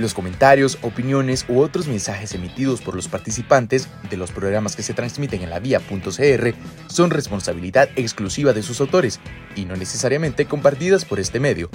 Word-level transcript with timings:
Los 0.00 0.14
comentarios, 0.14 0.78
opiniones 0.80 1.44
u 1.46 1.60
otros 1.60 1.86
mensajes 1.86 2.34
emitidos 2.34 2.80
por 2.80 2.96
los 2.96 3.06
participantes 3.06 3.86
de 4.08 4.16
los 4.16 4.32
programas 4.32 4.74
que 4.74 4.82
se 4.82 4.94
transmiten 4.94 5.42
en 5.42 5.50
la 5.50 5.58
vía.cr 5.58 6.54
son 6.86 7.10
responsabilidad 7.10 7.90
exclusiva 7.96 8.54
de 8.54 8.62
sus 8.62 8.80
autores 8.80 9.20
y 9.56 9.66
no 9.66 9.76
necesariamente 9.76 10.46
compartidas 10.46 11.04
por 11.04 11.20
este 11.20 11.38
medio. 11.38 11.68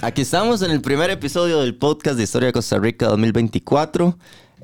Aquí 0.00 0.22
estamos 0.22 0.62
en 0.62 0.70
el 0.70 0.80
primer 0.80 1.10
episodio 1.10 1.60
del 1.60 1.74
podcast 1.74 2.16
de 2.16 2.22
Historia 2.22 2.52
Costa 2.52 2.78
Rica 2.78 3.06
2024. 3.06 4.16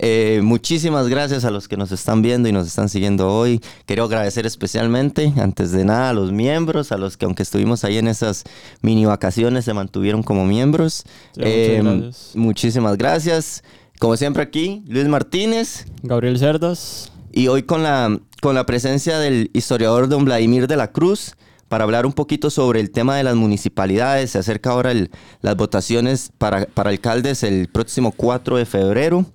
Eh, 0.02 0.40
muchísimas 0.42 1.08
gracias 1.08 1.44
a 1.44 1.50
los 1.50 1.68
que 1.68 1.76
nos 1.76 1.92
están 1.92 2.22
viendo 2.22 2.48
y 2.48 2.52
nos 2.52 2.66
están 2.66 2.88
siguiendo 2.88 3.28
hoy. 3.28 3.60
Quiero 3.84 4.04
agradecer 4.04 4.46
especialmente, 4.46 5.34
antes 5.36 5.72
de 5.72 5.84
nada, 5.84 6.08
a 6.08 6.12
los 6.14 6.32
miembros, 6.32 6.90
a 6.90 6.96
los 6.96 7.18
que 7.18 7.26
aunque 7.26 7.42
estuvimos 7.42 7.84
ahí 7.84 7.98
en 7.98 8.08
esas 8.08 8.44
mini 8.80 9.04
vacaciones, 9.04 9.66
se 9.66 9.74
mantuvieron 9.74 10.22
como 10.22 10.46
miembros. 10.46 11.04
Eh, 11.36 12.10
muchísimas 12.34 12.96
gracias. 12.96 13.62
Como 13.98 14.16
siempre 14.16 14.42
aquí, 14.42 14.82
Luis 14.88 15.06
Martínez. 15.06 15.84
Gabriel 16.02 16.38
Cerdas. 16.38 17.12
Y 17.30 17.48
hoy 17.48 17.64
con 17.64 17.82
la, 17.82 18.18
con 18.40 18.54
la 18.54 18.64
presencia 18.64 19.18
del 19.18 19.50
historiador 19.52 20.08
don 20.08 20.24
Vladimir 20.24 20.66
de 20.66 20.76
la 20.76 20.92
Cruz 20.92 21.36
para 21.68 21.84
hablar 21.84 22.06
un 22.06 22.14
poquito 22.14 22.48
sobre 22.48 22.80
el 22.80 22.90
tema 22.90 23.16
de 23.16 23.24
las 23.24 23.36
municipalidades. 23.36 24.30
Se 24.30 24.38
acerca 24.38 24.70
ahora 24.70 24.94
las 25.42 25.56
votaciones 25.56 26.32
para, 26.38 26.64
para 26.64 26.88
alcaldes 26.88 27.42
el 27.42 27.68
próximo 27.68 28.12
4 28.12 28.56
de 28.56 28.64
febrero. 28.64 29.26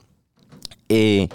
Eh, 0.89 1.29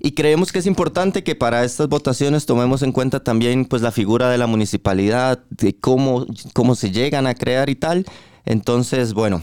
y 0.00 0.12
creemos 0.12 0.52
que 0.52 0.60
es 0.60 0.66
importante 0.66 1.24
que 1.24 1.34
para 1.34 1.64
estas 1.64 1.88
votaciones 1.88 2.46
tomemos 2.46 2.82
en 2.82 2.92
cuenta 2.92 3.22
también 3.24 3.64
pues, 3.64 3.82
la 3.82 3.90
figura 3.90 4.30
de 4.30 4.38
la 4.38 4.46
municipalidad, 4.46 5.42
de 5.50 5.76
cómo, 5.76 6.26
cómo 6.54 6.76
se 6.76 6.92
llegan 6.92 7.26
a 7.26 7.34
crear 7.34 7.68
y 7.68 7.74
tal. 7.74 8.06
Entonces, 8.44 9.12
bueno, 9.12 9.42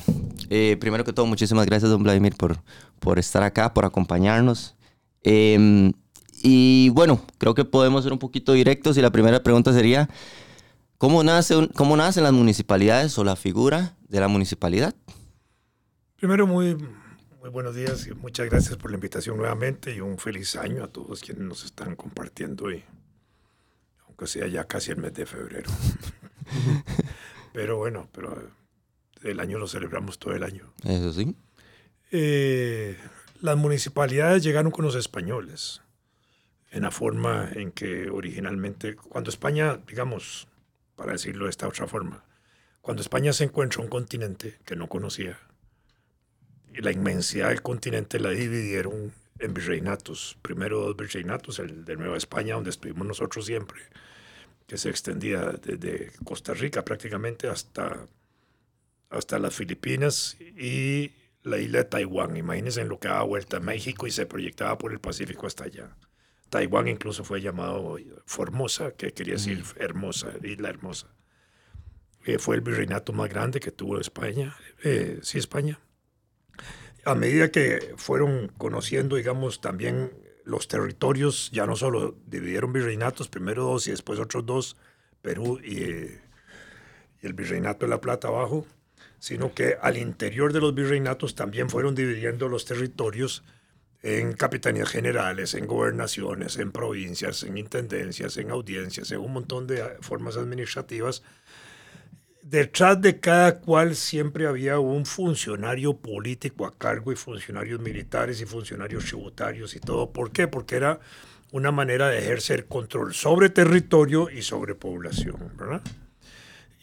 eh, 0.49 0.77
primero 0.79 1.03
que 1.03 1.11
todo, 1.11 1.25
muchísimas 1.25 1.65
gracias, 1.65 1.91
don 1.91 2.03
Vladimir, 2.03 2.35
por, 2.35 2.57
por 2.99 3.19
estar 3.19 3.43
acá, 3.43 3.73
por 3.73 3.83
acompañarnos. 3.83 4.75
Em, 5.23 5.91
y 6.41 6.89
bueno, 6.89 7.19
creo 7.37 7.53
que 7.53 7.65
podemos 7.65 8.03
ser 8.03 8.13
un 8.13 8.19
poquito 8.19 8.53
directos 8.53 8.97
y 8.97 9.01
la 9.01 9.11
primera 9.11 9.43
pregunta 9.43 9.73
sería, 9.73 10.09
¿cómo, 10.97 11.21
nace 11.23 11.67
¿cómo 11.75 11.97
nacen 11.97 12.23
las 12.23 12.33
municipalidades 12.33 13.17
o 13.17 13.25
la 13.25 13.35
figura 13.35 13.97
de 14.07 14.21
la 14.21 14.29
municipalidad? 14.29 14.95
Primero, 16.15 16.47
muy 16.47 16.77
muy 17.45 17.51
buenos 17.51 17.75
días 17.75 18.07
y 18.07 18.13
muchas 18.15 18.49
gracias 18.49 18.75
por 18.75 18.89
la 18.89 18.95
invitación 18.95 19.37
nuevamente 19.37 19.93
y 19.93 20.01
un 20.01 20.17
feliz 20.17 20.55
año 20.55 20.83
a 20.83 20.87
todos 20.87 21.21
quienes 21.21 21.43
nos 21.43 21.63
están 21.63 21.95
compartiendo 21.95 22.65
hoy, 22.65 22.83
aunque 24.07 24.25
sea 24.25 24.47
ya 24.47 24.63
casi 24.63 24.89
el 24.89 24.97
mes 24.97 25.13
de 25.13 25.27
febrero. 25.27 25.69
pero 27.53 27.77
bueno, 27.77 28.09
pero 28.11 28.49
el 29.21 29.39
año 29.39 29.59
lo 29.59 29.67
celebramos 29.67 30.17
todo 30.17 30.33
el 30.33 30.41
año. 30.41 30.73
Eso 30.85 31.13
sí. 31.13 31.35
Eh, 32.11 32.97
las 33.41 33.57
municipalidades 33.57 34.41
llegaron 34.41 34.71
con 34.71 34.83
los 34.83 34.95
españoles 34.95 35.83
en 36.71 36.81
la 36.81 36.89
forma 36.89 37.51
en 37.53 37.71
que 37.71 38.09
originalmente, 38.09 38.95
cuando 38.95 39.29
España, 39.29 39.79
digamos, 39.85 40.47
para 40.95 41.11
decirlo 41.11 41.45
de 41.45 41.51
esta 41.51 41.67
otra 41.67 41.85
forma, 41.85 42.25
cuando 42.81 43.03
España 43.03 43.33
se 43.33 43.43
encuentra 43.43 43.83
un 43.83 43.87
continente 43.87 44.57
que 44.65 44.75
no 44.75 44.89
conocía, 44.89 45.37
la 46.81 46.91
inmensidad 46.91 47.49
del 47.49 47.61
continente 47.61 48.19
la 48.19 48.31
dividieron 48.31 49.13
en 49.39 49.53
virreinatos. 49.53 50.37
Primero 50.41 50.81
dos 50.81 50.95
virreinatos, 50.95 51.59
el 51.59 51.85
de 51.85 51.95
Nueva 51.95 52.17
España, 52.17 52.55
donde 52.55 52.69
estuvimos 52.69 53.05
nosotros 53.05 53.45
siempre, 53.45 53.81
que 54.67 54.77
se 54.77 54.89
extendía 54.89 55.41
desde 55.63 56.11
Costa 56.23 56.53
Rica 56.53 56.83
prácticamente 56.83 57.47
hasta, 57.47 58.07
hasta 59.09 59.39
las 59.39 59.55
Filipinas 59.55 60.37
y 60.39 61.11
la 61.43 61.57
isla 61.59 61.79
de 61.79 61.85
Taiwán. 61.85 62.37
Imagínense 62.37 62.81
en 62.81 62.89
lo 62.89 62.99
que 62.99 63.07
daba 63.07 63.23
vuelta 63.23 63.57
a 63.57 63.61
México 63.61 64.07
y 64.07 64.11
se 64.11 64.25
proyectaba 64.25 64.77
por 64.77 64.91
el 64.91 64.99
Pacífico 64.99 65.47
hasta 65.47 65.65
allá. 65.65 65.95
Taiwán 66.49 66.87
incluso 66.87 67.23
fue 67.23 67.41
llamado 67.41 67.97
Formosa, 68.25 68.91
que 68.91 69.13
quería 69.13 69.33
decir 69.33 69.63
hermosa, 69.77 70.29
isla 70.43 70.69
hermosa. 70.69 71.07
Eh, 72.23 72.39
fue 72.39 72.55
el 72.55 72.61
virreinato 72.61 73.13
más 73.13 73.29
grande 73.29 73.59
que 73.59 73.71
tuvo 73.71 73.99
España, 73.99 74.55
eh, 74.83 75.19
sí, 75.21 75.37
España 75.37 75.79
a 77.05 77.15
medida 77.15 77.51
que 77.51 77.93
fueron 77.97 78.51
conociendo, 78.57 79.15
digamos, 79.15 79.61
también 79.61 80.11
los 80.43 80.67
territorios, 80.67 81.49
ya 81.51 81.65
no 81.65 81.75
solo 81.75 82.15
dividieron 82.25 82.73
virreinatos, 82.73 83.27
primero 83.27 83.63
dos 83.63 83.87
y 83.87 83.91
después 83.91 84.19
otros 84.19 84.45
dos, 84.45 84.77
Perú 85.21 85.59
y, 85.63 86.19
el 87.21 87.33
virreinato 87.33 87.85
de 87.85 87.89
La 87.89 88.01
Plata 88.01 88.27
abajo, 88.27 88.67
sino 89.17 89.53
que 89.53 89.77
al 89.81 89.97
interior 89.97 90.53
de 90.53 90.59
los 90.59 90.75
virreinatos 90.75 91.33
también 91.33 91.71
fueron 91.71 91.95
dividiendo 91.95 92.47
los 92.47 92.65
territorios 92.65 93.43
en 94.03 94.33
capitanías 94.33 94.89
generales, 94.89 95.55
en 95.55 95.65
gobernaciones, 95.65 96.57
en 96.57 96.71
provincias, 96.71 97.41
en 97.41 97.57
intendencias, 97.57 98.37
en 98.37 98.51
audiencias, 98.51 99.09
en 99.11 99.21
un 99.21 99.33
montón 99.33 99.65
de 99.65 99.83
formas 100.01 100.37
administrativas 100.37 101.23
detrás 102.45 103.01
de 103.01 103.19
cada 103.19 103.59
cual 103.59 103.95
siempre 103.95 104.45
había 104.45 104.77
un 104.77 105.07
funcionario 105.07 105.97
político 105.97 106.67
a 106.67 106.77
cargo 106.77 107.11
y 107.11 107.15
funcionarios 107.15 107.79
militares 107.79 108.39
y 108.39 108.45
funcionarios 108.45 109.05
tributarios 109.05 109.75
y 109.75 109.79
todo. 109.79 110.11
¿Por 110.11 110.31
qué? 110.31 110.47
Porque 110.47 110.75
era 110.75 110.99
una 111.51 111.71
manera 111.71 112.07
de 112.07 112.19
ejercer 112.19 112.67
control 112.67 113.15
sobre 113.15 113.49
territorio 113.49 114.29
y 114.29 114.43
sobre 114.43 114.75
población, 114.75 115.53
¿verdad? 115.57 115.81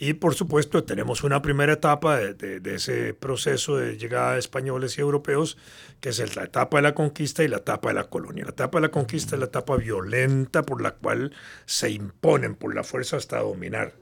Y 0.00 0.14
por 0.14 0.34
supuesto 0.34 0.82
tenemos 0.82 1.22
una 1.22 1.42
primera 1.42 1.74
etapa 1.74 2.16
de, 2.16 2.60
ese 2.74 3.14
proceso 3.14 3.76
de 3.76 3.96
llegada 3.96 4.32
de 4.32 4.40
españoles 4.40 4.98
y 4.98 5.00
europeos, 5.00 5.58
que 6.00 6.08
es 6.08 6.34
la 6.34 6.42
etapa 6.42 6.78
de 6.78 6.82
la 6.82 6.94
conquista 6.94 7.44
y 7.44 7.48
la 7.48 7.58
etapa 7.58 7.90
de 7.90 7.94
la 7.94 8.10
colonia. 8.10 8.42
La 8.42 8.50
etapa 8.50 8.78
de 8.78 8.88
la 8.88 8.90
conquista 8.90 9.36
es 9.36 9.38
la 9.38 9.46
etapa 9.46 9.76
violenta 9.76 10.64
por 10.64 10.82
la 10.82 10.90
cual 10.96 11.32
se 11.66 11.90
imponen 11.90 12.56
por 12.56 12.74
la 12.74 12.82
fuerza 12.82 13.16
hasta 13.16 13.38
dominar 13.38 14.01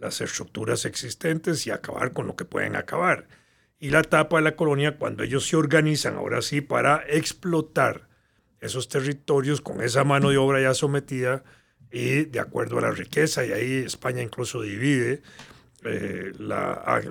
las 0.00 0.20
estructuras 0.20 0.86
existentes 0.86 1.66
y 1.66 1.70
acabar 1.70 2.12
con 2.12 2.26
lo 2.26 2.34
que 2.34 2.44
pueden 2.44 2.74
acabar. 2.74 3.28
Y 3.78 3.90
la 3.90 4.00
etapa 4.00 4.36
de 4.36 4.42
la 4.42 4.56
colonia, 4.56 4.98
cuando 4.98 5.22
ellos 5.22 5.46
se 5.46 5.56
organizan 5.56 6.16
ahora 6.16 6.42
sí 6.42 6.60
para 6.60 7.04
explotar 7.06 8.08
esos 8.60 8.88
territorios 8.88 9.60
con 9.60 9.82
esa 9.82 10.02
mano 10.04 10.30
de 10.30 10.38
obra 10.38 10.60
ya 10.60 10.74
sometida 10.74 11.44
y 11.92 12.24
de 12.24 12.40
acuerdo 12.40 12.78
a 12.78 12.82
la 12.82 12.90
riqueza, 12.90 13.44
y 13.44 13.52
ahí 13.52 13.72
España 13.84 14.22
incluso 14.22 14.62
divide, 14.62 15.22
eh, 15.84 16.32
la, 16.38 17.02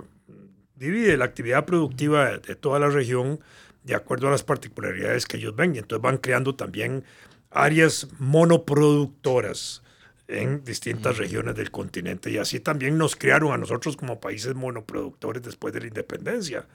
divide 0.76 1.18
la 1.18 1.26
actividad 1.26 1.66
productiva 1.66 2.38
de 2.38 2.56
toda 2.56 2.80
la 2.80 2.90
región 2.90 3.40
de 3.84 3.96
acuerdo 3.96 4.28
a 4.28 4.32
las 4.32 4.44
particularidades 4.44 5.26
que 5.26 5.38
ellos 5.38 5.56
ven. 5.56 5.76
Y 5.76 5.80
entonces 5.80 6.02
van 6.02 6.18
creando 6.18 6.56
también 6.56 7.04
áreas 7.52 8.08
monoproductoras 8.20 9.84
en 10.30 10.64
distintas 10.64 11.18
regiones 11.18 11.56
del 11.56 11.72
continente 11.72 12.30
y 12.30 12.38
así 12.38 12.60
también 12.60 12.98
nos 13.00 13.16
crearon 13.16 13.52
a 13.52 13.58
nosotros 13.58 13.98
como 13.98 14.20
países 14.22 14.54
monoproductores 14.54 15.42
después 15.42 15.74
de 15.74 15.82
la 15.82 15.88
independencia. 15.88 16.68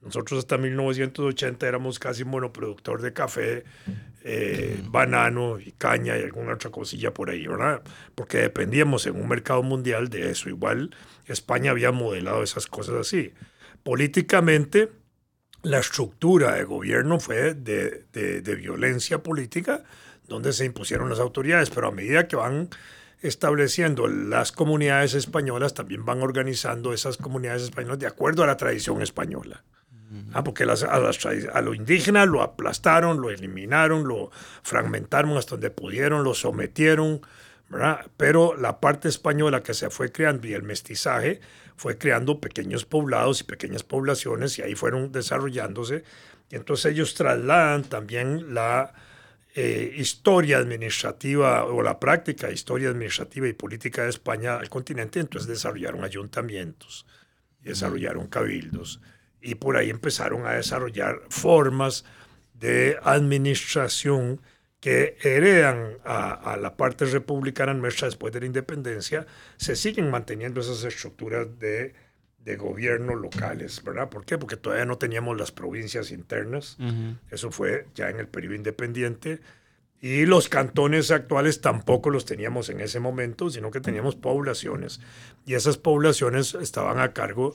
Nosotros 0.00 0.38
hasta 0.38 0.56
1980 0.56 1.66
éramos 1.66 1.98
casi 1.98 2.24
monoproductor 2.24 3.02
de 3.02 3.12
café, 3.12 3.64
eh, 4.22 4.80
banano 4.86 5.58
y 5.58 5.72
caña 5.72 6.16
y 6.16 6.22
alguna 6.22 6.54
otra 6.54 6.70
cosilla 6.70 7.12
por 7.12 7.30
ahí, 7.30 7.46
¿verdad? 7.46 7.82
Porque 8.14 8.38
dependíamos 8.38 9.04
en 9.06 9.20
un 9.20 9.28
mercado 9.28 9.62
mundial 9.64 10.08
de 10.08 10.30
eso. 10.30 10.48
Igual 10.48 10.94
España 11.26 11.72
había 11.72 11.90
modelado 11.90 12.44
esas 12.44 12.66
cosas 12.68 12.94
así. 12.94 13.32
Políticamente, 13.82 14.90
la 15.62 15.80
estructura 15.80 16.54
de 16.54 16.64
gobierno 16.64 17.18
fue 17.18 17.54
de, 17.54 18.06
de, 18.12 18.40
de 18.40 18.54
violencia 18.54 19.22
política, 19.22 19.82
donde 20.28 20.52
se 20.52 20.64
impusieron 20.64 21.10
las 21.10 21.18
autoridades, 21.18 21.70
pero 21.70 21.88
a 21.88 21.92
medida 21.92 22.28
que 22.28 22.36
van 22.36 22.70
estableciendo 23.20 24.08
las 24.08 24.52
comunidades 24.52 25.14
españolas, 25.14 25.74
también 25.74 26.04
van 26.04 26.22
organizando 26.22 26.92
esas 26.92 27.16
comunidades 27.16 27.62
españolas 27.62 27.98
de 27.98 28.06
acuerdo 28.06 28.42
a 28.42 28.46
la 28.46 28.56
tradición 28.56 29.02
española. 29.02 29.62
Ah, 30.32 30.42
porque 30.42 30.66
las, 30.66 30.82
a, 30.82 31.60
lo 31.60 31.72
indígena 31.72 32.26
lo 32.26 32.42
aplastaron, 32.42 33.20
lo 33.20 33.30
eliminaron, 33.30 34.08
lo 34.08 34.32
fragmentaron 34.62 35.36
hasta 35.36 35.52
donde 35.52 35.70
pudieron, 35.70 36.24
lo 36.24 36.34
sometieron, 36.34 37.20
¿verdad? 37.68 38.06
Pero 38.16 38.56
la 38.56 38.80
parte 38.80 39.08
española 39.08 39.62
que 39.62 39.72
se 39.72 39.88
fue 39.88 40.10
creando 40.10 40.48
y 40.48 40.54
el 40.54 40.64
mestizaje 40.64 41.40
fue 41.76 41.96
creando 41.96 42.40
pequeños 42.40 42.84
poblados 42.84 43.40
y 43.40 43.44
pequeñas 43.44 43.84
poblaciones 43.84 44.58
y 44.58 44.62
ahí 44.62 44.74
fueron 44.74 45.12
desarrollándose. 45.12 46.02
Y 46.50 46.56
entonces 46.56 46.92
ellos 46.92 47.14
trasladan 47.14 47.84
también 47.84 48.52
la, 48.52 48.92
eh, 49.54 49.94
historia 49.96 50.58
administrativa 50.58 51.64
o 51.64 51.82
la 51.82 51.98
práctica 51.98 52.50
historia 52.50 52.90
administrativa 52.90 53.48
y 53.48 53.52
política 53.52 54.04
de 54.04 54.10
España 54.10 54.56
al 54.56 54.68
continente, 54.68 55.18
entonces 55.18 55.48
desarrollaron 55.48 56.04
ayuntamientos, 56.04 57.04
desarrollaron 57.60 58.28
cabildos 58.28 59.00
y 59.40 59.56
por 59.56 59.76
ahí 59.76 59.90
empezaron 59.90 60.46
a 60.46 60.52
desarrollar 60.52 61.20
formas 61.30 62.04
de 62.54 62.98
administración 63.02 64.40
que 64.78 65.16
heredan 65.22 65.98
a, 66.04 66.52
a, 66.52 66.56
la 66.56 66.76
parte 66.76 67.04
republicana 67.04 67.74
nuestra 67.74 68.06
después 68.06 68.32
de 68.32 68.40
la 68.40 68.46
independencia, 68.46 69.26
se 69.56 69.76
siguen 69.76 70.10
manteniendo 70.10 70.60
esas 70.60 70.84
estructuras 70.84 71.58
de 71.58 71.94
de 72.44 72.56
gobierno 72.56 73.14
locales, 73.14 73.82
¿verdad? 73.84 74.08
¿Por 74.08 74.24
qué? 74.24 74.38
Porque 74.38 74.56
todavía 74.56 74.86
no 74.86 74.98
teníamos 74.98 75.36
las 75.38 75.52
provincias 75.52 76.10
internas. 76.10 76.78
Eso 77.30 77.50
fue 77.50 77.86
ya 77.94 78.08
en 78.08 78.18
el 78.18 78.28
periodo 78.28 78.54
independiente. 78.54 79.40
Y 80.00 80.24
los 80.24 80.48
cantones 80.48 81.10
actuales 81.10 81.60
tampoco 81.60 82.08
los 82.08 82.24
teníamos 82.24 82.70
en 82.70 82.80
ese 82.80 83.00
momento, 83.00 83.50
sino 83.50 83.70
que 83.70 83.80
teníamos 83.80 84.16
poblaciones. 84.16 85.00
Y 85.44 85.54
esas 85.54 85.76
poblaciones 85.76 86.54
estaban 86.54 86.98
a 86.98 87.12
cargo 87.12 87.54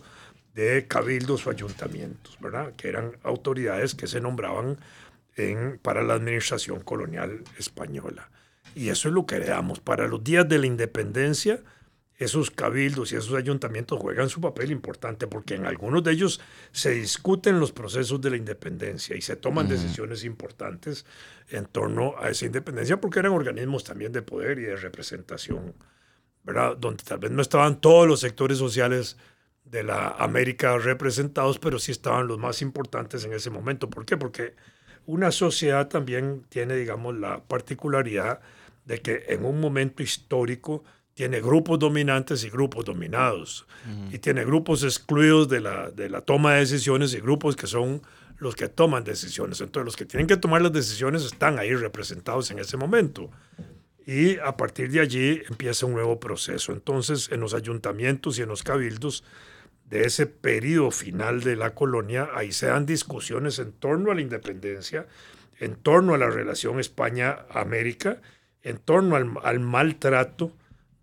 de 0.54 0.86
cabildos 0.88 1.48
o 1.48 1.50
ayuntamientos, 1.50 2.38
¿verdad? 2.40 2.74
Que 2.76 2.88
eran 2.88 3.18
autoridades 3.24 3.96
que 3.96 4.06
se 4.06 4.22
nombraban 4.22 4.78
en, 5.36 5.80
para 5.80 6.04
la 6.04 6.14
administración 6.14 6.82
colonial 6.82 7.44
española. 7.58 8.30
Y 8.76 8.90
eso 8.90 9.08
es 9.08 9.16
lo 9.16 9.26
que 9.26 9.36
heredamos. 9.36 9.80
Para 9.80 10.08
los 10.08 10.24
días 10.24 10.48
de 10.48 10.60
la 10.60 10.68
independencia, 10.68 11.60
esos 12.18 12.50
cabildos 12.50 13.12
y 13.12 13.18
esos 13.18 13.34
ayuntamientos 13.34 14.00
juegan 14.00 14.30
su 14.30 14.40
papel 14.40 14.72
importante 14.72 15.28
porque 15.28 15.56
en 15.56 15.66
algunos 15.66 16.04
de 16.04 16.12
ellos 16.12 16.40
se 16.72 16.92
discuten 16.92 17.60
los 17.60 17.74
procesos 17.74 18.22
de 18.22 18.30
la 18.30 18.38
independencia 18.38 19.18
y 19.18 19.22
se 19.22 19.36
toman 19.36 19.68
decisiones 19.68 20.24
importantes 20.24 21.06
en 21.50 21.66
torno 21.66 22.16
a 22.18 22.30
esa 22.30 22.46
independencia 22.46 23.02
porque 23.02 23.20
eran 23.20 23.34
organismos 23.34 23.84
también 23.84 24.14
de 24.14 24.22
poder 24.22 24.60
y 24.60 24.64
de 24.64 24.78
representación, 24.78 25.74
¿verdad? 26.44 26.78
Donde 26.78 27.04
tal 27.04 27.20
vez 27.20 27.32
no 27.32 27.42
estaban 27.42 27.82
todos 27.82 28.08
los 28.08 28.22
sectores 28.22 28.58
sociales 28.58 29.18
de 29.66 29.84
la 29.84 30.10
América 30.10 30.78
representados, 30.78 31.60
pero 31.60 31.80
sí 31.80 31.92
estaban 31.92 32.28
los 32.28 32.38
más 32.38 32.62
importantes 32.62 33.26
en 33.26 33.34
ese 33.34 33.50
momento. 33.50 33.90
¿Por 33.90 34.06
qué? 34.06 34.16
Porque 34.16 34.56
una 35.06 35.32
sociedad 35.32 35.90
también 35.90 36.46
tiene, 36.50 36.76
digamos, 36.76 37.16
la 37.18 37.44
particularidad 37.44 38.40
de 38.86 39.02
que 39.02 39.26
en 39.30 39.44
un 39.44 39.60
momento 39.60 40.04
histórico 40.04 40.84
tiene 41.16 41.40
grupos 41.40 41.80
dominantes 41.80 42.44
y 42.44 42.50
grupos 42.50 42.84
dominados. 42.84 43.66
Y 44.12 44.20
tiene 44.20 44.44
grupos 44.44 44.84
excluidos 44.84 45.48
de 45.48 45.62
la, 45.62 45.90
de 45.90 46.10
la 46.10 46.20
toma 46.20 46.54
de 46.54 46.60
decisiones 46.60 47.14
y 47.14 47.22
grupos 47.22 47.56
que 47.56 47.68
son 47.68 48.02
los 48.38 48.54
que 48.54 48.68
toman 48.68 49.06
decisiones. 49.06 49.62
Entonces 49.62 49.86
los 49.86 49.96
que 49.96 50.06
tienen 50.06 50.28
que 50.28 50.36
tomar 50.36 50.62
las 50.62 50.74
decisiones 50.74 51.24
están 51.24 51.58
ahí 51.58 51.74
representados 51.74 52.52
en 52.52 52.60
ese 52.60 52.76
momento. 52.76 53.32
Y 54.06 54.38
a 54.40 54.58
partir 54.58 54.92
de 54.92 55.00
allí 55.00 55.42
empieza 55.50 55.86
un 55.86 55.94
nuevo 55.94 56.20
proceso. 56.20 56.74
Entonces 56.74 57.32
en 57.32 57.40
los 57.40 57.54
ayuntamientos 57.54 58.38
y 58.38 58.42
en 58.42 58.50
los 58.50 58.62
cabildos 58.62 59.24
de 59.90 60.04
ese 60.04 60.28
periodo 60.28 60.92
final 60.92 61.40
de 61.42 61.56
la 61.56 61.74
colonia, 61.74 62.28
ahí 62.36 62.52
se 62.52 62.66
dan 62.66 62.86
discusiones 62.86 63.58
en 63.60 63.72
torno 63.72 64.12
a 64.12 64.16
la 64.16 64.22
independencia, 64.22 65.08
en 65.62 65.76
torno 65.76 66.14
a 66.14 66.18
la 66.18 66.30
relación 66.30 66.78
España-América, 66.78 68.22
en 68.64 68.80
torno 68.80 69.16
al, 69.16 69.32
al 69.44 69.62
maltrato 69.62 70.52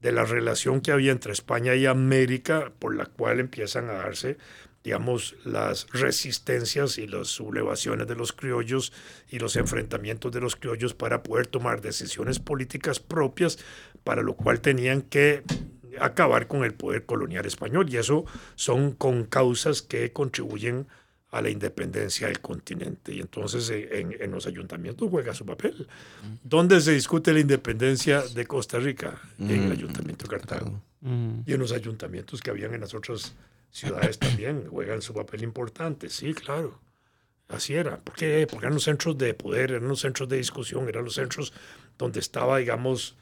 de 0.03 0.13
la 0.13 0.25
relación 0.25 0.81
que 0.81 0.91
había 0.91 1.13
entre 1.13 1.33
España 1.33 1.77
y 1.77 1.87
América, 1.87 2.73
por 2.81 2.95
la 2.95 3.07
cual 3.07 3.39
empiezan 3.39 3.89
a 3.89 3.95
darse, 3.95 4.37
digamos, 4.83 5.37
las 5.45 5.87
resistencias 5.93 6.99
y 6.99 7.07
las 7.07 7.29
sublevaciones 7.29 8.09
de 8.09 8.17
los 8.17 8.33
criollos 8.33 8.93
y 9.31 9.39
los 9.39 9.55
enfrentamientos 9.55 10.33
de 10.33 10.41
los 10.41 10.57
criollos 10.57 10.93
para 10.93 11.23
poder 11.23 11.47
tomar 11.47 11.81
decisiones 11.81 12.41
políticas 12.41 12.99
propias, 12.99 13.61
para 14.03 14.23
lo 14.23 14.35
cual 14.35 14.61
tenían 14.61 15.03
que 15.03 15.45
acabar 16.01 16.49
con 16.49 16.65
el 16.65 16.75
poder 16.75 17.07
colonial 17.07 17.47
español. 17.47 17.89
Y 17.89 17.97
eso 17.97 18.25
son 18.57 18.93
con 18.93 19.25
causas 19.25 19.83
que 19.83 20.13
contribuyen 20.13 20.89
a 21.33 21.41
la 21.41 21.49
independencia 21.49 22.29
del 22.29 22.41
continente. 22.41 23.15
Y 23.15 23.21
entonces 23.21 23.69
eh, 23.71 24.07
en, 24.21 24.31
los 24.31 24.47
ayuntamientos 24.47 25.09
juega 25.11 25.35
su 25.35 25.45
papel. 25.47 25.89
¿Dónde 26.45 26.81
se 26.81 26.93
discute 26.93 27.33
la 27.33 27.41
independencia 27.41 28.23
de 28.23 28.47
Costa 28.47 28.79
Rica? 28.79 29.19
En 29.39 29.51
el 29.51 29.69
mm, 29.69 29.73
ayuntamiento 29.73 30.25
de 30.27 30.31
Cartago. 30.31 30.83
Mm. 31.01 31.41
Y 31.47 31.55
en 31.55 31.59
los 31.59 31.73
ayuntamientos 31.73 32.41
que 32.43 32.51
habían 32.51 32.75
en 32.75 32.83
las 32.83 32.93
otras 32.93 33.35
ciudades 33.71 34.19
también 34.19 34.69
juegan 34.69 35.01
su 35.01 35.15
papel 35.15 35.43
importante. 35.43 36.11
Sí, 36.11 36.35
claro. 36.35 36.79
Así 37.49 37.75
era. 37.75 37.99
¿Por 37.99 38.15
qué? 38.15 38.47
Porque 38.49 38.67
eran 38.67 38.75
los 38.75 38.85
centros 38.85 39.17
de 39.17 39.33
poder, 39.33 39.71
eran 39.73 39.89
los 39.89 40.01
centros 40.01 40.29
de 40.29 40.37
discusión, 40.37 40.87
eran 40.87 41.05
los 41.05 41.15
centros 41.15 41.55
donde 41.97 42.21
estaba, 42.21 42.59
digamos, 42.59 43.17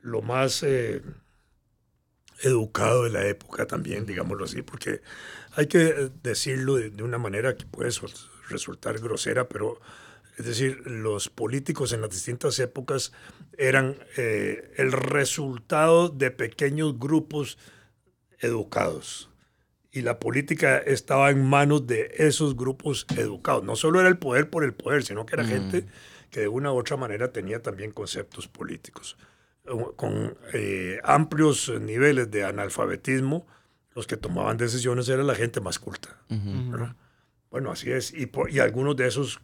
lo 0.00 0.22
más... 0.22 0.62
Eh, 0.62 1.02
educado 2.42 3.04
de 3.04 3.10
la 3.10 3.26
época 3.26 3.66
también, 3.66 4.06
digámoslo 4.06 4.44
así, 4.44 4.62
porque 4.62 5.00
hay 5.54 5.66
que 5.66 5.86
eh, 5.88 6.10
decirlo 6.22 6.76
de, 6.76 7.02
una 7.02 7.18
manera 7.18 7.56
que 7.56 7.66
puede 7.66 7.90
resultar 8.48 8.98
grosera, 8.98 9.48
pero 9.48 9.80
es 10.38 10.46
decir, 10.46 10.82
los 10.86 11.28
políticos 11.28 11.92
en 11.92 12.00
las 12.00 12.10
distintas 12.10 12.58
épocas 12.58 13.12
eran 13.58 13.98
eh, 14.16 14.72
el 14.76 14.92
resultado 14.92 16.08
de 16.08 16.30
pequeños 16.30 16.98
grupos 16.98 17.58
educados. 18.38 19.28
Y 19.92 20.02
la 20.02 20.20
política 20.20 20.78
estaba 20.78 21.30
en 21.30 21.44
manos 21.44 21.86
de 21.86 22.14
esos 22.16 22.56
grupos 22.56 23.06
educados. 23.16 23.64
No 23.64 23.74
solo 23.74 23.98
era 24.00 24.08
el 24.08 24.18
poder 24.18 24.48
por 24.48 24.62
el 24.62 24.72
poder, 24.72 25.02
sino 25.02 25.26
que 25.26 25.34
era 25.34 25.44
gente 25.44 25.84
que 26.30 26.40
de 26.40 26.48
una 26.48 26.72
u 26.72 26.78
otra 26.78 26.96
manera 26.96 27.32
tenía 27.32 27.60
también 27.60 27.90
conceptos 27.90 28.46
políticos 28.46 29.16
con 29.96 30.36
eh, 30.52 30.98
amplios 31.04 31.72
niveles 31.80 32.30
de 32.30 32.44
analfabetismo, 32.44 33.46
los 33.94 34.06
que 34.06 34.16
tomaban 34.16 34.56
decisiones 34.56 35.08
era 35.08 35.22
la 35.22 35.34
gente 35.34 35.60
más 35.60 35.78
culta. 35.78 36.16
Bueno, 37.50 37.70
así 37.72 37.90
es. 37.90 38.12
Y, 38.12 38.30
y, 38.50 38.58
algunos 38.60 38.96
de 38.96 39.08
esos 39.08 39.40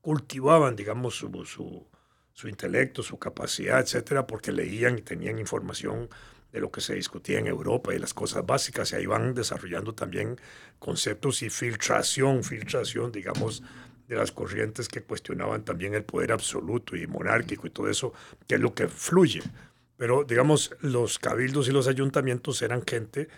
cultivaban, 0.00 0.76
digamos, 0.76 1.16
su, 1.16 1.30
su, 1.44 1.86
su, 2.32 2.48
intelecto, 2.48 3.02
su 3.02 3.18
capacidad, 3.18 3.80
etcétera, 3.80 4.26
porque 4.26 4.52
leían 4.52 4.98
y 4.98 5.02
tenían 5.02 5.38
información 5.38 6.08
de 6.52 6.60
lo 6.60 6.70
que 6.70 6.80
se 6.80 6.94
discutía 6.94 7.38
en 7.38 7.46
Europa 7.46 7.94
y 7.94 7.98
las 7.98 8.14
cosas 8.14 8.46
básicas. 8.46 8.92
Y 8.92 8.96
ahí 8.96 9.06
van 9.06 9.34
desarrollando 9.34 9.94
también 9.94 10.40
conceptos 10.78 11.42
y 11.42 11.50
filtración, 11.50 12.42
filtración, 12.42 13.12
digamos, 13.12 13.62
de 14.08 14.16
las 14.16 14.32
corrientes 14.32 14.88
que 14.88 15.02
cuestionaban 15.02 15.64
también 15.64 15.94
el 15.94 16.04
poder 16.04 16.32
absoluto 16.32 16.96
y 16.96 17.06
monárquico 17.06 17.66
y 17.66 17.70
todo 17.70 17.88
eso, 17.88 18.12
que 18.46 18.56
es 18.56 18.60
lo 18.60 18.74
que 18.74 18.88
fluye. 18.88 19.42
Pero, 19.96 20.24
digamos, 20.24 20.74
los 20.80 21.18
cabildos 21.18 21.68
y 21.68 21.72
los 21.72 21.88
ayuntamientos 21.88 22.60
eran 22.62 22.84
gente 22.86 23.28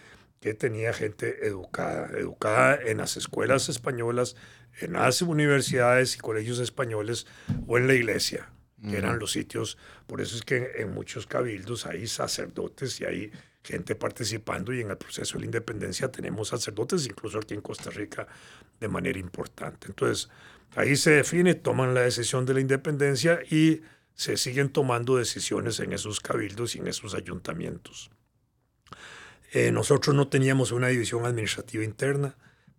que 0.40 0.54
tenía 0.54 0.92
gente 0.92 1.46
educada, 1.46 2.16
educada 2.18 2.78
en 2.84 2.98
las 2.98 3.16
escuelas 3.16 3.68
españolas, 3.68 4.36
en 4.80 4.92
las 4.92 5.22
universidades 5.22 6.16
y 6.16 6.18
colegios 6.18 6.58
españoles 6.58 7.26
o 7.66 7.78
en 7.78 7.86
la 7.86 7.94
iglesia, 7.94 8.50
que 8.82 8.96
eran 8.96 9.18
los 9.18 9.32
sitios. 9.32 9.78
Por 10.06 10.20
eso 10.20 10.36
es 10.36 10.42
que 10.42 10.72
en 10.76 10.92
muchos 10.92 11.26
cabildos 11.26 11.86
hay 11.86 12.06
sacerdotes 12.06 13.00
y 13.00 13.04
hay 13.04 13.32
gente 13.64 13.96
participando 13.96 14.72
y 14.72 14.80
en 14.80 14.90
el 14.90 14.96
proceso 14.96 15.34
de 15.34 15.40
la 15.40 15.46
independencia 15.46 16.10
tenemos 16.10 16.48
sacerdotes, 16.48 17.06
incluso 17.06 17.38
aquí 17.38 17.54
en 17.54 17.60
Costa 17.60 17.90
Rica, 17.90 18.26
de 18.78 18.88
manera 18.88 19.18
importante. 19.18 19.88
Entonces, 19.88 20.28
Ahí 20.74 20.96
se 20.96 21.10
define, 21.10 21.54
toman 21.54 21.94
la 21.94 22.02
decisión 22.02 22.46
de 22.46 22.54
la 22.54 22.60
independencia 22.60 23.40
y 23.50 23.82
se 24.14 24.36
siguen 24.36 24.70
tomando 24.70 25.16
decisiones 25.16 25.80
en 25.80 25.92
esos 25.92 26.20
cabildos 26.20 26.74
y 26.74 26.78
en 26.78 26.88
esos 26.88 27.14
ayuntamientos. 27.14 28.10
Eh, 29.52 29.72
nosotros 29.72 30.14
no 30.14 30.28
teníamos 30.28 30.72
una 30.72 30.88
división 30.88 31.24
administrativa 31.24 31.84
interna. 31.84 32.36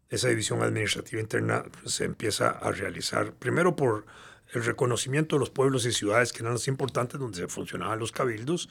Esa 0.09 0.27
división 0.27 0.61
administrativa 0.61 1.21
interna 1.21 1.63
se 1.85 2.05
empieza 2.05 2.49
a 2.49 2.71
realizar 2.71 3.33
primero 3.33 3.75
por 3.75 4.05
el 4.53 4.65
reconocimiento 4.65 5.35
de 5.35 5.39
los 5.39 5.49
pueblos 5.49 5.85
y 5.85 5.91
ciudades 5.91 6.33
que 6.33 6.43
eran 6.43 6.53
las 6.53 6.67
importantes 6.67 7.19
donde 7.19 7.47
funcionaban 7.47 7.99
los 7.99 8.11
cabildos 8.11 8.69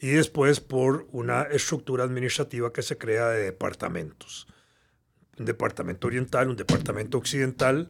y 0.00 0.08
después 0.08 0.60
por 0.60 1.08
una 1.10 1.42
estructura 1.42 2.04
administrativa 2.04 2.72
que 2.72 2.82
se 2.82 2.98
crea 2.98 3.28
de 3.28 3.44
departamentos. 3.44 4.46
Un 5.38 5.44
departamento 5.44 6.06
oriental, 6.06 6.48
un 6.48 6.56
departamento 6.56 7.18
occidental, 7.18 7.88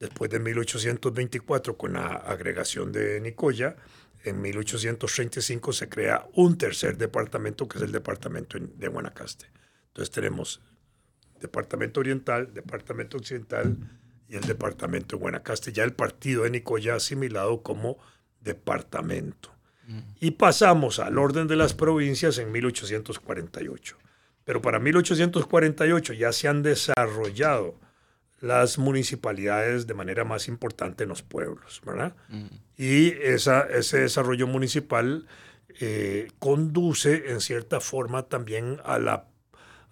Después 0.00 0.30
de 0.30 0.40
1824, 0.40 1.76
con 1.76 1.92
la 1.92 2.06
agregación 2.06 2.90
de 2.90 3.20
Nicoya, 3.20 3.76
en 4.24 4.40
1835 4.40 5.74
se 5.74 5.90
crea 5.90 6.26
un 6.32 6.56
tercer 6.56 6.96
departamento, 6.96 7.68
que 7.68 7.76
es 7.76 7.84
el 7.84 7.92
departamento 7.92 8.58
de 8.58 8.88
Guanacaste. 8.88 9.46
Entonces 9.88 10.10
tenemos 10.10 10.62
departamento 11.38 12.00
oriental, 12.00 12.52
departamento 12.54 13.18
occidental 13.18 13.76
y 14.26 14.36
el 14.36 14.42
departamento 14.42 15.16
de 15.16 15.20
Guanacaste. 15.20 15.72
Ya 15.72 15.84
el 15.84 15.92
partido 15.92 16.44
de 16.44 16.50
Nicoya 16.50 16.94
asimilado 16.94 17.62
como 17.62 17.98
departamento. 18.40 19.54
Y 20.20 20.30
pasamos 20.32 20.98
al 20.98 21.18
orden 21.18 21.46
de 21.48 21.56
las 21.56 21.74
provincias 21.74 22.38
en 22.38 22.52
1848. 22.52 23.98
Pero 24.44 24.62
para 24.62 24.78
1848 24.78 26.12
ya 26.12 26.32
se 26.32 26.46
han 26.48 26.62
desarrollado 26.62 27.78
las 28.40 28.78
municipalidades 28.78 29.86
de 29.86 29.94
manera 29.94 30.24
más 30.24 30.48
importante 30.48 31.04
en 31.04 31.10
los 31.10 31.22
pueblos, 31.22 31.82
¿verdad? 31.84 32.16
Mm. 32.28 32.46
Y 32.76 33.10
esa, 33.22 33.62
ese 33.62 34.00
desarrollo 34.00 34.46
municipal 34.46 35.26
eh, 35.80 36.28
conduce 36.38 37.30
en 37.30 37.40
cierta 37.40 37.80
forma 37.80 38.28
también 38.28 38.80
a 38.84 38.98
la, 38.98 39.26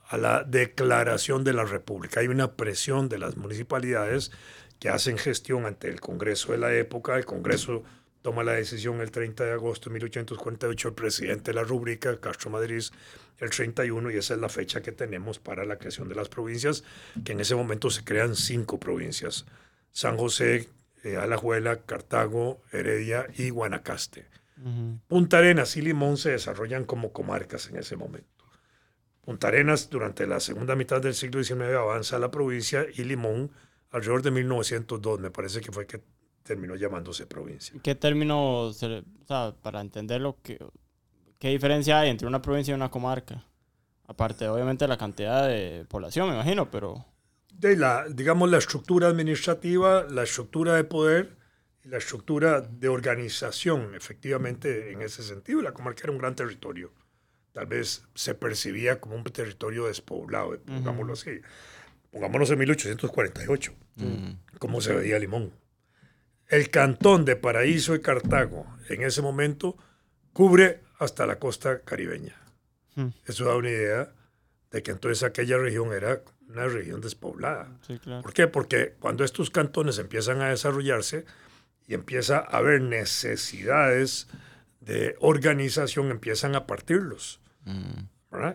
a 0.08 0.16
la 0.16 0.44
declaración 0.44 1.44
de 1.44 1.52
la 1.52 1.64
República. 1.64 2.20
Hay 2.20 2.28
una 2.28 2.56
presión 2.56 3.08
de 3.08 3.18
las 3.18 3.36
municipalidades 3.36 4.32
que 4.78 4.88
hacen 4.88 5.18
gestión 5.18 5.66
ante 5.66 5.88
el 5.88 6.00
Congreso 6.00 6.52
de 6.52 6.58
la 6.58 6.72
época, 6.74 7.16
el 7.16 7.26
Congreso 7.26 7.82
toma 8.22 8.44
la 8.44 8.52
decisión 8.52 9.00
el 9.00 9.10
30 9.10 9.44
de 9.44 9.52
agosto 9.52 9.90
de 9.90 9.94
1848 9.94 10.88
el 10.88 10.94
presidente 10.94 11.50
de 11.50 11.54
la 11.54 11.62
rúbrica, 11.62 12.18
Castro 12.20 12.50
Madrid, 12.50 12.82
el 13.38 13.50
31, 13.50 14.10
y 14.10 14.16
esa 14.16 14.34
es 14.34 14.40
la 14.40 14.48
fecha 14.48 14.82
que 14.82 14.92
tenemos 14.92 15.38
para 15.38 15.64
la 15.64 15.78
creación 15.78 16.08
de 16.08 16.14
las 16.14 16.28
provincias, 16.28 16.84
que 17.24 17.32
en 17.32 17.40
ese 17.40 17.54
momento 17.54 17.90
se 17.90 18.04
crean 18.04 18.34
cinco 18.34 18.80
provincias, 18.80 19.46
San 19.92 20.16
José, 20.16 20.68
eh, 21.04 21.16
Alajuela, 21.16 21.82
Cartago, 21.82 22.60
Heredia 22.72 23.26
y 23.36 23.50
Guanacaste. 23.50 24.26
Punta 25.06 25.38
Arenas 25.38 25.76
y 25.76 25.82
Limón 25.82 26.16
se 26.16 26.30
desarrollan 26.30 26.84
como 26.84 27.12
comarcas 27.12 27.68
en 27.68 27.76
ese 27.76 27.94
momento. 27.94 28.44
Punta 29.24 29.48
Arenas 29.48 29.88
durante 29.88 30.26
la 30.26 30.40
segunda 30.40 30.74
mitad 30.74 31.00
del 31.00 31.14
siglo 31.14 31.44
XIX 31.44 31.74
avanza 31.76 32.16
a 32.16 32.18
la 32.18 32.32
provincia 32.32 32.84
y 32.92 33.04
Limón 33.04 33.52
alrededor 33.90 34.22
de 34.22 34.32
1902 34.32 35.20
me 35.20 35.30
parece 35.30 35.60
que 35.60 35.70
fue 35.70 35.86
que 35.86 36.00
terminó 36.48 36.74
llamándose 36.74 37.26
provincia. 37.26 37.78
¿Qué 37.82 37.94
término, 37.94 38.62
o 38.62 38.72
sea, 38.72 39.02
para 39.62 39.80
entenderlo, 39.80 40.38
qué, 40.42 40.58
qué 41.38 41.50
diferencia 41.50 42.00
hay 42.00 42.10
entre 42.10 42.26
una 42.26 42.42
provincia 42.42 42.72
y 42.72 42.74
una 42.74 42.90
comarca? 42.90 43.44
Aparte, 44.06 44.48
obviamente, 44.48 44.88
la 44.88 44.98
cantidad 44.98 45.46
de 45.46 45.84
población, 45.88 46.28
me 46.28 46.34
imagino, 46.34 46.70
pero... 46.70 47.04
De 47.52 47.76
la, 47.76 48.06
digamos, 48.08 48.50
la 48.50 48.58
estructura 48.58 49.08
administrativa, 49.08 50.06
la 50.10 50.22
estructura 50.22 50.74
de 50.74 50.84
poder 50.84 51.36
y 51.84 51.88
la 51.88 51.98
estructura 51.98 52.60
de 52.60 52.88
organización, 52.88 53.94
efectivamente, 53.94 54.92
en 54.92 55.02
ese 55.02 55.22
sentido. 55.22 55.60
La 55.62 55.72
comarca 55.72 56.02
era 56.04 56.12
un 56.12 56.18
gran 56.18 56.34
territorio 56.34 56.92
tal 57.58 57.66
vez 57.66 58.04
se 58.14 58.36
percibía 58.36 59.00
como 59.00 59.16
un 59.16 59.24
territorio 59.24 59.86
despoblado, 59.86 60.56
pongámoslo 60.60 61.14
así. 61.14 61.40
Pongámonos 62.12 62.50
en 62.50 62.58
1848, 62.60 63.74
cómo 64.60 64.80
se 64.80 64.94
veía 64.94 65.18
Limón. 65.18 65.52
El 66.48 66.70
cantón 66.70 67.24
de 67.24 67.36
Paraíso 67.36 67.94
y 67.94 68.00
Cartago 68.00 68.66
en 68.88 69.02
ese 69.02 69.22
momento 69.22 69.76
cubre 70.32 70.80
hasta 70.98 71.26
la 71.26 71.38
costa 71.38 71.80
caribeña. 71.80 72.36
Eso 73.26 73.44
da 73.44 73.54
una 73.54 73.70
idea 73.70 74.12
de 74.72 74.82
que 74.82 74.90
entonces 74.90 75.22
aquella 75.22 75.56
región 75.56 75.92
era 75.92 76.22
una 76.48 76.66
región 76.66 77.00
despoblada. 77.00 77.68
¿Por 78.22 78.32
qué? 78.32 78.48
Porque 78.48 78.94
cuando 78.98 79.24
estos 79.24 79.50
cantones 79.50 79.98
empiezan 79.98 80.40
a 80.40 80.48
desarrollarse 80.48 81.24
y 81.86 81.94
empieza 81.94 82.38
a 82.38 82.56
haber 82.56 82.80
necesidades 82.80 84.26
de 84.80 85.16
organización, 85.20 86.10
empiezan 86.10 86.56
a 86.56 86.66
partirlos. 86.66 87.40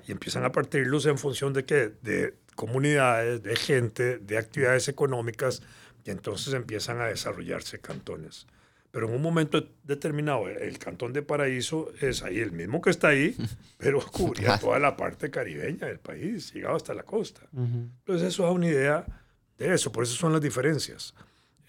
Y 0.07 0.11
empiezan 0.11 0.43
a 0.43 0.51
partirlos 0.51 1.05
en 1.05 1.17
función 1.17 1.53
de 1.53 1.65
qué? 1.65 1.93
De 2.01 2.35
comunidades, 2.55 3.43
de 3.43 3.55
gente, 3.55 4.17
de 4.17 4.37
actividades 4.37 4.87
económicas, 4.87 5.61
y 6.05 6.11
entonces 6.11 6.53
empiezan 6.53 6.99
a 6.99 7.05
desarrollarse 7.05 7.79
cantones. 7.79 8.47
Pero 8.91 9.07
en 9.07 9.15
un 9.15 9.21
momento 9.23 9.67
determinado, 9.83 10.47
el 10.47 10.77
cantón 10.77 11.13
de 11.13 11.23
Paraíso 11.23 11.91
es 11.99 12.21
ahí, 12.21 12.39
el 12.39 12.51
mismo 12.51 12.79
que 12.79 12.91
está 12.91 13.07
ahí, 13.07 13.35
pero 13.77 13.99
cubría 14.05 14.59
toda 14.59 14.77
la 14.77 14.95
parte 14.95 15.31
caribeña 15.31 15.87
del 15.87 15.99
país, 15.99 16.53
llegaba 16.53 16.75
hasta 16.75 16.93
la 16.93 17.03
costa. 17.03 17.41
Entonces 17.53 18.27
eso 18.27 18.43
da 18.43 18.51
una 18.51 18.67
idea 18.67 19.05
de 19.57 19.73
eso, 19.73 19.91
por 19.91 20.03
eso 20.03 20.13
son 20.13 20.31
las 20.31 20.41
diferencias. 20.41 21.15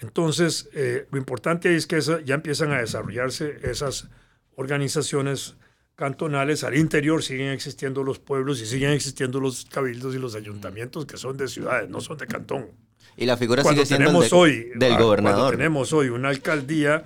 Entonces, 0.00 0.68
eh, 0.74 1.06
lo 1.10 1.18
importante 1.18 1.74
es 1.74 1.86
que 1.86 2.00
ya 2.00 2.34
empiezan 2.34 2.72
a 2.72 2.80
desarrollarse 2.80 3.58
esas 3.62 4.08
organizaciones 4.56 5.56
cantonales, 5.94 6.64
al 6.64 6.76
interior 6.76 7.22
siguen 7.22 7.48
existiendo 7.48 8.02
los 8.02 8.18
pueblos 8.18 8.60
y 8.60 8.66
siguen 8.66 8.90
existiendo 8.90 9.40
los 9.40 9.64
cabildos 9.64 10.14
y 10.14 10.18
los 10.18 10.34
ayuntamientos 10.34 11.06
que 11.06 11.16
son 11.16 11.36
de 11.36 11.48
ciudades, 11.48 11.88
no 11.88 12.00
son 12.00 12.18
de 12.18 12.26
cantón. 12.26 12.66
Y 13.16 13.26
la 13.26 13.36
figura 13.36 13.62
sigue 13.62 13.86
siendo 13.86 14.06
tenemos 14.06 14.32
hoy, 14.32 14.70
del 14.74 14.96
gobernador. 14.96 15.40
Cuando 15.40 15.50
tenemos 15.50 15.92
hoy 15.92 16.08
una 16.08 16.30
alcaldía 16.30 17.04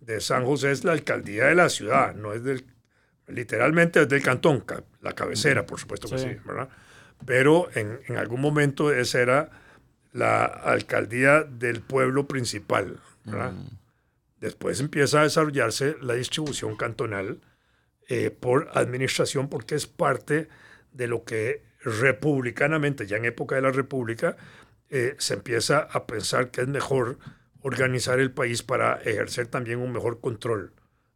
de 0.00 0.20
San 0.20 0.44
José 0.44 0.70
es 0.70 0.84
la 0.84 0.92
alcaldía 0.92 1.46
de 1.46 1.54
la 1.54 1.68
ciudad, 1.68 2.14
no 2.14 2.32
es 2.32 2.44
del 2.44 2.64
literalmente 3.28 4.00
es 4.02 4.08
del 4.08 4.22
cantón, 4.22 4.64
la 5.02 5.12
cabecera, 5.12 5.66
por 5.66 5.78
supuesto 5.78 6.08
que 6.08 6.18
sí, 6.18 6.36
¿verdad? 6.46 6.68
Pero 7.26 7.68
en, 7.74 8.00
en, 8.08 8.16
algún 8.16 8.40
momento 8.40 8.92
esa 8.92 9.20
era 9.20 9.50
la 10.12 10.44
alcaldía 10.44 11.42
del 11.42 11.80
pueblo 11.80 12.26
principal, 12.26 13.00
¿verdad? 13.24 13.52
Mm. 13.52 13.68
Después 14.40 14.80
empieza 14.80 15.20
a 15.20 15.24
desarrollarse 15.24 15.96
la 16.00 16.14
distribución 16.14 16.76
cantonal 16.76 17.40
eh, 18.08 18.30
por 18.30 18.70
administración 18.74 19.48
porque 19.48 19.74
es 19.74 19.86
parte 19.86 20.48
de 20.92 21.08
lo 21.08 21.24
que 21.24 21.62
republicanamente, 21.82 23.06
ya 23.06 23.16
en 23.16 23.24
época 23.24 23.56
de 23.56 23.62
la 23.62 23.72
República, 23.72 24.36
eh, 24.90 25.14
se 25.18 25.34
empieza 25.34 25.80
a 25.80 26.06
pensar 26.06 26.50
que 26.50 26.62
es 26.62 26.68
mejor 26.68 27.18
organizar 27.60 28.20
el 28.20 28.30
país 28.30 28.62
para 28.62 28.94
ejercer 29.02 29.48
también 29.48 29.78
un 29.78 29.92
mejor 29.92 30.20
control 30.20 30.72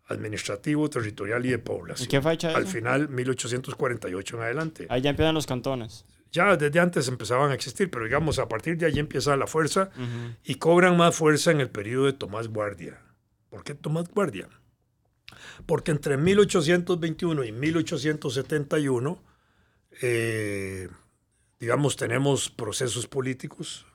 administrativo, 0.07 0.91
territorial 0.91 1.47
y 1.47 1.51
de 1.51 1.59
población. 1.59 2.09
qué 2.09 2.21
fecha 2.21 2.55
Al 2.55 2.67
final, 2.67 3.09
1848 3.09 4.37
en 4.37 4.43
adelante. 4.43 4.87
Ahí 4.91 5.01
ya 5.01 5.11
empiezan 5.11 5.35
los 5.35 5.47
cantones. 5.47 6.05
Ya 6.33 6.57
desde 6.57 6.81
antes 6.81 7.09
empezaban 7.09 7.51
a 7.51 7.55
existir, 7.55 7.91
pero 7.91 8.05
digamos, 8.05 8.39
a 8.39 8.49
partir 8.49 8.77
de 8.77 8.87
ahí 8.87 8.99
empieza 8.99 9.37
la 9.37 9.47
fuerza 9.47 9.91
y 10.45 10.55
cobran 10.57 10.97
más 10.97 11.15
fuerza 11.15 11.51
en 11.51 11.61
el 11.61 11.69
periodo 11.71 12.07
de 12.07 12.15
Tomás 12.15 12.49
Guardia. 12.49 12.99
¿Por 13.51 13.65
qué 13.65 13.75
Tomás 13.75 14.09
Guardia? 14.09 14.49
porque 15.67 15.91
entre 15.91 16.17
1821 16.17 17.45
y 17.45 17.53
1871, 17.53 19.23
eh, 20.01 20.89
digamos, 21.63 21.97
tenemos 21.97 22.51
procesos 22.51 23.07
políticos, 23.07 23.87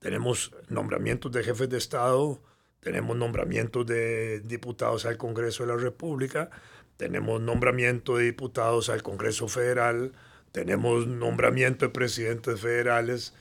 tenemos 0.00 0.52
nombramientos 0.68 1.32
de 1.32 1.42
jefes 1.42 1.70
de 1.70 1.78
Estado, 1.78 2.38
tenemos 2.80 3.16
nombramientos 3.16 3.86
de 3.86 4.40
diputados 4.40 5.06
al 5.06 5.16
Congreso 5.16 5.64
de 5.64 5.72
la 5.74 5.80
República, 5.80 6.50
tenemos 6.98 7.40
nombramiento 7.40 8.18
de 8.18 8.24
diputados 8.24 8.90
al 8.90 9.02
Congreso 9.02 9.48
Federal, 9.48 10.12
tenemos 10.52 11.06
nombramiento 11.06 11.86
de 11.86 11.90
presidentes 11.90 12.60
federales, 12.60 13.32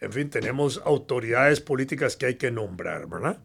en 0.00 0.12
fin, 0.12 0.28
tenemos 0.28 0.82
autoridades 0.84 1.60
políticas 1.60 2.16
que 2.16 2.26
hay 2.26 2.34
que 2.34 2.50
nombrar, 2.50 3.06
¿verdad? 3.06 3.38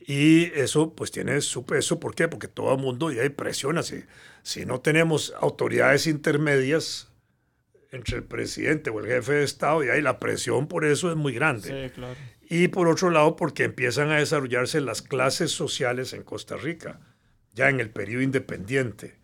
Y 0.00 0.46
eso 0.58 0.94
pues 0.96 1.12
tiene 1.12 1.40
su 1.42 1.64
peso. 1.64 2.00
¿Por 2.00 2.16
qué? 2.16 2.26
Porque 2.26 2.48
todo 2.48 2.74
el 2.74 2.80
mundo 2.80 3.12
ya 3.12 3.22
hay 3.22 3.28
presión 3.28 3.78
así. 3.78 4.02
Si 4.42 4.66
no 4.66 4.80
tenemos 4.80 5.32
autoridades 5.38 6.08
intermedias 6.08 7.11
entre 7.92 8.16
el 8.16 8.24
presidente 8.24 8.90
o 8.90 8.98
el 9.00 9.06
jefe 9.06 9.34
de 9.34 9.44
Estado, 9.44 9.84
y 9.84 9.90
ahí 9.90 10.00
la 10.00 10.18
presión 10.18 10.66
por 10.66 10.84
eso 10.84 11.10
es 11.10 11.16
muy 11.16 11.32
grande. 11.32 11.88
Sí, 11.88 11.94
claro. 11.94 12.16
Y 12.48 12.68
por 12.68 12.88
otro 12.88 13.10
lado, 13.10 13.36
porque 13.36 13.64
empiezan 13.64 14.10
a 14.10 14.16
desarrollarse 14.16 14.80
las 14.80 15.00
clases 15.02 15.52
sociales 15.52 16.12
en 16.12 16.22
Costa 16.22 16.56
Rica, 16.56 17.00
ya 17.54 17.68
en 17.68 17.80
el 17.80 17.90
periodo 17.90 18.22
independiente. 18.22 19.18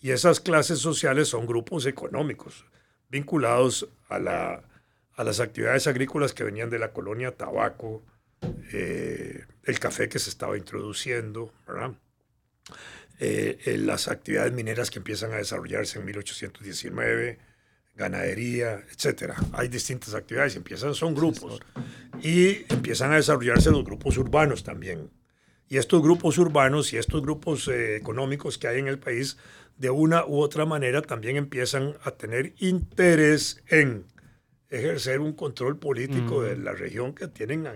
Y 0.00 0.10
esas 0.10 0.40
clases 0.40 0.78
sociales 0.78 1.28
son 1.28 1.46
grupos 1.46 1.86
económicos 1.86 2.64
vinculados 3.08 3.88
a, 4.08 4.18
la, 4.18 4.64
a 5.14 5.24
las 5.24 5.40
actividades 5.40 5.86
agrícolas 5.86 6.34
que 6.34 6.44
venían 6.44 6.70
de 6.70 6.78
la 6.78 6.92
colonia 6.92 7.36
tabaco, 7.36 8.04
eh, 8.72 9.44
el 9.64 9.78
café 9.78 10.08
que 10.08 10.18
se 10.18 10.30
estaba 10.30 10.56
introduciendo, 10.58 11.52
eh, 13.20 13.58
eh, 13.64 13.78
las 13.78 14.08
actividades 14.08 14.52
mineras 14.52 14.90
que 14.90 14.98
empiezan 14.98 15.32
a 15.32 15.36
desarrollarse 15.36 15.98
en 15.98 16.06
1819, 16.06 17.38
ganadería, 17.96 18.82
etcétera. 18.90 19.36
Hay 19.52 19.68
distintas 19.68 20.14
actividades, 20.14 20.56
empiezan, 20.56 20.94
son 20.94 21.14
grupos. 21.14 21.60
Y 22.22 22.72
empiezan 22.72 23.12
a 23.12 23.16
desarrollarse 23.16 23.70
los 23.70 23.84
grupos 23.84 24.16
urbanos 24.16 24.62
también. 24.62 25.10
Y 25.68 25.78
estos 25.78 26.02
grupos 26.02 26.38
urbanos 26.38 26.92
y 26.92 26.98
estos 26.98 27.22
grupos 27.22 27.68
económicos 27.68 28.58
que 28.58 28.68
hay 28.68 28.78
en 28.78 28.88
el 28.88 28.98
país, 28.98 29.38
de 29.76 29.90
una 29.90 30.24
u 30.24 30.40
otra 30.40 30.66
manera, 30.66 31.02
también 31.02 31.36
empiezan 31.36 31.94
a 32.04 32.12
tener 32.12 32.54
interés 32.58 33.62
en 33.68 34.04
ejercer 34.68 35.20
un 35.20 35.32
control 35.32 35.78
político 35.78 36.42
de 36.42 36.56
la 36.56 36.72
región 36.72 37.14
que 37.14 37.28
tienen 37.28 37.68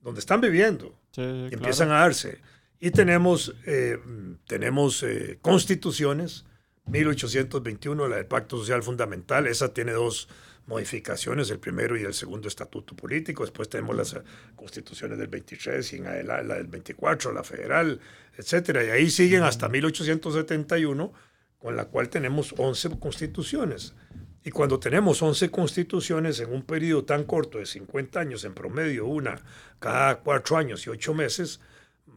donde 0.00 0.20
están 0.20 0.40
viviendo. 0.40 0.94
empiezan 1.16 1.90
a 1.90 2.00
darse. 2.00 2.38
Y 2.78 2.90
tenemos, 2.90 3.54
eh, 3.66 3.98
tenemos 4.46 5.02
eh, 5.02 5.38
constituciones, 5.42 6.46
1821, 6.90 8.08
la 8.08 8.16
del 8.16 8.26
Pacto 8.26 8.58
Social 8.58 8.82
Fundamental, 8.82 9.46
esa 9.46 9.72
tiene 9.72 9.92
dos 9.92 10.28
modificaciones, 10.66 11.50
el 11.50 11.58
primero 11.58 11.96
y 11.98 12.02
el 12.02 12.14
segundo 12.14 12.48
estatuto 12.48 12.94
político, 12.94 13.44
después 13.44 13.68
tenemos 13.68 13.96
las 13.96 14.14
eh, 14.14 14.22
constituciones 14.56 15.18
del 15.18 15.28
23 15.28 15.92
y 15.92 15.96
en 15.96 16.06
adelante, 16.06 16.46
la 16.46 16.54
del 16.56 16.66
24, 16.66 17.32
la 17.32 17.44
federal, 17.44 18.00
etcétera, 18.36 18.84
y 18.84 18.90
ahí 18.90 19.10
siguen 19.10 19.42
hasta 19.42 19.68
1871, 19.68 21.12
con 21.58 21.76
la 21.76 21.86
cual 21.86 22.08
tenemos 22.08 22.54
11 22.56 22.98
constituciones. 22.98 23.94
Y 24.42 24.50
cuando 24.50 24.80
tenemos 24.80 25.20
11 25.22 25.50
constituciones 25.50 26.40
en 26.40 26.52
un 26.52 26.62
periodo 26.62 27.04
tan 27.04 27.24
corto 27.24 27.58
de 27.58 27.66
50 27.66 28.18
años, 28.18 28.44
en 28.44 28.54
promedio 28.54 29.06
una 29.06 29.42
cada 29.78 30.20
cuatro 30.20 30.56
años 30.56 30.86
y 30.86 30.90
ocho 30.90 31.12
meses, 31.12 31.60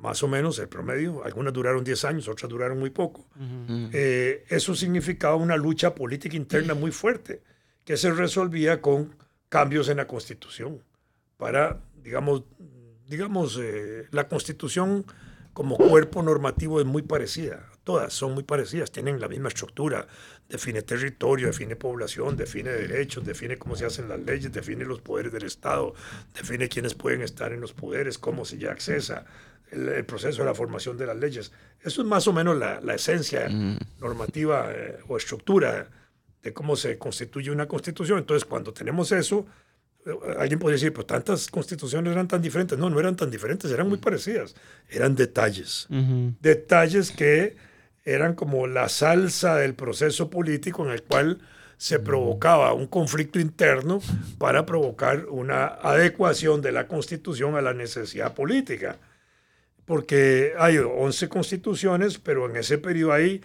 más 0.04 0.22
o 0.22 0.28
menos 0.28 0.60
el 0.60 0.68
promedio, 0.68 1.24
algunas 1.24 1.54
duraron 1.54 1.82
10 1.82 2.04
años, 2.04 2.28
otras 2.28 2.50
duraron 2.50 2.78
muy 2.78 2.90
poco, 2.90 3.26
eh, 3.94 4.44
eso 4.50 4.76
significaba 4.76 5.38
una 5.38 5.56
lucha 5.56 5.96
política 5.96 6.36
interna 6.36 6.74
muy 6.74 6.92
fuerte, 6.92 7.42
que 7.86 7.96
se 7.96 8.12
resolvía 8.12 8.82
con 8.82 9.16
cambios 9.48 9.88
en 9.88 9.96
la 9.98 10.06
constitución, 10.06 10.84
para, 11.38 11.80
digamos, 12.04 12.44
digamos 13.08 13.58
eh, 13.62 14.08
la 14.12 14.28
constitución 14.28 15.06
como 15.54 15.78
cuerpo 15.78 16.22
normativo 16.22 16.82
es 16.82 16.86
muy 16.86 17.04
parecida. 17.04 17.70
Todas 17.84 18.12
son 18.14 18.34
muy 18.34 18.44
parecidas, 18.44 18.92
tienen 18.92 19.22
la 19.22 19.28
misma 19.28 19.50
estructura. 19.50 20.08
Define 20.50 20.82
territorio, 20.82 21.48
define 21.48 21.76
población, 21.76 22.36
define 22.36 22.72
derechos, 22.72 23.24
define 23.24 23.58
cómo 23.58 23.76
se 23.76 23.86
hacen 23.86 24.10
las 24.10 24.20
leyes, 24.20 24.52
define 24.52 24.84
los 24.84 25.02
poderes 25.02 25.32
del 25.32 25.44
Estado, 25.44 25.94
define 26.34 26.70
quiénes 26.70 26.96
pueden 26.96 27.22
estar 27.22 27.54
en 27.54 27.62
los 27.62 27.74
poderes, 27.74 28.18
cómo 28.18 28.46
se 28.46 28.58
ya 28.58 28.72
accesa, 28.72 29.26
el, 29.74 30.06
proceso 30.06 30.44
de 30.44 30.46
la 30.46 30.56
formación 30.56 30.98
de 30.98 31.08
las 31.08 31.18
leyes. 31.18 31.52
Eso 31.82 32.02
es 32.02 32.08
más 32.08 32.28
o 32.28 32.34
menos 32.34 32.58
la, 32.58 32.80
la 32.82 32.96
esencia 32.96 33.50
normativa 34.00 34.72
eh, 34.72 35.00
o 35.08 35.18
estructura 35.18 35.90
de 36.42 36.54
cómo 36.54 36.76
se 36.76 36.98
constituye 36.98 37.52
una 37.52 37.68
constitución. 37.68 38.20
Entonces, 38.20 38.46
cuando 38.46 38.74
tenemos 38.74 39.12
eso, 39.12 39.46
eh, 40.06 40.12
alguien 40.38 40.60
podría 40.60 40.76
decir, 40.76 40.94
pues 40.94 41.08
tantas 41.08 41.48
constituciones 41.50 42.12
eran 42.12 42.28
tan 42.28 42.42
diferentes. 42.42 42.78
No, 42.78 42.90
no 42.90 43.00
eran 43.00 43.16
tan 43.16 43.32
diferentes, 43.32 43.72
eran 43.72 43.88
muy 43.88 43.98
parecidas. 43.98 44.56
Eran 44.90 45.16
detalles. 45.16 45.88
Detalles 46.42 47.12
que 47.12 47.56
eran 48.06 48.36
como 48.36 48.68
la 48.68 48.90
salsa 48.90 49.56
del 49.56 49.76
proceso 49.76 50.30
político 50.30 50.86
en 50.86 50.92
el 50.92 51.04
cual 51.04 51.40
se 51.78 52.00
provocaba 52.00 52.74
un 52.74 52.88
conflicto 52.88 53.40
interno 53.40 54.02
para 54.38 54.66
provocar 54.66 55.26
una 55.26 55.66
adecuación 55.66 56.62
de 56.62 56.72
la 56.72 56.88
constitución 56.88 57.56
a 57.56 57.62
la 57.62 57.74
necesidad 57.74 58.34
política. 58.34 58.98
Porque 59.86 60.54
hay 60.58 60.78
11 60.78 61.30
constituciones, 61.30 62.18
pero 62.18 62.50
en 62.50 62.56
ese 62.56 62.78
periodo 62.78 63.14
hay 63.14 63.42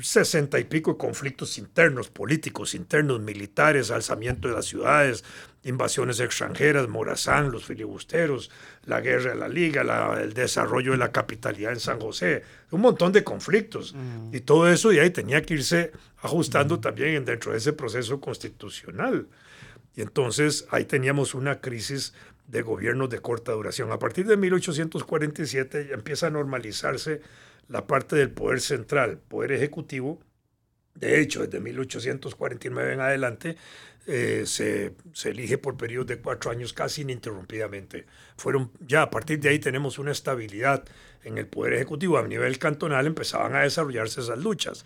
sesenta 0.00 0.58
y 0.58 0.64
pico 0.64 0.92
de 0.92 0.98
conflictos 0.98 1.58
internos, 1.58 2.08
políticos, 2.08 2.74
internos, 2.74 3.20
militares, 3.20 3.90
alzamiento 3.90 4.48
de 4.48 4.54
las 4.54 4.66
ciudades, 4.66 5.24
invasiones 5.64 6.20
extranjeras, 6.20 6.88
Morazán, 6.88 7.50
los 7.50 7.64
filibusteros, 7.64 8.50
la 8.84 9.00
guerra 9.00 9.32
de 9.32 9.36
la 9.36 9.48
Liga, 9.48 9.82
el 10.20 10.32
desarrollo 10.32 10.92
de 10.92 10.98
la 10.98 11.12
capitalidad 11.12 11.72
en 11.72 11.80
San 11.80 12.00
José, 12.00 12.42
un 12.70 12.80
montón 12.80 13.12
de 13.12 13.24
conflictos. 13.24 13.94
Y 14.32 14.40
todo 14.40 14.68
eso 14.68 14.92
y 14.92 14.98
ahí 14.98 15.10
tenía 15.10 15.42
que 15.42 15.54
irse 15.54 15.92
ajustando 16.18 16.80
también 16.80 17.24
dentro 17.24 17.52
de 17.52 17.58
ese 17.58 17.72
proceso 17.72 18.20
constitucional. 18.20 19.28
Y 19.94 20.00
entonces 20.00 20.66
ahí 20.70 20.84
teníamos 20.84 21.34
una 21.34 21.60
crisis 21.60 22.14
de 22.52 22.60
gobiernos 22.60 23.08
de 23.08 23.18
corta 23.18 23.52
duración. 23.52 23.90
A 23.92 23.98
partir 23.98 24.26
de 24.26 24.36
1847 24.36 25.86
ya 25.88 25.94
empieza 25.94 26.26
a 26.26 26.30
normalizarse 26.30 27.22
la 27.68 27.86
parte 27.86 28.14
del 28.14 28.30
poder 28.30 28.60
central, 28.60 29.18
poder 29.26 29.52
ejecutivo. 29.52 30.20
De 30.94 31.18
hecho, 31.20 31.40
desde 31.40 31.60
1849 31.60 32.92
en 32.92 33.00
adelante 33.00 33.56
eh, 34.06 34.42
se, 34.44 34.94
se, 35.14 35.30
elige 35.30 35.56
por 35.56 35.78
periodos 35.78 36.08
de 36.08 36.18
cuatro 36.18 36.50
años 36.50 36.74
casi 36.74 37.02
ininterrumpidamente. 37.02 38.04
Fueron, 38.36 38.70
ya 38.80 39.00
a 39.00 39.10
partir 39.10 39.40
de 39.40 39.48
ahí 39.48 39.58
tenemos 39.58 39.98
una 39.98 40.12
estabilidad 40.12 40.84
en 41.24 41.38
el 41.38 41.46
poder 41.46 41.72
ejecutivo. 41.72 42.18
A 42.18 42.28
nivel 42.28 42.58
cantonal 42.58 43.06
empezaban 43.06 43.54
a 43.54 43.62
desarrollarse 43.62 44.20
esas 44.20 44.38
luchas. 44.38 44.84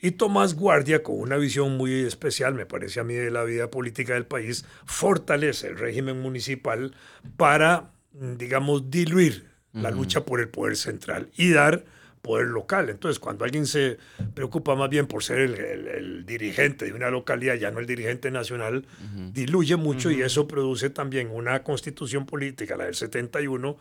Y 0.00 0.12
Tomás 0.12 0.54
Guardia, 0.54 1.02
con 1.02 1.18
una 1.18 1.36
visión 1.36 1.76
muy 1.76 2.04
especial, 2.04 2.54
me 2.54 2.66
parece 2.66 3.00
a 3.00 3.04
mí, 3.04 3.14
de 3.14 3.30
la 3.30 3.44
vida 3.44 3.70
política 3.70 4.14
del 4.14 4.26
país, 4.26 4.64
fortalece 4.84 5.68
el 5.68 5.78
régimen 5.78 6.20
municipal 6.20 6.94
para, 7.36 7.92
digamos, 8.12 8.90
diluir 8.90 9.48
la 9.72 9.90
lucha 9.90 10.24
por 10.24 10.40
el 10.40 10.48
poder 10.48 10.76
central 10.76 11.30
y 11.36 11.50
dar 11.50 11.84
poder 12.24 12.46
local. 12.46 12.88
Entonces, 12.88 13.20
cuando 13.20 13.44
alguien 13.44 13.66
se 13.66 13.98
preocupa 14.32 14.74
más 14.74 14.88
bien 14.88 15.06
por 15.06 15.22
ser 15.22 15.40
el, 15.40 16.24
dirigente 16.24 16.86
de 16.86 16.92
una 16.94 17.10
localidad, 17.10 17.54
ya 17.56 17.70
no 17.70 17.80
el 17.80 17.86
dirigente 17.86 18.30
nacional, 18.30 18.86
diluye 19.32 19.76
mucho 19.76 20.10
y 20.10 20.22
eso 20.22 20.48
produce 20.48 20.88
también 20.88 21.28
una 21.30 21.62
constitución 21.62 22.24
política, 22.24 22.76
la 22.76 22.86
del 22.86 22.94
71, 22.94 23.76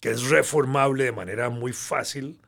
que 0.00 0.10
es 0.10 0.30
reformable 0.30 1.04
de 1.04 1.12
manera 1.12 1.50
muy 1.50 1.72
fácil. 1.72 2.38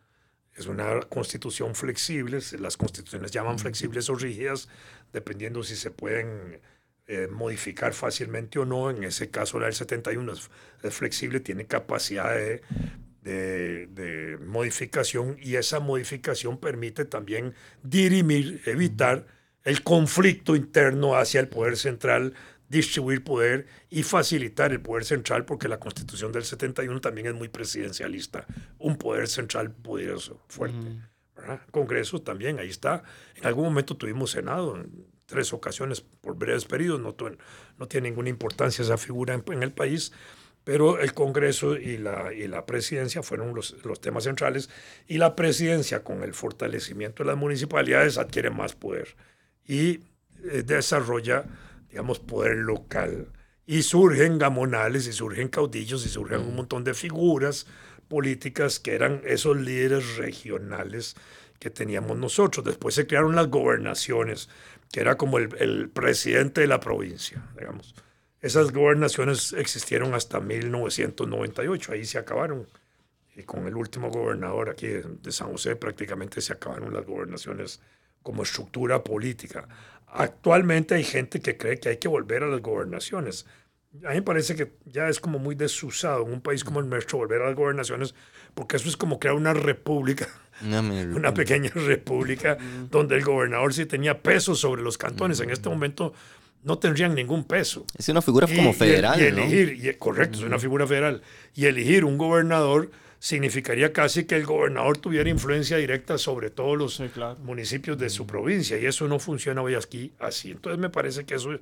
Es 0.55 0.67
una 0.67 1.01
constitución 1.03 1.75
flexible, 1.75 2.39
las 2.59 2.77
constituciones 2.77 3.31
llaman 3.31 3.59
flexibles 3.59 4.09
o 4.09 4.15
rígidas, 4.15 4.69
dependiendo 5.13 5.63
si 5.63 5.75
se 5.77 5.91
pueden 5.91 6.61
eh, 7.07 7.29
modificar 7.31 7.93
fácilmente 7.93 8.59
o 8.59 8.65
no. 8.65 8.91
En 8.91 9.03
ese 9.05 9.31
caso, 9.31 9.59
la 9.59 9.67
del 9.67 9.75
71 9.75 10.33
es 10.83 10.95
flexible, 10.95 11.41
tiene 11.41 11.67
capacidad 11.67 12.35
de 12.35 12.63
de, 13.25 14.39
modificación 14.45 15.37
y 15.41 15.57
esa 15.57 15.81
modificación 15.81 16.59
permite 16.59 17.05
también 17.05 17.55
dirimir, 17.83 18.63
evitar 18.67 19.27
el 19.65 19.83
conflicto 19.83 20.55
interno 20.55 21.17
hacia 21.17 21.41
el 21.41 21.49
poder 21.49 21.77
central, 21.77 22.35
distribuir 22.69 23.23
poder 23.23 23.67
y 23.91 24.03
facilitar 24.03 24.73
el 24.73 24.81
poder 24.81 25.05
central, 25.05 25.45
porque 25.45 25.69
la 25.69 25.79
constitución 25.79 26.33
del 26.33 26.45
71 26.45 27.01
también 27.01 27.29
es 27.29 27.35
muy 27.35 27.49
presidencialista, 27.49 28.47
un 28.79 28.97
poder 28.97 29.29
central 29.29 29.71
poderoso, 29.71 30.43
fuerte. 30.49 30.99
Congreso 31.71 32.23
también, 32.23 32.59
ahí 32.59 32.71
está. 32.71 33.03
En 33.35 33.47
algún 33.47 33.65
momento 33.65 33.97
tuvimos 33.97 34.31
Senado, 34.31 34.77
en 34.77 35.07
tres 35.27 35.53
ocasiones 35.53 36.01
por 36.01 36.37
breves 36.37 36.65
periodos, 36.65 37.01
no, 37.01 37.15
no 37.79 37.89
tiene 37.89 38.09
ninguna 38.09 38.31
importancia 38.31 38.83
esa 38.83 38.97
figura 38.97 39.35
en 39.47 39.63
el 39.63 39.73
país 39.73 40.13
pero 40.65 40.99
el 40.99 41.13
Congreso 41.13 41.77
y 41.77 41.99
la, 41.99 42.33
y 42.33 42.49
la 42.49 42.65
presidencia 42.65 43.23
fueron 43.23 43.55
los, 43.55 43.77
los, 43.85 44.01
temas 44.01 44.25
centrales 44.25 44.71
y 45.07 45.19
la 45.19 45.37
presidencia 45.37 46.03
con 46.03 46.23
el 46.23 46.33
fortalecimiento 46.33 47.23
de 47.23 47.29
las 47.29 47.37
municipalidades 47.37 48.17
adquiere 48.17 48.51
más 48.51 48.75
poder 48.75 49.15
y 49.67 50.01
eh, 50.51 50.63
desarrolla, 50.65 51.45
digamos, 51.95 52.19
poder 52.19 52.57
local. 52.57 53.29
Y 53.67 53.83
surgen 53.83 54.37
gamonales 54.37 55.07
y 55.07 55.13
surgen 55.13 55.47
caudillos 55.47 56.05
y 56.05 56.09
surgen 56.09 56.41
un 56.41 56.57
montón 56.57 56.83
de 56.83 56.93
figuras 56.93 57.69
políticas 58.09 58.81
que 58.81 58.97
eran 58.97 59.23
esos 59.25 59.57
líderes 59.57 60.17
regionales 60.17 61.15
que 61.61 61.71
teníamos 61.71 62.19
nosotros. 62.19 62.67
Después 62.67 62.97
se 62.97 63.07
crearon 63.07 63.37
las 63.37 63.47
gobernaciones, 63.47 64.49
que 64.91 65.03
era 65.03 65.17
como 65.17 65.39
el, 65.39 65.55
el 65.61 65.89
presidente 65.89 66.63
de 66.63 66.67
la 66.67 66.81
provincia, 66.81 67.41
digamos. 67.57 67.95
Esas 68.41 68.73
gobernaciones 68.73 69.53
existieron 69.53 70.15
hasta 70.15 70.41
1998, 70.41 71.93
ahí 71.93 72.05
se 72.05 72.19
acabaron. 72.19 72.67
Y 73.37 73.45
con 73.45 73.69
el 73.69 73.77
último 73.77 74.11
gobernador 74.11 74.69
aquí 74.69 74.89
de 74.89 75.31
San 75.31 75.53
José 75.53 75.77
prácticamente 75.77 76.41
se 76.41 76.55
acabaron 76.55 76.93
las 76.93 77.07
gobernaciones 77.07 77.81
como 78.25 78.43
estructura 78.43 79.05
política. 79.05 79.69
Actualmente 80.17 80.95
hay 80.95 81.03
gente 81.03 81.41
que 81.41 81.57
cree 81.57 81.81
que 81.81 81.89
hay 81.89 81.97
que 81.97 82.07
volver 82.07 82.45
a 82.45 82.47
las 82.47 82.63
gobernaciones. 82.63 83.47
A 84.05 84.11
mí 84.11 84.15
me 84.15 84.23
parece 84.23 84.55
que 84.55 84.73
ya 84.85 85.09
es 85.09 85.19
como 85.19 85.41
muy 85.41 85.57
desusado 85.57 86.25
en 86.25 86.33
un 86.33 86.41
país 86.41 86.63
como 86.63 86.79
el 86.79 86.89
nuestro 86.89 87.19
volver 87.19 87.43
a 87.43 87.47
las 87.47 87.57
gobernaciones, 87.57 88.15
porque 88.55 88.77
eso 88.77 88.89
es 88.89 88.97
como 88.97 89.19
crear 89.19 89.35
una 89.35 89.55
república, 89.55 90.29
una 90.63 91.35
pequeña 91.35 91.71
república, 91.75 92.57
donde 92.91 93.17
el 93.17 93.25
gobernador 93.25 93.75
sí 93.75 93.87
tenía 93.87 94.23
peso 94.23 94.55
sobre 94.55 94.83
los 94.83 94.97
cantones. 94.97 95.41
En 95.41 95.51
este 95.51 95.69
momento 95.69 96.13
no 96.63 96.79
tendrían 96.79 97.13
ningún 97.17 97.43
peso. 97.43 97.85
Es 97.99 98.09
una 98.09 98.23
figura 98.23 98.47
como 98.47 98.73
federal. 98.73 99.21
Y, 99.21 99.25
elegir, 99.25 99.99
correcto, 99.99 100.39
es 100.39 100.45
una 100.45 100.61
figura 100.61 100.87
federal. 100.87 101.23
Y 101.55 101.67
elegir 101.67 102.05
un 102.05 102.19
gobernador 102.19 102.93
significaría 103.25 103.91
casi 103.91 104.25
que 104.27 104.37
el 104.37 104.45
gobernador 104.45 104.99
tuviera 104.99 105.31
influencia 105.31 105.79
directa 105.79 106.19
sobre 106.19 106.51
todos 106.51 106.77
los 106.77 107.39
municipios 107.39 107.97
de 107.97 108.11
su 108.11 108.27
provincia. 108.27 108.79
Y 108.79 108.85
eso 108.85 109.09
no 109.09 109.19
funciona 109.19 109.63
hoy 109.63 109.75
aquí 109.75 110.13
así. 110.19 110.51
Entonces 110.51 110.79
me 110.79 110.91
parece 110.91 111.25
que 111.25 111.37
eso 111.37 111.59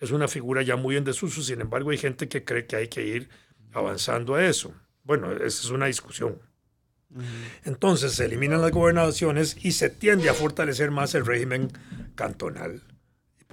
es 0.00 0.10
una 0.10 0.26
figura 0.26 0.62
ya 0.62 0.74
muy 0.74 0.96
en 0.96 1.04
desuso. 1.04 1.40
Sin 1.40 1.60
embargo, 1.60 1.90
hay 1.90 1.98
gente 1.98 2.26
que 2.26 2.42
cree 2.42 2.66
que 2.66 2.74
hay 2.74 2.88
que 2.88 3.06
ir 3.06 3.28
avanzando 3.72 4.34
a 4.34 4.44
eso. 4.44 4.74
Bueno, 5.04 5.30
esa 5.30 5.46
es 5.46 5.70
una 5.70 5.86
discusión. 5.86 6.36
Entonces 7.64 8.14
se 8.14 8.24
eliminan 8.24 8.60
las 8.60 8.72
gobernaciones 8.72 9.56
y 9.64 9.70
se 9.70 9.90
tiende 9.90 10.28
a 10.30 10.34
fortalecer 10.34 10.90
más 10.90 11.14
el 11.14 11.24
régimen 11.24 11.70
cantonal 12.16 12.82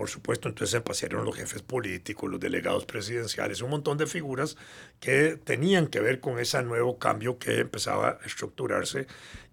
por 0.01 0.09
supuesto, 0.09 0.49
entonces 0.49 0.81
pasaron 0.81 1.25
los 1.25 1.35
jefes 1.35 1.61
políticos, 1.61 2.27
los 2.27 2.39
delegados 2.39 2.85
presidenciales, 2.85 3.61
un 3.61 3.69
montón 3.69 3.99
de 3.99 4.07
figuras 4.07 4.57
que 4.99 5.39
tenían 5.43 5.85
que 5.85 5.99
ver 5.99 6.19
con 6.19 6.39
ese 6.39 6.63
nuevo 6.63 6.97
cambio 6.97 7.37
que 7.37 7.59
empezaba 7.59 8.17
a 8.19 8.25
estructurarse 8.25 9.05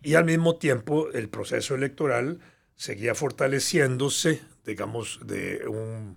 y 0.03 0.15
al 0.15 0.25
mismo 0.25 0.57
tiempo 0.57 1.11
el 1.13 1.29
proceso 1.29 1.75
electoral 1.75 2.41
seguía 2.77 3.15
fortaleciéndose, 3.15 4.41
digamos, 4.65 5.21
de 5.23 5.69
un, 5.69 6.17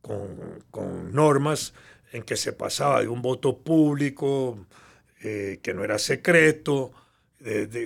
con, 0.00 1.12
normas 1.12 1.74
en 2.12 2.22
que 2.22 2.36
se 2.36 2.52
pasaba 2.52 3.00
de 3.00 3.08
un 3.08 3.22
voto 3.22 3.58
público 3.58 4.68
eh, 5.20 5.58
que 5.64 5.74
no 5.74 5.82
era 5.82 5.98
secreto, 5.98 6.92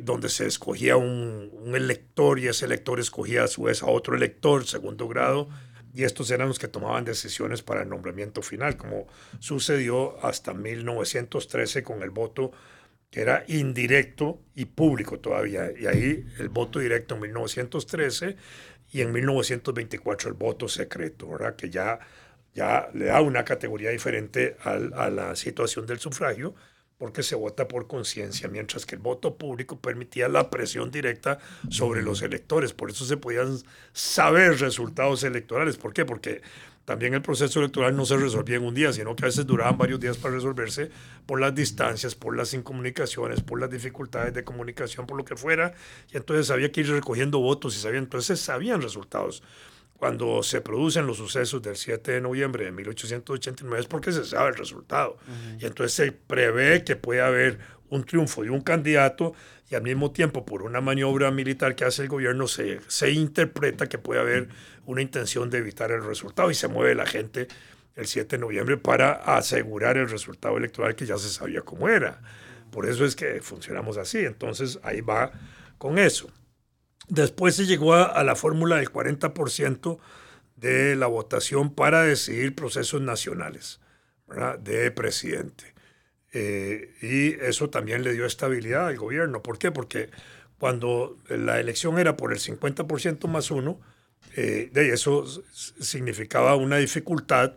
donde 0.02 0.28
se 0.28 0.46
escogía 0.46 0.96
un, 0.96 1.50
un, 1.52 1.74
elector 1.74 2.38
y 2.38 2.46
ese 2.46 2.66
elector 2.66 3.00
escogía 3.00 3.42
a 3.42 3.48
su 3.48 3.62
vez 3.62 3.82
a 3.82 3.86
otro 3.86 4.14
elector, 4.14 4.64
segundo 4.64 5.08
grado, 5.08 5.48
y 5.94 6.04
estos 6.04 6.30
eran 6.30 6.48
los 6.48 6.58
que 6.58 6.68
tomaban 6.68 7.04
decisiones 7.04 7.62
para 7.62 7.82
el 7.82 7.88
nombramiento 7.88 8.42
final, 8.42 8.76
como 8.76 9.06
sucedió 9.38 10.24
hasta 10.24 10.54
1913 10.54 11.82
con 11.82 12.02
el 12.02 12.10
voto 12.10 12.52
que 13.10 13.22
era 13.22 13.44
indirecto 13.48 14.40
y 14.54 14.66
público 14.66 15.18
todavía. 15.18 15.72
Y 15.78 15.86
ahí 15.86 16.26
el 16.38 16.50
voto 16.50 16.78
directo 16.78 17.14
en 17.14 17.22
1913 17.22 18.36
y 18.92 19.00
en 19.00 19.12
1924 19.12 20.28
el 20.28 20.34
voto 20.34 20.68
secreto, 20.68 21.28
¿verdad? 21.28 21.56
que 21.56 21.70
ya, 21.70 21.98
ya 22.54 22.90
le 22.92 23.06
da 23.06 23.20
una 23.22 23.44
categoría 23.44 23.90
diferente 23.90 24.56
a 24.62 25.10
la 25.10 25.36
situación 25.36 25.86
del 25.86 25.98
sufragio 25.98 26.54
porque 26.98 27.22
se 27.22 27.36
vota 27.36 27.68
por 27.68 27.86
conciencia, 27.86 28.48
mientras 28.48 28.84
que 28.84 28.96
el 28.96 29.00
voto 29.00 29.36
público 29.36 29.78
permitía 29.80 30.28
la 30.28 30.50
presión 30.50 30.90
directa 30.90 31.38
sobre 31.70 32.02
los 32.02 32.22
electores. 32.22 32.72
Por 32.72 32.90
eso 32.90 33.04
se 33.04 33.16
podían 33.16 33.58
saber 33.92 34.58
resultados 34.58 35.22
electorales. 35.22 35.76
¿Por 35.76 35.92
qué? 35.92 36.04
Porque 36.04 36.42
también 36.84 37.14
el 37.14 37.22
proceso 37.22 37.60
electoral 37.60 37.94
no 37.94 38.04
se 38.04 38.16
resolvía 38.16 38.56
en 38.56 38.64
un 38.64 38.74
día, 38.74 38.92
sino 38.92 39.14
que 39.14 39.24
a 39.24 39.26
veces 39.26 39.46
duraban 39.46 39.76
varios 39.76 40.00
días 40.00 40.16
para 40.16 40.34
resolverse 40.34 40.90
por 41.26 41.38
las 41.38 41.54
distancias, 41.54 42.14
por 42.14 42.34
las 42.34 42.54
incomunicaciones, 42.54 43.42
por 43.42 43.60
las 43.60 43.70
dificultades 43.70 44.34
de 44.34 44.42
comunicación, 44.42 45.06
por 45.06 45.18
lo 45.18 45.24
que 45.24 45.36
fuera. 45.36 45.74
Y 46.12 46.16
entonces 46.16 46.50
había 46.50 46.72
que 46.72 46.80
ir 46.80 46.90
recogiendo 46.90 47.38
votos 47.40 47.76
y 47.76 47.80
sabían, 47.80 48.04
entonces 48.04 48.40
sabían 48.40 48.80
resultados 48.80 49.42
cuando 49.98 50.44
se 50.44 50.60
producen 50.60 51.06
los 51.06 51.16
sucesos 51.16 51.60
del 51.60 51.76
7 51.76 52.12
de 52.12 52.20
noviembre 52.20 52.64
de 52.64 52.70
1889 52.70 53.80
es 53.80 53.86
porque 53.86 54.12
se 54.12 54.24
sabe 54.24 54.50
el 54.50 54.54
resultado. 54.54 55.18
Y 55.60 55.66
entonces 55.66 55.92
se 55.92 56.12
prevé 56.12 56.84
que 56.84 56.94
puede 56.94 57.20
haber 57.20 57.58
un 57.90 58.04
triunfo 58.04 58.44
de 58.44 58.50
un 58.50 58.60
candidato 58.60 59.34
y 59.68 59.74
al 59.74 59.82
mismo 59.82 60.12
tiempo 60.12 60.46
por 60.46 60.62
una 60.62 60.80
maniobra 60.80 61.32
militar 61.32 61.74
que 61.74 61.84
hace 61.84 62.02
el 62.02 62.08
gobierno 62.08 62.46
se, 62.46 62.80
se 62.86 63.10
interpreta 63.10 63.88
que 63.88 63.98
puede 63.98 64.20
haber 64.20 64.48
una 64.86 65.02
intención 65.02 65.50
de 65.50 65.58
evitar 65.58 65.90
el 65.90 66.04
resultado 66.04 66.50
y 66.50 66.54
se 66.54 66.68
mueve 66.68 66.94
la 66.94 67.04
gente 67.04 67.48
el 67.96 68.06
7 68.06 68.36
de 68.36 68.40
noviembre 68.40 68.76
para 68.76 69.12
asegurar 69.12 69.96
el 69.96 70.08
resultado 70.08 70.56
electoral 70.56 70.94
que 70.94 71.06
ya 71.06 71.18
se 71.18 71.28
sabía 71.28 71.62
cómo 71.62 71.88
era. 71.88 72.20
Por 72.70 72.88
eso 72.88 73.04
es 73.04 73.16
que 73.16 73.40
funcionamos 73.42 73.96
así. 73.96 74.18
Entonces 74.18 74.78
ahí 74.84 75.00
va 75.00 75.32
con 75.76 75.98
eso. 75.98 76.30
Después 77.08 77.56
se 77.56 77.64
llegó 77.64 77.94
a, 77.94 78.22
la 78.22 78.36
fórmula 78.36 78.76
del 78.76 78.92
40% 78.92 79.98
de 80.56 80.94
la 80.94 81.06
votación 81.06 81.74
para 81.74 82.02
decidir 82.02 82.54
procesos 82.54 83.00
nacionales 83.00 83.80
de 84.60 84.90
presidente. 84.90 85.74
Eh, 86.32 86.94
y 87.00 87.32
eso 87.42 87.70
también 87.70 88.02
le 88.02 88.12
dio 88.12 88.26
estabilidad 88.26 88.88
al 88.88 88.98
gobierno. 88.98 89.42
¿Por 89.42 89.58
qué? 89.58 89.70
Porque 89.70 90.10
cuando 90.58 91.16
la 91.30 91.58
elección 91.60 91.98
era 91.98 92.16
por 92.18 92.32
el 92.32 92.40
50% 92.40 93.26
más 93.26 93.50
uno, 93.50 93.80
eh, 94.36 94.70
eso 94.74 95.24
significaba 95.54 96.56
una 96.56 96.76
dificultad 96.76 97.54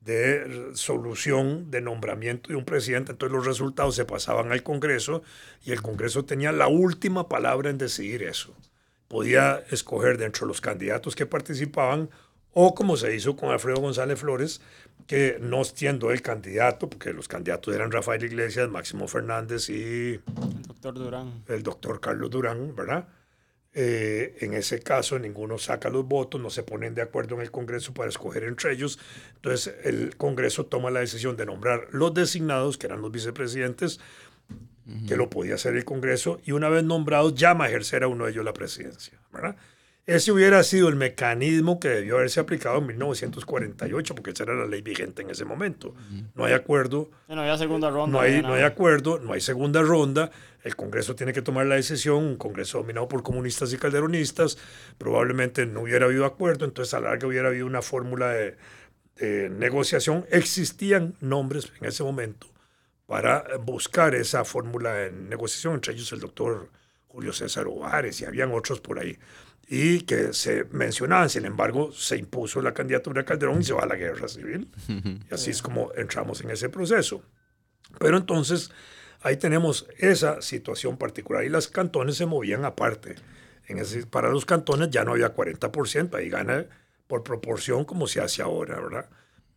de 0.00 0.70
solución 0.74 1.70
de 1.70 1.82
nombramiento 1.82 2.48
de 2.48 2.56
un 2.56 2.64
presidente. 2.64 3.12
Entonces 3.12 3.36
los 3.36 3.46
resultados 3.46 3.94
se 3.94 4.04
pasaban 4.04 4.50
al 4.50 4.64
Congreso 4.64 5.22
y 5.62 5.70
el 5.70 5.82
Congreso 5.82 6.24
tenía 6.24 6.50
la 6.50 6.66
última 6.66 7.28
palabra 7.28 7.70
en 7.70 7.78
decidir 7.78 8.24
eso 8.24 8.56
podía 9.08 9.64
escoger 9.70 10.18
dentro 10.18 10.46
de 10.46 10.48
los 10.48 10.60
candidatos 10.60 11.16
que 11.16 11.26
participaban 11.26 12.10
o 12.52 12.74
como 12.74 12.96
se 12.96 13.14
hizo 13.14 13.36
con 13.36 13.50
Alfredo 13.50 13.80
González 13.80 14.18
Flores, 14.18 14.60
que 15.06 15.38
no 15.40 15.64
siendo 15.64 16.10
el 16.10 16.22
candidato, 16.22 16.88
porque 16.88 17.12
los 17.12 17.28
candidatos 17.28 17.74
eran 17.74 17.90
Rafael 17.90 18.22
Iglesias, 18.24 18.68
Máximo 18.68 19.08
Fernández 19.08 19.70
y 19.70 20.14
el 20.14 20.62
doctor 20.66 20.94
Durán. 20.94 21.44
El 21.48 21.62
doctor 21.62 22.00
Carlos 22.00 22.30
Durán, 22.30 22.74
¿verdad? 22.74 23.08
Eh, 23.74 24.36
en 24.40 24.54
ese 24.54 24.80
caso, 24.80 25.18
ninguno 25.18 25.56
saca 25.56 25.88
los 25.88 26.04
votos, 26.04 26.40
no 26.40 26.50
se 26.50 26.62
ponen 26.62 26.94
de 26.94 27.02
acuerdo 27.02 27.36
en 27.36 27.42
el 27.42 27.50
Congreso 27.50 27.94
para 27.94 28.08
escoger 28.08 28.44
entre 28.44 28.72
ellos. 28.72 28.98
Entonces, 29.36 29.74
el 29.84 30.16
Congreso 30.16 30.66
toma 30.66 30.90
la 30.90 31.00
decisión 31.00 31.36
de 31.36 31.46
nombrar 31.46 31.86
los 31.92 32.12
designados, 32.12 32.76
que 32.76 32.86
eran 32.86 33.00
los 33.00 33.12
vicepresidentes, 33.12 34.00
que 35.06 35.16
lo 35.16 35.28
podía 35.28 35.56
hacer 35.56 35.76
el 35.76 35.84
Congreso, 35.84 36.40
y 36.44 36.52
una 36.52 36.68
vez 36.68 36.84
nombrados 36.84 37.34
llama 37.34 37.64
a 37.64 37.68
ejercer 37.68 38.02
a 38.04 38.08
uno 38.08 38.24
de 38.24 38.32
ellos 38.32 38.44
la 38.44 38.54
presidencia. 38.54 39.18
¿verdad? 39.32 39.56
Ese 40.08 40.32
hubiera 40.32 40.62
sido 40.62 40.88
el 40.88 40.96
mecanismo 40.96 41.78
que 41.78 41.90
debió 41.90 42.16
haberse 42.16 42.40
aplicado 42.40 42.78
en 42.78 42.86
1948, 42.86 44.14
porque 44.14 44.30
esa 44.30 44.44
era 44.44 44.54
la 44.54 44.64
ley 44.64 44.80
vigente 44.80 45.20
en 45.20 45.28
ese 45.28 45.44
momento. 45.44 45.94
No 46.34 46.46
hay 46.46 46.54
acuerdo. 46.54 47.10
No 47.28 47.38
había 47.38 47.58
segunda 47.58 47.90
ronda. 47.90 48.16
No 48.16 48.20
hay, 48.22 48.40
no 48.40 48.54
hay 48.54 48.62
acuerdo, 48.62 49.18
no 49.18 49.34
hay 49.34 49.42
segunda 49.42 49.82
ronda. 49.82 50.30
El 50.64 50.76
Congreso 50.76 51.14
tiene 51.14 51.34
que 51.34 51.42
tomar 51.42 51.66
la 51.66 51.74
decisión, 51.74 52.24
un 52.24 52.36
Congreso 52.36 52.78
dominado 52.78 53.06
por 53.06 53.22
comunistas 53.22 53.70
y 53.74 53.76
calderonistas. 53.76 54.56
Probablemente 54.96 55.66
no 55.66 55.82
hubiera 55.82 56.06
habido 56.06 56.24
acuerdo, 56.24 56.64
entonces 56.64 56.94
a 56.94 57.00
la 57.00 57.10
larga 57.10 57.28
hubiera 57.28 57.48
habido 57.48 57.66
una 57.66 57.82
fórmula 57.82 58.30
de 58.30 58.56
negociación. 59.50 60.24
Existían 60.30 61.16
nombres 61.20 61.70
en 61.82 61.86
ese 61.86 62.02
momento 62.02 62.46
para 63.08 63.56
buscar 63.56 64.14
esa 64.14 64.44
fórmula 64.44 64.92
de 64.92 65.10
negociación, 65.10 65.76
entre 65.76 65.94
ellos 65.94 66.12
el 66.12 66.20
doctor 66.20 66.68
Julio 67.06 67.32
César 67.32 67.66
Ovares 67.66 68.20
y 68.20 68.26
habían 68.26 68.52
otros 68.52 68.82
por 68.82 68.98
ahí, 68.98 69.18
y 69.66 70.02
que 70.02 70.34
se 70.34 70.64
mencionaban, 70.72 71.30
sin 71.30 71.46
embargo, 71.46 71.90
se 71.90 72.18
impuso 72.18 72.60
la 72.60 72.74
candidatura 72.74 73.22
de 73.22 73.24
Calderón 73.24 73.62
y 73.62 73.64
se 73.64 73.72
va 73.72 73.84
a 73.84 73.86
la 73.86 73.96
guerra 73.96 74.28
civil. 74.28 74.70
Y 75.30 75.32
así 75.32 75.50
es 75.50 75.62
como 75.62 75.90
entramos 75.94 76.42
en 76.42 76.50
ese 76.50 76.68
proceso. 76.68 77.22
Pero 77.98 78.18
entonces 78.18 78.70
ahí 79.22 79.38
tenemos 79.38 79.88
esa 79.96 80.42
situación 80.42 80.98
particular 80.98 81.44
y 81.44 81.48
las 81.48 81.68
cantones 81.68 82.16
se 82.16 82.26
movían 82.26 82.66
aparte. 82.66 83.14
En 83.68 83.78
ese, 83.78 84.04
para 84.06 84.28
los 84.28 84.44
cantones 84.44 84.90
ya 84.90 85.04
no 85.04 85.12
había 85.12 85.34
40%, 85.34 86.14
ahí 86.14 86.28
gana 86.28 86.66
por 87.06 87.22
proporción 87.22 87.86
como 87.86 88.06
se 88.06 88.20
hace 88.20 88.42
ahora, 88.42 88.78
¿verdad? 88.78 89.08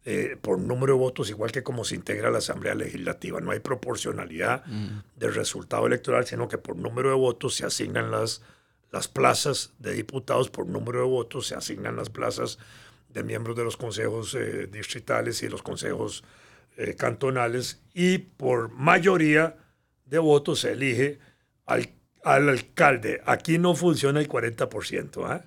Eh, 0.04 0.36
por 0.42 0.58
número 0.58 0.94
de 0.94 1.00
votos, 1.00 1.30
igual 1.30 1.52
que 1.52 1.62
como 1.62 1.84
se 1.84 1.94
integra 1.94 2.32
la 2.32 2.40
Asamblea 2.40 2.74
Legislativa. 2.74 3.40
No 3.40 3.52
hay 3.52 3.60
proporcionalidad 3.60 4.66
mm. 4.66 5.04
del 5.16 5.36
resultado 5.36 5.86
electoral, 5.86 6.26
sino 6.26 6.48
que 6.48 6.58
por 6.58 6.76
número 6.76 7.10
de 7.10 7.16
votos 7.16 7.54
se 7.54 7.68
asignan 7.68 8.10
las, 8.10 8.42
las 8.92 9.08
plazas 9.08 9.74
de 9.78 9.94
diputados, 9.94 10.50
por 10.50 10.66
número 10.66 11.02
de 11.02 11.06
votos 11.06 11.46
se 11.46 11.56
asignan 11.56 11.96
las 11.96 12.10
plazas 12.10 12.58
de 13.10 13.24
miembros 13.24 13.56
de 13.56 13.64
los 13.64 13.78
consejos 13.78 14.34
eh, 14.34 14.68
distritales 14.72 15.44
y 15.44 15.50
los 15.50 15.62
consejos 15.62 16.24
eh, 16.78 16.96
cantonales, 16.96 17.80
y 17.94 18.18
por 18.18 18.72
mayoría 18.72 19.56
de 20.06 20.18
votos 20.18 20.62
se 20.62 20.72
elige 20.72 21.20
al, 21.68 21.90
al 22.24 22.50
alcalde. 22.50 23.22
Aquí 23.28 23.60
no 23.60 23.76
funciona 23.76 24.20
el 24.20 24.28
40%. 24.28 25.26
¿ah? 25.28 25.46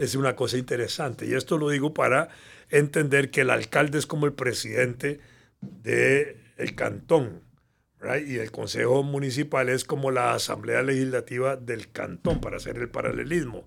Es 0.00 0.16
una 0.16 0.34
cosa 0.34 0.58
interesante, 0.58 1.24
y 1.24 1.34
esto 1.34 1.56
lo 1.56 1.68
digo 1.68 1.94
para 1.94 2.30
entender 2.72 3.30
que 3.30 3.42
el 3.42 3.50
alcalde 3.50 3.98
es 3.98 4.06
como 4.06 4.26
el 4.26 4.32
presidente 4.32 5.20
del 5.60 6.36
el 6.56 6.74
cantón, 6.74 7.42
y 8.26 8.36
el 8.38 8.50
consejo 8.50 9.04
municipal 9.04 9.68
es 9.68 9.84
como 9.84 10.10
la 10.10 10.34
asamblea 10.34 10.82
legislativa 10.82 11.56
del 11.56 11.92
cantón, 11.92 12.40
para 12.40 12.56
hacer 12.56 12.76
el 12.78 12.88
paralelismo. 12.88 13.64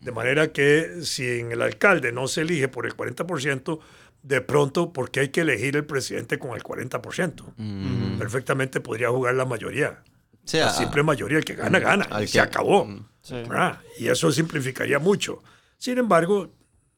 De 0.00 0.10
manera 0.10 0.52
que 0.52 1.02
si 1.02 1.40
en 1.40 1.52
el 1.52 1.60
alcalde 1.60 2.10
no 2.12 2.26
se 2.26 2.42
elige 2.42 2.68
por 2.68 2.86
el 2.86 2.96
40%, 2.96 3.80
de 4.22 4.40
pronto, 4.40 4.92
¿por 4.92 5.10
qué 5.10 5.20
hay 5.20 5.28
que 5.28 5.42
elegir 5.42 5.76
el 5.76 5.84
presidente 5.84 6.38
con 6.38 6.54
el 6.54 6.62
40%? 6.62 8.18
Perfectamente 8.18 8.80
podría 8.80 9.10
jugar 9.10 9.34
la 9.34 9.44
mayoría. 9.44 10.02
la 10.52 10.70
simple 10.70 11.02
mayoría, 11.02 11.38
el 11.38 11.44
que 11.44 11.54
gana, 11.54 11.78
gana. 11.78 12.22
y 12.22 12.26
se 12.26 12.40
acabó. 12.40 12.88
Y 13.98 14.08
eso 14.08 14.32
simplificaría 14.32 14.98
mucho. 14.98 15.42
Sin 15.76 15.98
embargo, 15.98 16.50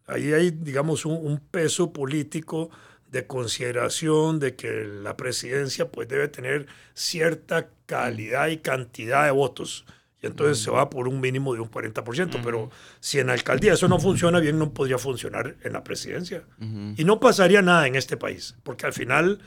Ahí 0.06 0.32
hay, 0.32 0.50
digamos, 0.50 1.04
un, 1.04 1.40
peso 1.50 1.92
político 1.92 2.70
de 3.10 3.26
consideración 3.26 4.38
de 4.38 4.54
que 4.54 4.84
la 4.84 5.16
presidencia 5.16 5.90
pues 5.90 6.08
debe 6.08 6.28
tener 6.28 6.66
cierta 6.94 7.70
calidad 7.86 8.48
y 8.48 8.58
cantidad 8.58 9.24
de 9.24 9.30
votos. 9.30 9.84
Y 10.22 10.26
entonces 10.26 10.62
se 10.62 10.70
va 10.70 10.90
por 10.90 11.08
un 11.08 11.20
mínimo 11.20 11.54
de 11.54 11.60
un 11.60 11.70
40%. 11.70 12.40
Pero 12.42 12.70
si 13.00 13.18
en 13.18 13.30
alcaldía 13.30 13.74
eso 13.74 13.88
no 13.88 13.98
funciona 13.98 14.40
bien, 14.40 14.58
no 14.58 14.72
podría 14.72 14.98
funcionar 14.98 15.56
en 15.62 15.72
la 15.72 15.84
presidencia. 15.84 16.44
Y 16.96 17.04
no 17.04 17.20
pasaría 17.20 17.62
nada 17.62 17.86
en 17.86 17.96
este 17.96 18.16
país. 18.16 18.56
Porque 18.62 18.86
al 18.86 18.92
final, 18.92 19.40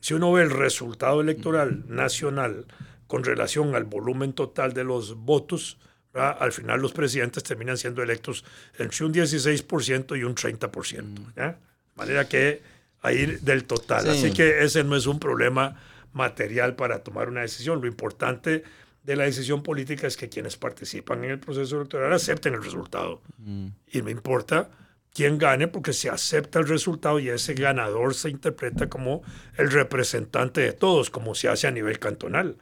si 0.00 0.14
uno 0.14 0.32
ve 0.32 0.42
el 0.42 0.50
resultado 0.50 1.20
electoral 1.20 1.84
nacional 1.88 2.66
con 3.06 3.24
relación 3.24 3.74
al 3.74 3.84
volumen 3.84 4.32
total 4.32 4.72
de 4.72 4.84
los 4.84 5.16
votos, 5.16 5.78
al 6.18 6.52
final 6.52 6.80
los 6.80 6.92
presidentes 6.92 7.42
terminan 7.42 7.78
siendo 7.78 8.02
electos 8.02 8.44
entre 8.78 9.04
un 9.04 9.14
16% 9.14 10.18
y 10.18 10.24
un 10.24 10.34
30%. 10.34 11.02
Mm. 11.02 11.34
De 11.34 11.54
manera 11.96 12.28
que 12.28 12.62
ahí 13.02 13.38
del 13.42 13.64
total. 13.64 14.08
Así 14.10 14.32
que 14.32 14.62
ese 14.62 14.84
no 14.84 14.96
es 14.96 15.06
un 15.06 15.18
problema 15.18 15.76
material 16.12 16.74
para 16.74 17.00
tomar 17.00 17.28
una 17.28 17.42
decisión. 17.42 17.80
Lo 17.80 17.86
importante 17.86 18.64
de 19.02 19.16
la 19.16 19.24
decisión 19.24 19.62
política 19.62 20.06
es 20.06 20.16
que 20.16 20.28
quienes 20.28 20.56
participan 20.56 21.24
en 21.24 21.30
el 21.30 21.38
proceso 21.38 21.76
electoral 21.76 22.12
acepten 22.12 22.54
el 22.54 22.62
resultado. 22.62 23.22
Mm. 23.38 23.68
Y 23.92 24.02
no 24.02 24.10
importa 24.10 24.70
quién 25.14 25.38
gane 25.38 25.68
porque 25.68 25.92
se 25.92 26.10
acepta 26.10 26.58
el 26.58 26.68
resultado 26.68 27.18
y 27.18 27.28
ese 27.28 27.54
ganador 27.54 28.14
se 28.14 28.30
interpreta 28.30 28.88
como 28.88 29.22
el 29.56 29.70
representante 29.70 30.60
de 30.60 30.72
todos, 30.72 31.10
como 31.10 31.34
se 31.34 31.48
hace 31.48 31.66
a 31.66 31.70
nivel 31.70 31.98
cantonal. 31.98 32.56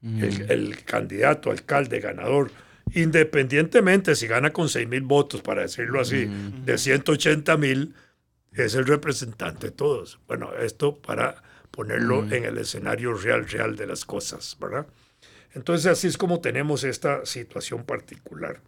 Mm. 0.00 0.24
El, 0.24 0.50
el 0.50 0.84
candidato, 0.84 1.50
alcalde, 1.50 2.00
ganador 2.00 2.50
independientemente 2.94 4.14
si 4.14 4.26
gana 4.26 4.52
con 4.52 4.68
6 4.68 4.88
mil 4.88 5.02
votos, 5.02 5.42
para 5.42 5.62
decirlo 5.62 6.00
así, 6.00 6.28
de 6.64 6.78
180 6.78 7.56
mil, 7.56 7.94
es 8.52 8.74
el 8.74 8.86
representante 8.86 9.68
de 9.68 9.72
todos. 9.72 10.20
Bueno, 10.26 10.52
esto 10.54 11.00
para 11.00 11.42
ponerlo 11.70 12.24
en 12.30 12.44
el 12.44 12.58
escenario 12.58 13.14
real, 13.14 13.48
real 13.48 13.76
de 13.76 13.86
las 13.86 14.04
cosas, 14.04 14.56
¿verdad? 14.60 14.86
Entonces 15.54 15.86
así 15.86 16.06
es 16.06 16.16
como 16.16 16.40
tenemos 16.40 16.84
esta 16.84 17.24
situación 17.26 17.84
particular. 17.84 18.60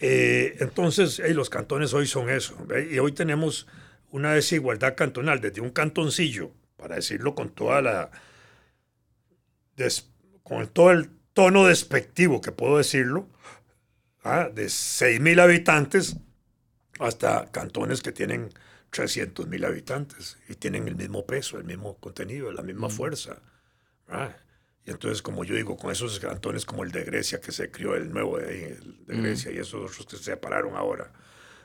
Eh, 0.00 0.56
entonces, 0.60 1.20
los 1.34 1.50
cantones 1.50 1.92
hoy 1.92 2.06
son 2.06 2.30
eso, 2.30 2.56
y 2.90 2.98
hoy 2.98 3.12
tenemos 3.12 3.66
una 4.10 4.32
desigualdad 4.32 4.96
cantonal 4.96 5.40
desde 5.40 5.60
un 5.60 5.70
cantoncillo, 5.70 6.52
para 6.76 6.96
decirlo 6.96 7.34
con 7.34 7.50
toda 7.50 7.82
la 7.82 8.10
con 10.42 10.68
todo 10.68 10.90
el 10.90 11.10
tono 11.40 11.64
despectivo 11.64 12.42
que 12.42 12.52
puedo 12.52 12.76
decirlo, 12.76 13.26
¿ah? 14.24 14.50
de 14.54 14.66
6.000 14.66 15.40
habitantes 15.40 16.16
hasta 16.98 17.50
cantones 17.50 18.02
que 18.02 18.12
tienen 18.12 18.50
300.000 18.92 19.66
habitantes 19.66 20.36
y 20.50 20.56
tienen 20.56 20.86
el 20.86 20.96
mismo 20.96 21.24
peso, 21.24 21.56
el 21.56 21.64
mismo 21.64 21.96
contenido, 21.96 22.52
la 22.52 22.60
misma 22.60 22.90
fuerza. 22.90 23.38
Y 24.84 24.90
entonces, 24.90 25.22
como 25.22 25.44
yo 25.44 25.54
digo, 25.54 25.78
con 25.78 25.90
esos 25.90 26.20
cantones 26.20 26.66
como 26.66 26.84
el 26.84 26.92
de 26.92 27.04
Grecia, 27.04 27.40
que 27.40 27.52
se 27.52 27.70
crió 27.70 27.94
el 27.94 28.12
nuevo 28.12 28.36
de, 28.36 28.78
de 29.06 29.16
Grecia, 29.16 29.50
y 29.50 29.56
esos 29.56 29.90
otros 29.90 30.06
que 30.06 30.18
se 30.18 30.24
separaron 30.24 30.76
ahora, 30.76 31.10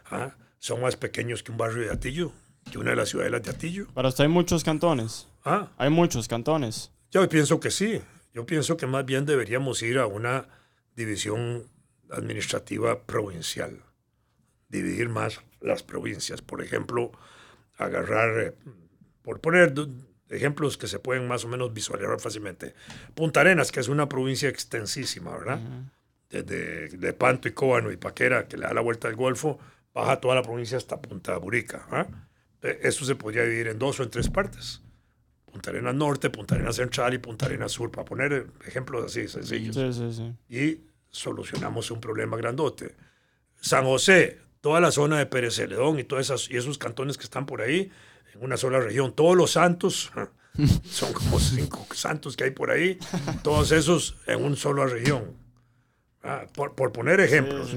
¿ah? 0.09 0.37
son 0.57 0.79
más 0.79 0.95
pequeños 0.95 1.43
que 1.43 1.51
un 1.51 1.57
barrio 1.57 1.83
de 1.83 1.91
Atillo, 1.91 2.31
que 2.71 2.77
una 2.77 2.91
de 2.91 2.95
las 2.95 3.09
ciudadelas 3.09 3.43
de 3.43 3.49
Atillo. 3.49 3.87
Para 3.93 4.07
usted 4.07 4.23
hay 4.23 4.29
muchos 4.29 4.63
cantones. 4.63 5.27
¿Ah? 5.43 5.73
Hay 5.77 5.89
muchos 5.89 6.29
cantones. 6.29 6.91
Yo 7.11 7.27
pienso 7.27 7.59
que 7.59 7.71
sí. 7.71 8.01
Yo 8.35 8.45
pienso 8.45 8.75
que 8.75 8.85
más 8.85 9.05
bien 9.05 9.25
deberíamos 9.25 9.81
ir 9.81 9.97
a 9.97 10.07
una 10.07 10.49
división 10.93 11.69
administrativa 12.11 13.05
provincial. 13.05 13.81
Dividir 14.67 15.07
más 15.07 15.39
las 15.61 15.83
provincias. 15.83 16.41
Por 16.41 16.61
ejemplo, 16.61 17.13
agarrar, 17.77 18.39
eh, 18.39 18.53
por 19.21 19.39
poner 19.39 19.73
ejemplos 20.29 20.77
que 20.77 20.87
se 20.87 20.99
pueden 20.99 21.29
más 21.29 21.45
o 21.45 21.47
menos 21.47 21.73
visualizar 21.73 22.19
fácilmente. 22.19 22.73
Punta 23.13 23.39
Arenas, 23.39 23.71
que 23.71 23.79
es 23.79 23.87
una 23.87 24.09
provincia 24.09 24.49
extensísima, 24.49 25.31
¿verdad? 25.37 25.61
Desde 26.29 26.89
de 26.89 27.13
Panto 27.13 27.47
y 27.47 27.53
Cóbano 27.53 27.89
y 27.89 27.95
Paquera, 27.95 28.49
que 28.49 28.57
le 28.57 28.63
da 28.63 28.73
la 28.73 28.81
vuelta 28.81 29.07
al 29.07 29.15
Golfo, 29.15 29.59
baja 29.93 30.19
toda 30.19 30.35
la 30.35 30.43
provincia 30.43 30.77
hasta 30.77 31.01
Punta 31.01 31.37
Burica. 31.37 31.87
¿ah? 31.89 32.05
E, 32.61 32.79
eso 32.83 33.05
se 33.05 33.15
podría 33.15 33.43
dividir 33.43 33.67
en 33.67 33.79
dos 33.79 33.97
o 34.01 34.03
en 34.03 34.09
tres 34.09 34.29
partes. 34.29 34.81
Punta 35.55 35.69
Arenas 35.69 35.95
Norte, 35.95 36.29
Punta 36.29 36.55
Arenas 36.55 36.75
Central 36.75 37.13
y 37.13 37.17
Punta 37.17 37.45
Arenas 37.45 37.71
Sur, 37.71 37.89
para 37.89 38.03
poner 38.03 38.47
ejemplos 38.67 39.05
así 39.05 39.29
sencillos. 39.29 39.73
Sí, 39.73 39.93
sí, 39.93 40.13
sí. 40.13 40.53
Y 40.53 40.81
solucionamos 41.09 41.91
un 41.91 42.01
problema 42.01 42.35
grandote. 42.35 42.93
San 43.61 43.85
José, 43.85 44.41
toda 44.59 44.81
la 44.81 44.91
zona 44.91 45.17
de 45.17 45.27
Pérez 45.27 45.55
Celedón 45.55 45.97
y, 45.97 46.03
todas 46.03 46.25
esas, 46.25 46.51
y 46.51 46.57
esos 46.57 46.77
cantones 46.77 47.17
que 47.17 47.23
están 47.23 47.45
por 47.45 47.61
ahí, 47.61 47.89
en 48.33 48.43
una 48.43 48.57
sola 48.57 48.81
región. 48.81 49.13
Todos 49.15 49.37
los 49.37 49.51
santos, 49.51 50.11
son 50.83 51.13
como 51.13 51.39
cinco 51.39 51.87
santos 51.93 52.35
que 52.35 52.43
hay 52.43 52.51
por 52.51 52.69
ahí, 52.69 52.99
todos 53.41 53.71
esos 53.71 54.17
en 54.27 54.43
una 54.43 54.57
sola 54.57 54.87
región. 54.87 55.37
Ah, 56.21 56.47
por, 56.53 56.75
por, 56.75 56.91
poner 56.91 57.21
ejemplos. 57.21 57.73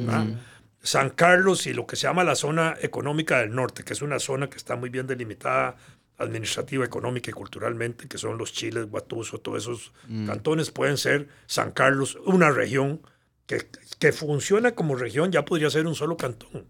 San 0.82 1.10
Carlos 1.10 1.68
y 1.68 1.74
lo 1.74 1.86
que 1.86 1.94
se 1.94 2.08
llama 2.08 2.24
la 2.24 2.34
zona 2.34 2.76
económica 2.80 3.38
del 3.38 3.54
norte, 3.54 3.84
que 3.84 3.92
es 3.92 4.02
una 4.02 4.18
zona 4.18 4.50
que 4.50 4.56
está 4.56 4.74
muy 4.74 4.88
bien 4.88 5.06
delimitada 5.06 5.76
administrativa, 6.18 6.84
económica 6.84 7.30
y 7.30 7.34
culturalmente, 7.34 8.08
que 8.08 8.18
son 8.18 8.38
los 8.38 8.52
Chiles, 8.52 8.90
Guatuso, 8.90 9.38
todos 9.38 9.62
esos 9.62 9.92
mm. 10.08 10.26
cantones, 10.26 10.70
pueden 10.70 10.98
ser 10.98 11.28
San 11.46 11.70
Carlos, 11.70 12.18
una 12.26 12.50
región 12.50 13.00
que, 13.46 13.66
que, 13.98 14.12
funciona 14.12 14.72
como 14.72 14.96
región, 14.96 15.32
ya 15.32 15.44
podría 15.44 15.70
ser 15.70 15.86
un 15.86 15.94
solo 15.94 16.16
cantón. 16.16 16.66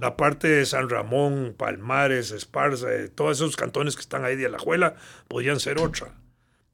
La 0.00 0.16
parte 0.16 0.48
de 0.48 0.66
San 0.66 0.90
Ramón, 0.90 1.54
Palmares, 1.56 2.32
Esparza, 2.32 2.92
eh, 2.92 3.08
todos 3.08 3.38
esos 3.38 3.56
cantones 3.56 3.94
que 3.96 4.02
están 4.02 4.24
ahí 4.24 4.36
de 4.36 4.46
Alajuela, 4.46 4.94
podrían 5.26 5.58
ser 5.58 5.78
otra. 5.78 6.12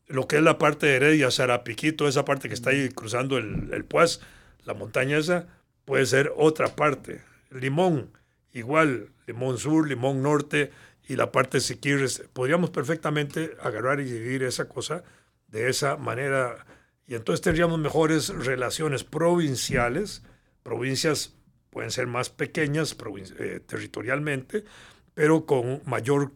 Lo 0.07 0.27
que 0.27 0.37
es 0.37 0.43
la 0.43 0.59
parte 0.59 0.87
de 0.87 0.97
Heredia, 0.97 1.31
Sarapiquito, 1.31 2.09
esa 2.09 2.25
parte 2.25 2.49
que 2.49 2.55
está 2.55 2.71
ahí 2.71 2.89
cruzando 2.89 3.39
el, 3.39 3.71
el 3.73 3.85
Pues, 3.85 4.21
la 4.65 4.75
montaña 4.75 5.19
esa, 5.19 5.47
puede 5.85 6.07
ser 6.07 6.33
otra 6.37 6.75
parte. 6.75 7.23
Limón, 7.51 8.11
igual, 8.53 9.11
Limón 9.27 9.59
Sur, 9.59 9.89
Limón 9.89 10.23
Norte 10.23 10.73
y 11.07 11.17
la 11.17 11.33
parte 11.33 11.59
de 11.59 11.63
Siquirres. 11.63 12.25
Podríamos 12.33 12.71
perfectamente 12.71 13.57
agarrar 13.61 14.01
y 14.01 14.05
dividir 14.05 14.43
esa 14.43 14.69
cosa 14.69 15.05
de 15.49 15.69
esa 15.69 15.97
manera 15.97 16.67
y 17.07 17.15
entonces 17.15 17.43
tendríamos 17.43 17.79
mejores 17.79 18.29
relaciones 18.29 19.05
provinciales. 19.05 20.23
Provincias 20.63 21.35
pueden 21.71 21.91
ser 21.91 22.07
más 22.07 22.31
pequeñas 22.31 22.97
eh, 23.39 23.61
territorialmente, 23.67 24.65
pero 25.13 25.45
con 25.45 25.83
mayor 25.85 26.33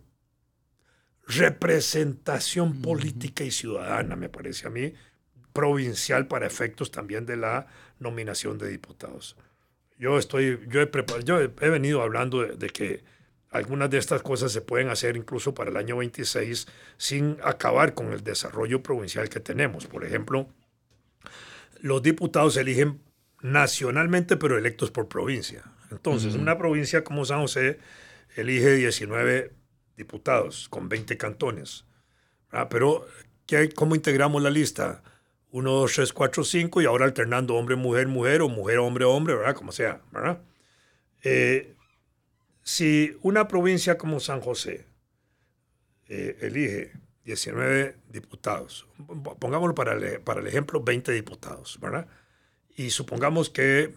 representación 1.27 2.81
política 2.83 3.45
y 3.45 3.51
ciudadana, 3.51 4.17
me 4.17 4.29
parece 4.29 4.67
a 4.67 4.71
mí, 4.71 4.93
provincial 5.53 6.27
para 6.27 6.47
efectos 6.47 6.91
también 6.91 7.27
de 7.27 7.37
la 7.37 7.67
nominación 7.99 8.59
de 8.59 8.69
diputados. 8.69 9.37
Yo, 9.99 10.19
estoy, 10.19 10.61
yo, 10.69 10.81
he, 10.81 10.91
yo 11.25 11.41
he 11.41 11.69
venido 11.69 12.03
hablando 12.03 12.45
de, 12.45 12.69
que 12.69 13.03
algunas 13.51 13.89
de 13.91 13.99
estas 13.99 14.23
cosas 14.23 14.53
se 14.53 14.61
pueden 14.61 14.89
hacer 14.89 15.17
incluso 15.17 15.55
para 15.55 15.71
el 15.71 15.77
año 15.77 15.97
26 15.97 16.67
sin 16.97 17.39
acabar 17.43 17.95
con 17.95 18.13
el 18.13 18.23
desarrollo 18.23 18.83
provincial 18.83 19.29
que 19.29 19.41
tenemos. 19.41 19.87
Por 19.87 20.05
ejemplo, 20.05 20.49
los 21.81 22.03
diputados 22.03 22.55
se 22.55 22.61
eligen 22.61 23.01
nacionalmente, 23.41 24.37
pero 24.37 24.59
electos 24.59 24.91
por 24.91 25.09
provincia. 25.09 25.65
Entonces, 25.91 26.35
una 26.35 26.59
provincia 26.59 27.03
como 27.03 27.25
San 27.25 27.41
José 27.41 27.79
elige 28.37 28.75
19 28.75 29.53
diputados 29.97 30.69
con 30.69 30.89
20 30.89 31.17
cantones. 31.17 31.85
Pero, 32.69 33.07
¿qué 33.47 33.71
¿cómo 33.71 33.95
integramos 33.95 34.43
la 34.43 34.51
lista? 34.51 35.03
1, 35.51 35.71
2, 35.71 35.93
3, 35.95 36.13
4, 36.13 36.45
5 36.45 36.83
y 36.83 36.85
ahora 36.85 37.07
alternando 37.07 37.55
hombre, 37.55 37.77
mujer, 37.77 38.07
mujer 38.07 38.43
o 38.43 38.49
mujer, 38.49 38.79
hombre, 38.79 39.07
hombre, 39.07 39.35
¿verdad? 39.35 39.55
Como 39.55 39.73
sea, 39.73 40.03
¿verdad? 40.13 40.43
Eh, 41.23 41.75
si 42.69 43.17
una 43.23 43.49
provincia 43.49 43.97
como 43.97 44.21
San 44.21 44.43
José 44.43 44.85
eh, 46.07 46.37
elige 46.43 46.93
19 47.25 47.97
diputados, 48.11 48.87
pongámoslo 49.41 49.75
para 49.75 49.95
el, 49.95 50.21
para 50.21 50.43
el 50.43 50.47
ejemplo 50.49 50.83
20 50.83 51.13
diputados, 51.13 51.79
¿verdad? 51.81 52.07
Y 52.77 52.91
supongamos 52.91 53.49
que 53.49 53.95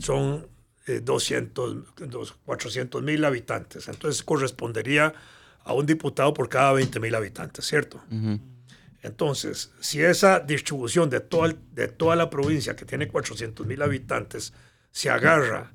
son 0.00 0.48
200, 0.88 1.76
eh, 2.00 2.06
400 2.44 3.00
mil 3.00 3.24
habitantes, 3.24 3.86
entonces 3.86 4.24
correspondería 4.24 5.14
a 5.62 5.72
un 5.72 5.86
diputado 5.86 6.34
por 6.34 6.48
cada 6.48 6.72
20 6.72 6.98
mil 6.98 7.14
habitantes, 7.14 7.64
¿cierto? 7.64 8.02
Entonces, 9.02 9.70
si 9.78 10.02
esa 10.02 10.40
distribución 10.40 11.10
de 11.10 11.20
toda, 11.20 11.54
de 11.70 11.86
toda 11.86 12.16
la 12.16 12.28
provincia 12.28 12.74
que 12.74 12.84
tiene 12.84 13.06
400 13.06 13.64
mil 13.68 13.80
habitantes 13.80 14.52
se 14.90 15.10
agarra 15.10 15.72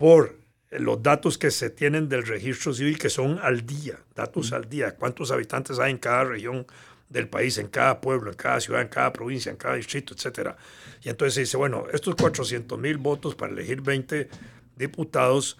por 0.00 0.34
los 0.70 1.02
datos 1.02 1.36
que 1.36 1.50
se 1.50 1.68
tienen 1.68 2.08
del 2.08 2.26
registro 2.26 2.72
civil, 2.72 2.98
que 2.98 3.10
son 3.10 3.38
al 3.42 3.66
día, 3.66 3.98
datos 4.14 4.50
al 4.52 4.66
día, 4.66 4.96
cuántos 4.96 5.30
habitantes 5.30 5.78
hay 5.78 5.90
en 5.90 5.98
cada 5.98 6.24
región 6.24 6.66
del 7.10 7.28
país, 7.28 7.58
en 7.58 7.68
cada 7.68 8.00
pueblo, 8.00 8.30
en 8.30 8.36
cada 8.38 8.60
ciudad, 8.60 8.80
en 8.80 8.88
cada 8.88 9.12
provincia, 9.12 9.50
en 9.50 9.58
cada 9.58 9.74
distrito, 9.74 10.14
etc. 10.14 10.52
Y 11.02 11.10
entonces 11.10 11.34
se 11.34 11.40
dice, 11.40 11.58
bueno, 11.58 11.84
estos 11.92 12.14
400 12.14 12.78
mil 12.78 12.96
votos 12.96 13.34
para 13.34 13.52
elegir 13.52 13.82
20 13.82 14.30
diputados 14.74 15.58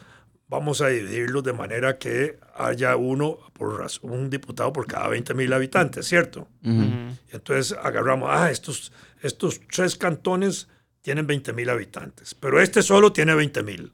vamos 0.49 0.81
a 0.81 0.89
dividirlos 0.89 1.45
de 1.45 1.53
manera 1.53 1.99
que 1.99 2.39
haya 2.55 2.97
uno 2.97 3.41
por 3.53 3.87
un 4.01 4.31
diputado 4.31 4.73
por 4.73 4.87
cada 4.87 5.09
20 5.09 5.35
mil 5.35 5.53
habitantes, 5.53 6.09
¿cierto? 6.09 6.49
Entonces 6.63 7.77
agarramos, 7.79 8.31
ah, 8.33 8.51
estos, 8.51 8.91
estos 9.21 9.61
tres 9.71 9.97
cantones 9.97 10.67
tienen 11.03 11.27
20 11.27 11.53
mil 11.53 11.69
habitantes, 11.69 12.35
pero 12.35 12.59
este 12.59 12.83
solo 12.83 13.13
tiene 13.13 13.35
20 13.35 13.63
mil. 13.65 13.93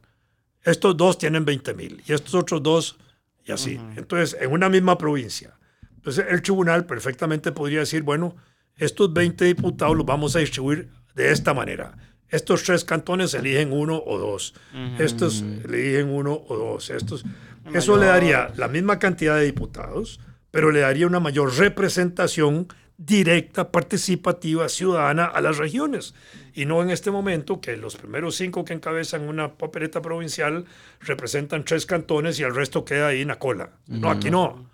Estos 0.67 0.97
dos 0.97 1.17
tienen 1.17 1.47
20 1.47 1.73
mil 1.73 2.03
y 2.07 2.13
estos 2.13 2.35
otros 2.35 2.63
dos 2.63 2.99
y 3.45 3.53
así. 3.53 3.81
Entonces, 3.97 4.37
en 4.39 4.53
una 4.53 4.69
misma 4.69 4.99
provincia. 4.99 5.57
Entonces, 5.95 6.27
el 6.29 6.43
tribunal 6.43 6.85
perfectamente 6.85 7.53
podría 7.53 7.79
decir, 7.81 8.03
bueno, 8.03 8.37
estos 8.77 9.11
20 9.15 9.47
diputados 9.47 9.97
los 9.97 10.05
vamos 10.05 10.37
a 10.37 10.41
distribuir 10.41 10.91
de 11.15 11.33
esta 11.33 11.55
manera 11.55 11.97
estos 12.29 12.65
tres 12.65 12.85
cantones 12.85 13.35
eligen 13.35 13.73
uno 13.73 14.03
o 14.05 14.19
dos. 14.19 14.55
Estos 14.99 15.43
eligen 15.65 16.09
uno 16.09 16.45
o 16.49 16.57
dos. 16.57 16.91
Estos, 16.91 17.25
eso 17.73 17.97
le 17.97 18.07
daría 18.07 18.53
la 18.57 18.69
misma 18.69 18.99
cantidad 18.99 19.37
de 19.37 19.45
diputados, 19.45 20.21
pero 20.51 20.71
le 20.71 20.81
daría 20.81 21.07
una 21.07 21.21
mayor 21.21 21.57
representación 21.57 22.69
directa, 22.99 23.71
participativa, 23.71 24.69
ciudadana 24.69 25.27
a 25.27 25.41
las 25.41 25.59
regiones. 25.59 26.15
Y 26.55 26.65
no 26.65 26.83
en 26.83 26.91
este 26.91 27.11
momento 27.11 27.61
que 27.61 27.77
los 27.77 27.97
primeros 27.97 28.37
cinco 28.37 28.65
que 28.65 28.73
encabezan 28.73 29.29
una 29.29 29.55
papeleta 29.55 30.01
provincial 30.01 30.65
representan 31.01 31.65
tres 31.65 31.87
cantones 31.87 32.41
y 32.41 32.43
el 32.43 32.55
resto 32.55 32.85
queda 32.85 33.09
ahí 33.09 33.23
en 33.23 33.29
la 33.29 33.39
cola. 33.39 33.71
No, 33.87 34.11
aquí 34.11 34.31
no. 34.31 34.71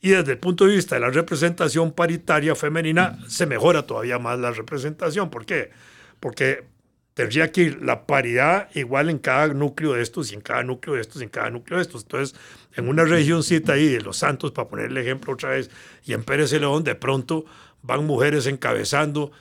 Y 0.00 0.10
desde 0.10 0.32
el 0.32 0.38
punto 0.38 0.66
de 0.66 0.76
vista 0.76 0.94
de 0.94 1.00
la 1.00 1.10
representación 1.10 1.92
paritaria 1.92 2.54
femenina, 2.54 3.18
se 3.26 3.46
mejora 3.46 3.86
todavía 3.86 4.18
más 4.18 4.38
la 4.38 4.52
representación. 4.52 5.28
¿Por 5.28 5.44
qué? 5.44 5.70
Porque 6.20 6.64
tendría 7.18 7.50
que 7.50 7.62
ir 7.62 7.82
la 7.82 8.06
paridad 8.06 8.68
igual 8.76 9.10
en 9.10 9.18
cada 9.18 9.48
núcleo 9.48 9.94
de 9.94 10.02
estos 10.02 10.30
y 10.30 10.36
en 10.36 10.40
cada 10.40 10.62
núcleo 10.62 10.94
de 10.94 11.00
estos 11.00 11.20
y 11.20 11.24
en 11.24 11.30
cada 11.30 11.50
núcleo 11.50 11.78
de 11.78 11.82
estos. 11.82 12.02
Entonces, 12.02 12.38
en 12.76 12.88
una 12.88 13.02
regioncita 13.02 13.72
ahí 13.72 13.88
de 13.88 14.00
Los 14.00 14.18
Santos, 14.18 14.52
para 14.52 14.68
poner 14.68 14.86
el 14.86 14.96
ejemplo 14.98 15.32
otra 15.32 15.48
vez, 15.48 15.68
y 16.04 16.12
en 16.12 16.22
Pérez 16.22 16.52
de 16.52 16.60
León, 16.60 16.84
de 16.84 16.94
pronto 16.94 17.44
van 17.82 18.06
mujeres 18.06 18.46
encabezando 18.46 19.32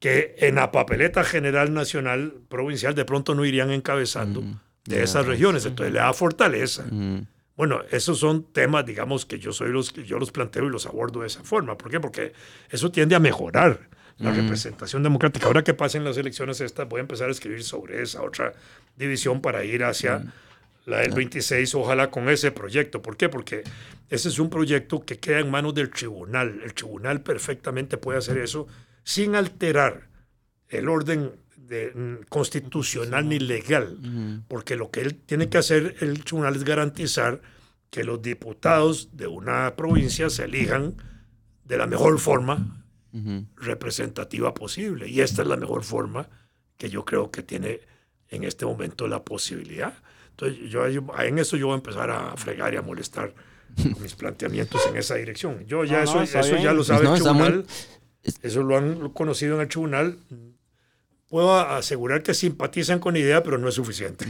que 0.00 0.34
en 0.38 0.56
la 0.56 0.72
papeleta 0.72 1.22
general 1.22 1.72
nacional 1.72 2.34
provincial 2.48 2.96
de 2.96 3.04
pronto 3.04 3.36
no 3.36 3.44
irían 3.44 3.70
encabezando 3.70 4.42
de 4.84 5.00
esas 5.00 5.24
regiones. 5.24 5.64
Entonces 5.64 5.92
le 5.92 6.00
da 6.00 6.12
fortaleza. 6.12 6.84
Bueno, 7.56 7.82
esos 7.92 8.18
son 8.18 8.42
temas, 8.42 8.84
digamos, 8.84 9.24
que 9.24 9.38
yo 9.38 9.52
soy 9.52 9.70
los 9.70 9.92
que 9.92 10.02
yo 10.02 10.18
los 10.18 10.32
planteo 10.32 10.64
y 10.64 10.70
los 10.70 10.84
abordo 10.84 11.20
de 11.20 11.28
esa 11.28 11.44
forma. 11.44 11.78
¿Por 11.78 11.92
qué? 11.92 12.00
Porque 12.00 12.32
eso 12.70 12.90
tiende 12.90 13.14
a 13.14 13.20
mejorar 13.20 13.88
la 14.20 14.32
representación 14.32 15.02
democrática. 15.02 15.46
Ahora 15.46 15.64
que 15.64 15.74
pasen 15.74 16.04
las 16.04 16.16
elecciones 16.16 16.60
estas, 16.60 16.88
voy 16.88 16.98
a 16.98 17.02
empezar 17.02 17.28
a 17.28 17.32
escribir 17.32 17.64
sobre 17.64 18.02
esa 18.02 18.22
otra 18.22 18.52
división 18.96 19.40
para 19.40 19.64
ir 19.64 19.82
hacia 19.82 20.22
la 20.86 20.98
del 20.98 21.12
26, 21.12 21.74
ojalá 21.74 22.10
con 22.10 22.28
ese 22.28 22.52
proyecto. 22.52 23.00
¿Por 23.00 23.16
qué? 23.16 23.28
Porque 23.28 23.62
ese 24.10 24.28
es 24.28 24.38
un 24.38 24.50
proyecto 24.50 25.04
que 25.04 25.18
queda 25.18 25.40
en 25.40 25.50
manos 25.50 25.74
del 25.74 25.90
tribunal. 25.90 26.60
El 26.62 26.74
tribunal 26.74 27.22
perfectamente 27.22 27.96
puede 27.96 28.18
hacer 28.18 28.38
eso 28.38 28.66
sin 29.04 29.34
alterar 29.34 30.08
el 30.68 30.88
orden 30.88 31.32
de, 31.56 32.20
constitucional 32.28 33.28
ni 33.28 33.38
legal, 33.38 34.42
porque 34.48 34.76
lo 34.76 34.90
que 34.90 35.00
él 35.00 35.14
tiene 35.14 35.48
que 35.48 35.58
hacer 35.58 35.96
el 36.00 36.24
tribunal 36.24 36.56
es 36.56 36.64
garantizar 36.64 37.40
que 37.90 38.04
los 38.04 38.20
diputados 38.20 39.16
de 39.16 39.26
una 39.26 39.74
provincia 39.76 40.30
se 40.30 40.44
elijan 40.44 40.94
de 41.64 41.76
la 41.76 41.86
mejor 41.86 42.18
forma 42.18 42.79
representativa 43.56 44.54
posible. 44.54 45.08
Y 45.08 45.20
esta 45.20 45.42
es 45.42 45.48
la 45.48 45.56
mejor 45.56 45.82
forma 45.84 46.28
que 46.76 46.88
yo 46.88 47.04
creo 47.04 47.30
que 47.30 47.42
tiene 47.42 47.80
en 48.28 48.44
este 48.44 48.64
momento 48.64 49.08
la 49.08 49.24
posibilidad. 49.24 49.94
Entonces, 50.30 50.70
yo, 50.70 50.86
en 50.86 51.38
eso 51.38 51.56
yo 51.56 51.66
voy 51.66 51.74
a 51.74 51.76
empezar 51.76 52.10
a 52.10 52.36
fregar 52.36 52.72
y 52.74 52.76
a 52.76 52.82
molestar 52.82 53.34
mis 54.00 54.14
planteamientos 54.14 54.80
en 54.86 54.96
esa 54.96 55.16
dirección. 55.16 55.66
Yo 55.66 55.84
ya 55.84 56.02
eso, 56.02 56.22
eso 56.22 56.56
ya 56.56 56.72
lo 56.72 56.84
sabe 56.84 57.06
el 57.06 57.14
tribunal, 57.14 57.66
eso 58.42 58.62
lo 58.62 58.76
han 58.76 59.10
conocido 59.10 59.56
en 59.56 59.62
el 59.62 59.68
tribunal. 59.68 60.18
Puedo 61.30 61.56
asegurar 61.56 62.24
que 62.24 62.34
simpatizan 62.34 62.98
con 62.98 63.14
la 63.14 63.20
idea, 63.20 63.40
pero 63.44 63.56
no 63.56 63.68
es 63.68 63.76
suficiente. 63.76 64.26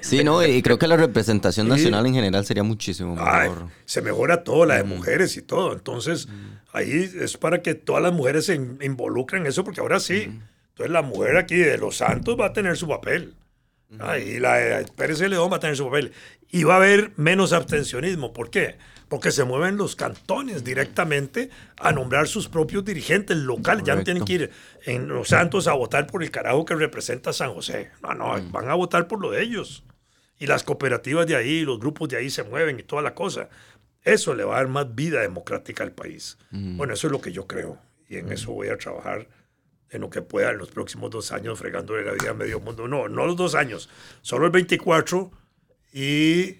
Sí, 0.00 0.24
no, 0.24 0.42
y 0.42 0.62
creo 0.62 0.78
que 0.78 0.88
la 0.88 0.96
representación 0.96 1.68
nacional 1.68 2.06
en 2.06 2.14
general 2.14 2.46
sería 2.46 2.62
muchísimo 2.62 3.14
mejor. 3.14 3.68
se 3.84 4.00
mejora 4.00 4.42
todo, 4.42 4.64
la 4.64 4.76
de 4.76 4.84
mujeres 4.84 5.36
y 5.36 5.42
todo. 5.42 5.74
Entonces, 5.74 6.28
ahí 6.72 7.10
es 7.20 7.36
para 7.36 7.60
que 7.60 7.74
todas 7.74 8.02
las 8.02 8.14
mujeres 8.14 8.46
se 8.46 8.54
involucren 8.54 9.42
en 9.42 9.48
eso, 9.48 9.64
porque 9.64 9.82
ahora 9.82 10.00
sí. 10.00 10.32
Entonces, 10.70 10.90
la 10.90 11.02
mujer 11.02 11.36
aquí 11.36 11.56
de 11.56 11.76
los 11.76 11.98
santos 11.98 12.40
va 12.40 12.46
a 12.46 12.52
tener 12.54 12.74
su 12.78 12.88
papel. 12.88 13.34
y 14.24 14.38
la 14.38 14.82
Pérez 14.96 15.20
León 15.20 15.52
va 15.52 15.56
a 15.56 15.60
tener 15.60 15.76
su 15.76 15.84
papel. 15.84 16.10
Y 16.50 16.64
va 16.64 16.72
a 16.72 16.76
haber 16.78 17.12
menos 17.16 17.52
abstencionismo. 17.52 18.32
¿Por 18.32 18.48
qué? 18.48 18.76
Porque 19.10 19.32
se 19.32 19.42
mueven 19.42 19.76
los 19.76 19.96
cantones 19.96 20.62
directamente 20.62 21.50
a 21.76 21.90
nombrar 21.90 22.28
sus 22.28 22.48
propios 22.48 22.84
dirigentes 22.84 23.36
locales. 23.36 23.82
Ya 23.84 23.96
no 23.96 24.04
tienen 24.04 24.24
que 24.24 24.32
ir 24.32 24.50
en 24.86 25.08
Los 25.08 25.28
Santos 25.28 25.66
a 25.66 25.72
votar 25.72 26.06
por 26.06 26.22
el 26.22 26.30
carajo 26.30 26.64
que 26.64 26.76
representa 26.76 27.32
San 27.32 27.52
José. 27.52 27.90
No, 28.02 28.14
no, 28.14 28.38
mm. 28.38 28.52
van 28.52 28.70
a 28.70 28.74
votar 28.74 29.08
por 29.08 29.20
lo 29.20 29.32
de 29.32 29.42
ellos. 29.42 29.82
Y 30.38 30.46
las 30.46 30.62
cooperativas 30.62 31.26
de 31.26 31.34
ahí, 31.34 31.62
los 31.62 31.80
grupos 31.80 32.08
de 32.08 32.18
ahí 32.18 32.30
se 32.30 32.44
mueven 32.44 32.78
y 32.78 32.84
toda 32.84 33.02
la 33.02 33.12
cosa. 33.12 33.48
Eso 34.04 34.32
le 34.32 34.44
va 34.44 34.54
a 34.54 34.58
dar 34.58 34.68
más 34.68 34.94
vida 34.94 35.20
democrática 35.20 35.82
al 35.82 35.92
país. 35.92 36.38
Mm. 36.52 36.76
Bueno, 36.76 36.94
eso 36.94 37.08
es 37.08 37.12
lo 37.12 37.20
que 37.20 37.32
yo 37.32 37.48
creo. 37.48 37.78
Y 38.08 38.16
en 38.16 38.30
eso 38.30 38.52
voy 38.52 38.68
a 38.68 38.78
trabajar 38.78 39.26
en 39.90 40.00
lo 40.02 40.08
que 40.08 40.22
pueda 40.22 40.50
en 40.50 40.58
los 40.58 40.70
próximos 40.70 41.10
dos 41.10 41.32
años, 41.32 41.58
fregándole 41.58 42.04
la 42.04 42.12
vida 42.12 42.30
a 42.30 42.34
medio 42.34 42.60
mundo. 42.60 42.86
No, 42.86 43.08
no 43.08 43.26
los 43.26 43.36
dos 43.36 43.54
años, 43.56 43.88
solo 44.22 44.46
el 44.46 44.52
24 44.52 45.30
y, 45.92 46.58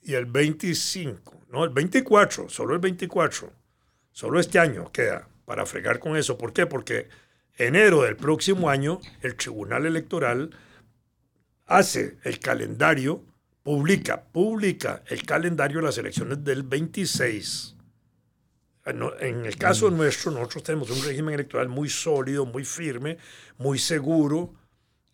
y 0.00 0.14
el 0.14 0.26
25. 0.26 1.37
No, 1.48 1.64
el 1.64 1.70
24, 1.70 2.48
solo 2.48 2.74
el 2.74 2.80
24. 2.80 3.52
Solo 4.12 4.40
este 4.40 4.58
año 4.58 4.90
queda 4.92 5.28
para 5.44 5.64
fregar 5.64 5.98
con 5.98 6.16
eso. 6.16 6.36
¿Por 6.36 6.52
qué? 6.52 6.66
Porque 6.66 7.08
enero 7.56 8.02
del 8.02 8.16
próximo 8.16 8.68
año 8.68 9.00
el 9.22 9.34
Tribunal 9.34 9.86
Electoral 9.86 10.50
hace 11.66 12.18
el 12.24 12.38
calendario, 12.38 13.24
publica, 13.62 14.22
publica 14.24 15.02
el 15.06 15.22
calendario 15.24 15.78
de 15.78 15.84
las 15.84 15.98
elecciones 15.98 16.44
del 16.44 16.62
26. 16.62 17.76
En 18.84 19.44
el 19.44 19.56
caso 19.56 19.90
nuestro, 19.90 20.30
nosotros 20.30 20.62
tenemos 20.62 20.90
un 20.90 21.04
régimen 21.04 21.34
electoral 21.34 21.68
muy 21.68 21.90
sólido, 21.90 22.46
muy 22.46 22.64
firme, 22.64 23.18
muy 23.58 23.78
seguro, 23.78 24.54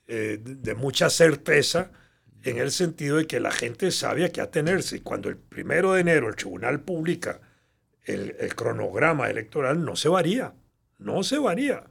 eh, 0.07 0.39
de 0.41 0.75
mucha 0.75 1.11
certeza, 1.11 1.91
en 2.45 2.59
el 2.59 2.71
sentido 2.71 3.17
de 3.17 3.27
que 3.27 3.41
la 3.41 3.51
gente 3.51 3.91
sabe 3.91 4.25
a 4.25 4.29
qué 4.29 4.41
atenerse. 4.41 5.03
Cuando 5.03 5.29
el 5.29 5.37
primero 5.37 5.95
de 5.95 6.03
enero 6.03 6.29
el 6.29 6.37
tribunal 6.37 6.81
publica 6.81 7.41
el, 8.05 8.35
cronograma 8.55 9.31
electoral, 9.31 9.83
no 9.85 9.97
se 9.97 10.11
varía, 10.11 10.53
no 10.99 11.23
se 11.23 11.39
varía. 11.39 11.85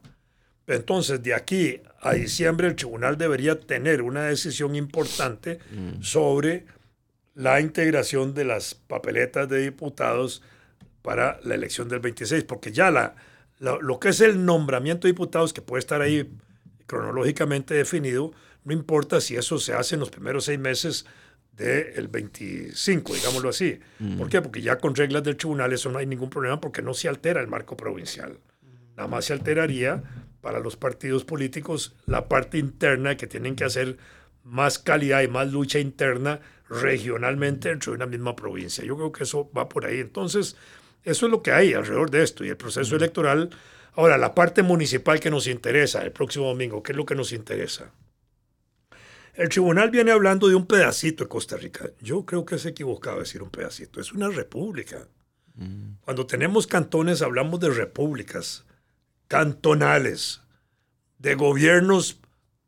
Entonces, 0.68 1.22
de 1.24 1.34
aquí 1.34 1.82
a 2.00 2.14
diciembre, 2.14 2.68
el 2.68 2.76
tribunal 2.76 3.18
debería 3.18 3.60
tener 3.60 4.02
una 4.02 4.24
decisión 4.24 4.76
importante 4.76 5.60
mm. 5.72 6.04
sobre 6.04 6.66
la 7.34 7.60
integración 7.60 8.36
de 8.36 8.46
las 8.46 8.76
papeletas 8.76 9.50
de 9.50 9.60
diputados 9.60 10.44
para 11.02 11.40
la 11.44 11.56
elección 11.56 11.90
del 11.90 12.00
26, 12.00 12.44
porque 12.44 12.72
ya 12.72 12.92
la, 12.92 13.16
lo 13.60 14.00
que 14.00 14.10
es 14.10 14.22
el 14.22 14.46
nombramiento 14.46 15.08
de 15.08 15.14
diputados, 15.14 15.52
que 15.52 15.62
puede 15.62 15.80
estar 15.80 16.02
ahí 16.02 16.32
cronológicamente 16.86 17.74
definido, 17.74 18.34
no 18.66 18.74
importa 18.74 19.22
si 19.22 19.36
eso 19.36 19.58
se 19.60 19.74
hace 19.74 19.96
en 19.96 20.00
los 20.00 20.10
primeros 20.10 20.46
seis 20.46 20.60
meses 20.60 21.06
del 21.52 22.08
25, 22.08 23.14
digámoslo 23.14 23.50
así. 23.50 23.80
Mm. 24.00 24.18
¿Por 24.18 24.30
qué? 24.30 24.42
Porque 24.42 24.62
ya 24.62 24.78
con 24.78 24.96
reglas 24.96 25.24
del 25.24 25.38
tribunal 25.38 25.72
eso 25.72 25.90
no 25.92 26.00
hay 26.00 26.06
ningún 26.06 26.30
problema 26.30 26.60
porque 26.60 26.82
no 26.82 26.94
se 26.94 27.08
altera 27.08 27.42
el 27.42 27.48
marco 27.48 27.78
provincial. 27.78 28.40
Nada 28.96 29.08
más 29.08 29.26
se 29.26 29.34
alteraría 29.34 30.04
para 30.42 30.60
los 30.60 30.76
partidos 30.76 31.24
políticos 31.24 31.96
la 32.06 32.28
parte 32.28 32.58
interna 32.58 33.18
que 33.18 33.28
tienen 33.28 33.56
que 33.56 33.64
hacer 33.64 33.98
más 34.44 34.78
calidad 34.78 35.22
y 35.22 35.28
más 35.28 35.52
lucha 35.52 35.80
interna 35.80 36.42
regionalmente 36.70 37.70
dentro 37.70 37.92
de 37.92 37.98
una 37.98 38.06
misma 38.06 38.36
provincia. 38.36 38.84
Yo 38.84 38.96
creo 38.98 39.12
que 39.12 39.24
eso 39.24 39.50
va 39.56 39.70
por 39.70 39.86
ahí. 39.86 40.00
Entonces, 40.00 40.58
eso 41.04 41.26
es 41.26 41.32
lo 41.32 41.42
que 41.42 41.52
hay 41.52 41.74
alrededor 41.74 42.10
de 42.10 42.24
esto 42.24 42.44
y 42.44 42.50
el 42.50 42.58
proceso 42.58 42.96
electoral. 42.96 43.52
Ahora, 43.94 44.18
la 44.18 44.34
parte 44.34 44.64
municipal 44.64 45.20
que 45.20 45.30
nos 45.30 45.48
interesa 45.48 46.04
el 46.04 46.12
próximo 46.12 46.48
domingo, 46.48 46.82
¿qué 46.82 46.94
es 46.94 46.98
lo 46.98 47.06
que 47.06 47.16
nos 47.16 47.32
interesa? 47.32 47.92
El 49.34 49.50
tribunal 49.50 49.90
viene 49.90 50.12
hablando 50.12 50.48
de 50.48 50.54
un 50.54 50.68
pedacito 50.68 51.24
de 51.24 51.30
Costa 51.30 51.58
Rica. 51.58 51.90
Yo 52.00 52.24
creo 52.24 52.46
que 52.46 52.56
es 52.56 52.66
equivocado 52.68 53.20
decir 53.20 53.42
un 53.42 53.50
pedacito. 53.50 54.00
Es 54.00 54.14
una 54.14 54.30
república. 54.30 55.08
Mm. 55.56 55.96
Cuando 56.02 56.28
tenemos 56.28 56.68
cantones 56.68 57.24
hablamos 57.24 57.60
de 57.60 57.72
repúblicas 57.72 58.64
cantonales, 59.28 60.42
de 61.18 61.34
gobiernos 61.34 62.20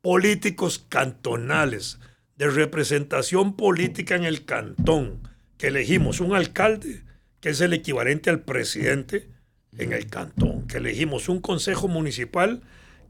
políticos 0.01 0.83
cantonales, 0.89 1.99
de 2.35 2.49
representación 2.49 3.55
política 3.55 4.15
en 4.15 4.23
el 4.23 4.45
cantón, 4.45 5.21
que 5.57 5.67
elegimos 5.67 6.19
un 6.19 6.35
alcalde 6.35 7.03
que 7.41 7.49
es 7.49 7.61
el 7.61 7.73
equivalente 7.73 8.31
al 8.31 8.41
presidente 8.41 9.29
en 9.77 9.93
el 9.93 10.07
cantón, 10.07 10.67
que 10.67 10.77
elegimos 10.77 11.29
un 11.29 11.41
consejo 11.41 11.87
municipal 11.87 12.61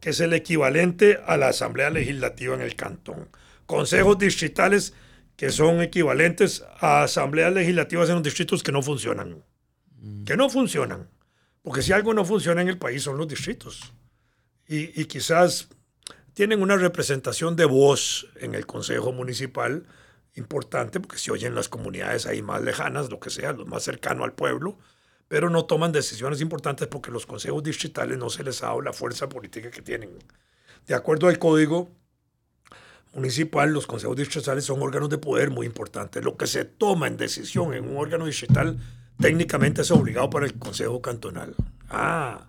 que 0.02 0.10
es 0.10 0.20
el 0.20 0.34
equivalente 0.34 1.20
a 1.26 1.38
la 1.38 1.48
asamblea 1.48 1.90
legislativa 1.90 2.54
en 2.54 2.62
el 2.62 2.76
cantón 2.76 3.30
consejos 3.66 4.18
distritales 4.18 4.94
que 5.36 5.52
son 5.52 5.82
equivalentes 5.82 6.64
a 6.80 7.04
asambleas 7.04 7.54
legislativas 7.54 8.10
en 8.10 8.16
los 8.16 8.24
distritos 8.24 8.64
que 8.64 8.72
no 8.72 8.82
funcionan. 8.82 9.44
Que 10.26 10.38
no 10.38 10.50
funcionan. 10.50 11.10
Porque 11.62 11.82
si 11.82 11.92
algo 11.92 12.14
no 12.14 12.24
funciona 12.24 12.62
en 12.62 12.70
el 12.70 12.78
país 12.78 13.04
son 13.04 13.18
los 13.18 13.28
distritos. 13.28 13.94
Y, 14.68 15.06
quizás 15.06 15.70
tienen 16.34 16.62
una 16.62 16.76
representación 16.76 17.56
de 17.56 17.66
voz 17.66 18.28
en 18.36 18.56
el 18.56 18.66
Consejo 18.66 19.12
Municipal 19.12 19.86
importante, 20.36 21.00
porque 21.00 21.18
se 21.18 21.32
oyen 21.32 21.56
las 21.56 21.70
comunidades 21.70 22.26
ahí 22.26 22.42
más 22.42 22.62
lejanas, 22.62 23.10
lo 23.10 23.20
que 23.20 23.30
sea, 23.30 23.54
lo 23.54 23.66
más 23.66 23.84
cercano 23.84 24.24
al 24.24 24.34
pueblo, 24.34 24.78
pero 25.28 25.50
no 25.50 25.66
toman 25.66 25.92
decisiones 25.92 26.42
importantes 26.42 26.88
porque 26.88 27.12
los 27.12 27.26
consejos 27.26 27.64
distritales 27.64 28.18
no 28.18 28.30
se 28.30 28.44
les 28.44 28.62
ha 28.64 28.68
dado 28.68 28.82
la 28.82 28.92
fuerza 28.92 29.30
política 29.30 29.72
que 29.72 29.82
tienen. 29.82 30.18
De 30.88 30.94
acuerdo 30.94 31.28
al 31.28 31.40
código, 31.40 31.90
municipal, 33.16 33.72
los 33.72 33.88
consejos 33.88 34.18
distritales 34.18 34.66
son 34.66 34.82
órganos 34.82 35.10
de 35.10 35.18
poder 35.18 35.50
muy 35.50 35.66
importantes. 35.66 36.24
Lo 36.24 36.38
que 36.38 36.48
se 36.48 36.66
toma 36.66 37.08
en 37.08 37.18
decisión 37.18 37.74
en 37.74 37.88
un 37.88 37.98
órgano 37.98 38.26
distrital 38.26 38.78
técnicamente 39.20 39.82
es 39.82 39.92
obligado 39.92 40.30
para 40.30 40.46
el 40.46 40.60
consejo 40.60 41.02
cantonal. 41.02 41.56
Ah, 41.90 42.48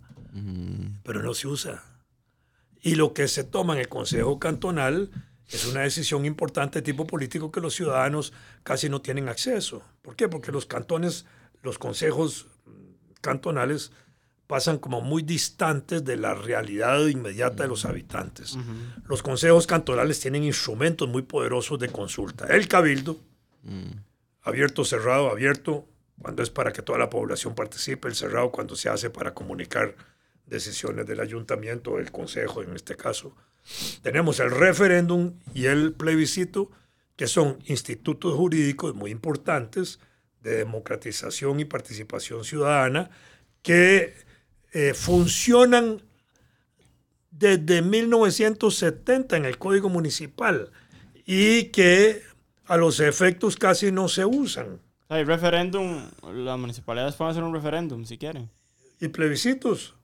pero 1.04 1.22
no 1.22 1.32
se 1.34 1.46
usa. 1.46 1.82
Y 2.82 2.96
lo 2.96 3.14
que 3.14 3.28
se 3.28 3.44
toma 3.44 3.74
en 3.74 3.80
el 3.80 3.88
consejo 3.88 4.38
cantonal 4.38 5.10
es 5.48 5.66
una 5.66 5.82
decisión 5.82 6.24
importante 6.24 6.80
de 6.80 6.82
tipo 6.82 7.06
político 7.06 7.52
que 7.52 7.60
los 7.60 7.74
ciudadanos 7.74 8.32
casi 8.64 8.88
no 8.88 9.00
tienen 9.00 9.28
acceso. 9.28 9.82
¿Por 10.02 10.16
qué? 10.16 10.28
Porque 10.28 10.50
los 10.50 10.66
cantones, 10.66 11.24
los 11.62 11.78
consejos 11.78 12.46
cantonales 13.20 13.92
pasan 14.46 14.78
como 14.78 15.00
muy 15.00 15.22
distantes 15.22 16.04
de 16.04 16.16
la 16.16 16.34
realidad 16.34 17.04
inmediata 17.06 17.64
de 17.64 17.68
los 17.68 17.84
habitantes. 17.84 18.56
Los 19.08 19.22
consejos 19.22 19.66
cantonales 19.66 20.20
tienen 20.20 20.44
instrumentos 20.44 21.08
muy 21.08 21.22
poderosos 21.22 21.78
de 21.78 21.88
consulta. 21.88 22.46
El 22.46 22.68
cabildo, 22.68 23.18
abierto, 24.42 24.84
cerrado, 24.84 25.30
abierto, 25.30 25.86
cuando 26.20 26.42
es 26.42 26.50
para 26.50 26.72
que 26.72 26.82
toda 26.82 26.98
la 26.98 27.10
población 27.10 27.54
participe, 27.54 28.08
el 28.08 28.14
cerrado 28.14 28.50
cuando 28.50 28.76
se 28.76 28.88
hace 28.88 29.10
para 29.10 29.34
comunicar 29.34 29.94
decisiones 30.46 31.06
del 31.06 31.20
ayuntamiento 31.20 31.96
del 31.96 32.12
consejo 32.12 32.62
en 32.62 32.74
este 32.74 32.96
caso. 32.96 33.34
Tenemos 34.02 34.38
el 34.38 34.52
referéndum 34.52 35.34
y 35.54 35.66
el 35.66 35.92
plebiscito, 35.92 36.70
que 37.16 37.26
son 37.26 37.58
institutos 37.66 38.34
jurídicos 38.34 38.94
muy 38.94 39.10
importantes 39.10 39.98
de 40.40 40.56
democratización 40.58 41.58
y 41.58 41.64
participación 41.64 42.44
ciudadana 42.44 43.10
que 43.62 44.25
eh, 44.78 44.92
funcionan 44.92 46.02
desde 47.30 47.80
1970 47.80 49.34
en 49.38 49.46
el 49.46 49.56
Código 49.56 49.88
Municipal 49.88 50.70
y 51.24 51.64
que 51.70 52.20
a 52.66 52.76
los 52.76 53.00
efectos 53.00 53.56
casi 53.56 53.90
no 53.90 54.06
se 54.08 54.26
usan. 54.26 54.78
Hay 55.08 55.24
referéndum, 55.24 56.02
las 56.30 56.58
municipalidades 56.58 57.14
pueden 57.14 57.30
hacer 57.30 57.42
un 57.42 57.54
referéndum 57.54 58.04
si 58.04 58.18
quieren. 58.18 58.50
¿Y 59.00 59.08
plebiscitos? 59.08 59.94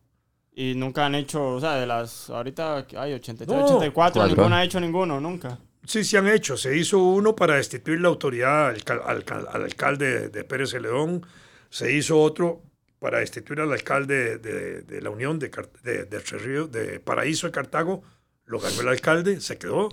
Y 0.54 0.74
nunca 0.74 1.04
han 1.04 1.16
hecho, 1.16 1.48
o 1.48 1.60
sea, 1.60 1.74
de 1.74 1.86
las, 1.86 2.30
ahorita 2.30 2.86
hay 2.96 3.12
83, 3.12 3.48
No, 3.48 3.64
84, 3.66 3.92
cuatro. 3.92 4.26
ninguna 4.26 4.56
ha 4.56 4.64
hecho 4.64 4.80
ninguno, 4.80 5.20
nunca. 5.20 5.58
Sí, 5.84 6.02
se 6.02 6.16
han 6.16 6.28
hecho. 6.28 6.56
Se 6.56 6.74
hizo 6.78 6.98
uno 6.98 7.36
para 7.36 7.56
destituir 7.56 8.00
la 8.00 8.08
autoridad 8.08 8.68
al, 8.70 8.82
al 9.04 9.24
al 9.52 9.62
alcalde 9.64 10.30
de 10.30 10.44
Pérez 10.44 10.70
Celedón. 10.70 11.26
Se 11.68 11.92
hizo 11.92 12.18
otro 12.22 12.62
para 13.02 13.18
destituir 13.18 13.60
al 13.60 13.72
alcalde 13.72 14.38
de, 14.38 14.82
de 14.82 15.02
la 15.02 15.10
Unión 15.10 15.38
de, 15.40 15.50
de, 15.82 16.04
de 16.06 17.00
Paraíso 17.00 17.48
de 17.48 17.52
Cartago. 17.52 18.02
Lo 18.46 18.60
ganó 18.60 18.80
el 18.80 18.88
alcalde, 18.88 19.40
se 19.40 19.58
quedó. 19.58 19.88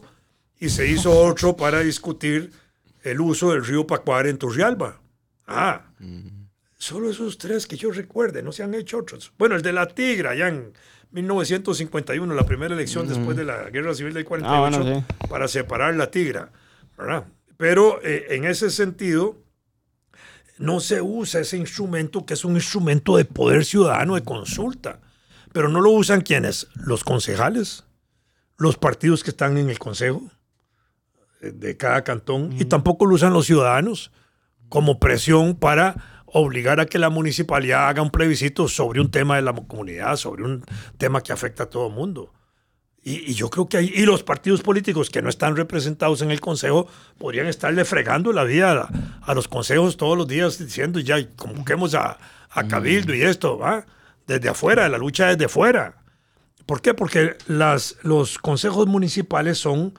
Y 0.60 0.70
se 0.70 0.88
hizo 0.88 1.12
otro 1.12 1.58
para 1.58 1.80
discutir 1.80 2.52
el 3.04 3.20
uso 3.20 3.52
del 3.52 3.66
río 3.66 3.88
Pacuare 3.88 4.30
en 4.30 4.38
Turrialba. 4.38 5.02
Ah, 5.48 5.92
solo 6.78 7.10
esos 7.10 7.38
tres 7.40 7.66
que 7.66 7.76
yo 7.78 7.92
recuerde, 7.92 8.44
no 8.44 8.52
se 8.52 8.62
han 8.64 8.74
hecho 8.76 9.00
otros. 9.00 9.34
Bueno, 9.38 9.56
el 9.56 9.62
de 9.64 9.74
la 9.74 9.88
Tigra, 9.88 10.36
ya 10.36 10.48
en 10.50 10.74
1951, 11.12 12.34
la 12.36 12.46
primera 12.46 12.76
elección 12.76 13.08
después 13.08 13.36
de 13.36 13.46
la 13.46 13.70
Guerra 13.72 13.96
Civil 13.96 14.14
del 14.14 14.26
48 14.26 14.54
Ah, 14.56 14.60
bueno, 14.70 15.00
sí. 15.00 15.28
para 15.28 15.48
separar 15.48 15.96
la 15.96 16.12
tigra, 16.12 16.52
¿verdad? 16.98 17.26
Pero 17.58 18.00
eh, 18.04 18.28
en 18.30 18.46
ese 18.46 18.70
sentido, 18.70 19.38
no 20.60 20.82
se 20.82 21.02
usa 21.02 21.40
ese 21.40 21.58
instrumento 21.58 22.26
que 22.26 22.36
es 22.36 22.44
un 22.46 22.56
instrumento 22.56 23.16
de 23.16 23.26
poder 23.26 23.66
ciudadano, 23.66 24.16
de 24.16 24.24
consulta. 24.24 25.00
Pero 25.54 25.70
no 25.70 25.82
lo 25.82 25.90
usan 25.92 26.22
quienes? 26.22 26.68
Los 26.76 27.04
concejales, 27.04 27.86
los 28.58 28.78
partidos 28.78 29.24
que 29.24 29.32
están 29.32 29.58
en 29.58 29.70
el 29.70 29.80
consejo 29.80 30.22
eh, 31.42 31.52
de 31.56 31.78
cada 31.78 32.04
cantón, 32.04 32.54
y 32.60 32.66
tampoco 32.66 33.06
lo 33.06 33.16
usan 33.16 33.34
los 33.34 33.48
ciudadanos 33.48 34.12
como 34.68 35.00
presión 35.00 35.56
para 35.56 36.24
obligar 36.26 36.80
a 36.80 36.86
que 36.86 37.00
la 37.00 37.10
municipalidad 37.10 37.88
haga 37.88 38.02
un 38.02 38.12
plebiscito 38.12 38.68
sobre 38.68 39.00
un 39.00 39.10
tema 39.10 39.38
de 39.38 39.42
la 39.42 39.54
comunidad, 39.54 40.18
sobre 40.18 40.44
un 40.44 40.64
tema 40.98 41.22
que 41.22 41.32
afecta 41.32 41.64
a 41.64 41.70
todo 41.70 41.88
el 41.88 41.94
mundo. 41.94 42.34
Y, 43.04 43.34
yo 43.34 43.50
creo 43.50 43.70
que 43.70 43.78
hay, 43.78 43.92
y 43.96 44.06
los 44.06 44.24
partidos 44.24 44.62
políticos 44.62 45.10
que 45.10 45.22
no 45.22 45.30
están 45.30 45.56
representados 45.56 46.22
en 46.22 46.32
el 46.32 46.42
consejo 46.42 46.88
podrían 47.18 47.48
estarle 47.48 47.86
fregando 47.86 48.34
la 48.34 48.44
vida 48.44 48.72
a, 48.72 49.32
a 49.32 49.34
los 49.34 49.48
consejos 49.48 49.98
todos 49.98 50.18
los 50.18 50.28
días 50.28 50.60
diciendo 50.60 51.00
ya 51.00 51.18
convoquemos 51.36 51.96
a, 51.96 52.18
a 52.50 52.68
Cabildo 52.68 53.14
y 53.14 53.22
esto, 53.22 53.58
¿va? 53.58 53.86
Desde 54.28 54.50
afuera, 54.50 54.90
la 54.90 54.98
lucha 54.98 55.28
desde 55.28 55.46
afuera. 55.46 55.96
¿Por 56.66 56.82
qué? 56.82 56.94
Porque 56.94 57.36
las, 57.48 57.96
los 58.04 58.38
consejos 58.38 58.88
municipales 58.88 59.58
son 59.58 59.98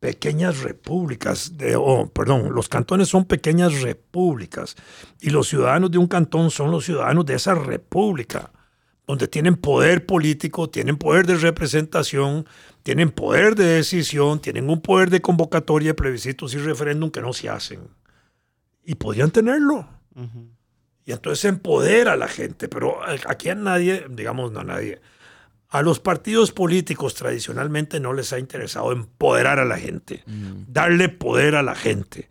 pequeñas 0.00 0.60
repúblicas, 0.60 1.56
de, 1.58 1.76
oh, 1.76 2.06
perdón, 2.08 2.54
los 2.54 2.68
cantones 2.68 3.08
son 3.08 3.26
pequeñas 3.26 3.82
repúblicas 3.82 4.76
y 5.20 5.30
los 5.30 5.48
ciudadanos 5.48 5.90
de 5.90 5.98
un 5.98 6.06
cantón 6.08 6.50
son 6.50 6.70
los 6.70 6.84
ciudadanos 6.86 7.26
de 7.26 7.34
esa 7.34 7.54
república 7.54 8.50
donde 9.10 9.26
tienen 9.26 9.56
poder 9.56 10.06
político, 10.06 10.70
tienen 10.70 10.96
poder 10.96 11.26
de 11.26 11.34
representación, 11.34 12.46
tienen 12.84 13.10
poder 13.10 13.56
de 13.56 13.64
decisión, 13.64 14.40
tienen 14.40 14.70
un 14.70 14.80
poder 14.80 15.10
de 15.10 15.20
convocatoria, 15.20 15.96
plebiscitos 15.96 16.54
y 16.54 16.58
referéndum 16.58 17.10
que 17.10 17.20
no 17.20 17.32
se 17.32 17.48
hacen. 17.48 17.80
Y 18.84 18.94
podrían 18.94 19.32
tenerlo. 19.32 19.88
Y 21.04 21.10
entonces 21.10 21.44
empodera 21.44 22.12
a 22.12 22.16
la 22.16 22.28
gente, 22.28 22.68
pero 22.68 23.00
aquí 23.26 23.48
a 23.48 23.56
nadie, 23.56 24.06
digamos, 24.08 24.52
no 24.52 24.60
a 24.60 24.64
nadie, 24.64 25.00
a 25.70 25.82
los 25.82 25.98
partidos 25.98 26.52
políticos 26.52 27.14
tradicionalmente 27.14 27.98
no 27.98 28.12
les 28.12 28.32
ha 28.32 28.38
interesado 28.38 28.92
empoderar 28.92 29.58
a 29.58 29.64
la 29.64 29.76
gente, 29.76 30.22
darle 30.68 31.08
poder 31.08 31.56
a 31.56 31.64
la 31.64 31.74
gente. 31.74 32.28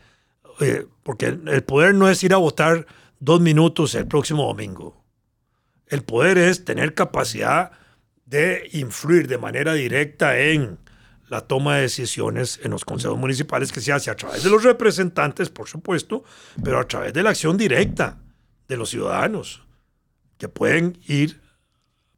Eh, 0.62 0.86
porque 1.04 1.26
el 1.26 1.64
poder 1.64 1.94
no 1.94 2.10
es 2.10 2.24
ir 2.24 2.34
a 2.34 2.38
votar 2.38 2.86
dos 3.20 3.42
minutos 3.42 3.96
el 3.96 4.08
próximo 4.08 4.46
domingo. 4.46 5.04
El 5.90 6.04
poder 6.04 6.38
es 6.38 6.64
tener 6.64 6.94
capacidad 6.94 7.72
de 8.26 8.70
influir 8.74 9.28
de 9.28 9.40
manera 9.40 9.74
directa 9.74 10.40
en 10.40 10.78
la 11.30 11.42
toma 11.42 11.76
de 11.76 11.82
decisiones 11.82 12.60
en 12.64 12.72
los 12.72 12.86
consejos 12.86 13.18
municipales 13.18 13.72
que 13.72 13.82
se 13.82 13.92
hace 13.92 14.10
a 14.10 14.16
través 14.16 14.44
de 14.44 14.50
los 14.50 14.64
representantes, 14.64 15.50
por 15.50 15.68
supuesto, 15.68 16.24
pero 16.64 16.80
a 16.80 16.88
través 16.88 17.14
de 17.14 17.24
la 17.24 17.32
acción 17.32 17.58
directa 17.58 18.20
de 18.68 18.78
los 18.78 18.90
ciudadanos, 18.90 19.64
que 20.38 20.48
pueden 20.48 21.00
ir 21.08 21.42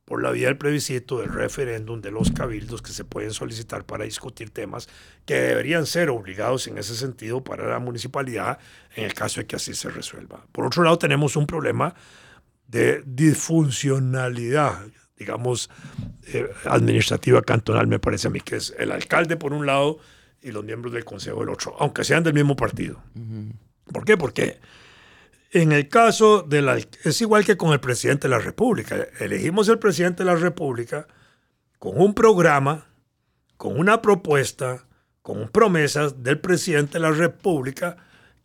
por 0.05 0.21
la 0.21 0.31
vía 0.31 0.47
del 0.47 0.57
plebiscito, 0.57 1.19
del 1.19 1.31
referéndum, 1.31 2.01
de 2.01 2.11
los 2.11 2.31
cabildos 2.31 2.81
que 2.81 2.91
se 2.91 3.05
pueden 3.05 3.31
solicitar 3.31 3.85
para 3.85 4.03
discutir 4.03 4.49
temas 4.49 4.89
que 5.25 5.35
deberían 5.35 5.85
ser 5.85 6.09
obligados 6.09 6.67
en 6.67 6.77
ese 6.77 6.95
sentido 6.95 7.41
para 7.43 7.69
la 7.69 7.79
municipalidad 7.79 8.59
en 8.95 9.05
el 9.05 9.13
caso 9.13 9.39
de 9.39 9.47
que 9.47 9.55
así 9.55 9.73
se 9.73 9.89
resuelva. 9.89 10.45
Por 10.51 10.65
otro 10.65 10.83
lado, 10.83 10.97
tenemos 10.97 11.37
un 11.37 11.47
problema 11.47 11.95
de 12.71 13.03
disfuncionalidad, 13.05 14.79
digamos, 15.17 15.69
eh, 16.27 16.49
administrativa 16.65 17.41
cantonal, 17.41 17.85
me 17.85 17.99
parece 17.99 18.27
a 18.27 18.31
mí, 18.31 18.39
que 18.39 18.55
es 18.55 18.73
el 18.79 18.91
alcalde 18.91 19.35
por 19.35 19.51
un 19.51 19.65
lado 19.65 19.99
y 20.41 20.51
los 20.51 20.63
miembros 20.63 20.93
del 20.93 21.03
consejo 21.03 21.41
del 21.41 21.49
otro, 21.49 21.75
aunque 21.79 22.05
sean 22.05 22.23
del 22.23 22.33
mismo 22.33 22.55
partido. 22.55 23.03
¿Por 23.91 24.05
qué? 24.05 24.15
Porque 24.15 24.59
en 25.51 25.73
el 25.73 25.89
caso 25.89 26.43
de 26.43 26.61
la... 26.61 26.77
Es 27.03 27.19
igual 27.19 27.43
que 27.43 27.57
con 27.57 27.73
el 27.73 27.81
presidente 27.81 28.29
de 28.29 28.35
la 28.35 28.39
República. 28.39 28.95
Elegimos 29.19 29.67
el 29.67 29.77
presidente 29.77 30.23
de 30.23 30.31
la 30.31 30.37
República 30.37 31.07
con 31.77 31.99
un 31.99 32.13
programa, 32.13 32.87
con 33.57 33.77
una 33.77 34.01
propuesta, 34.01 34.87
con 35.21 35.49
promesas 35.49 36.23
del 36.23 36.39
presidente 36.39 36.93
de 36.93 36.99
la 37.01 37.11
República 37.11 37.97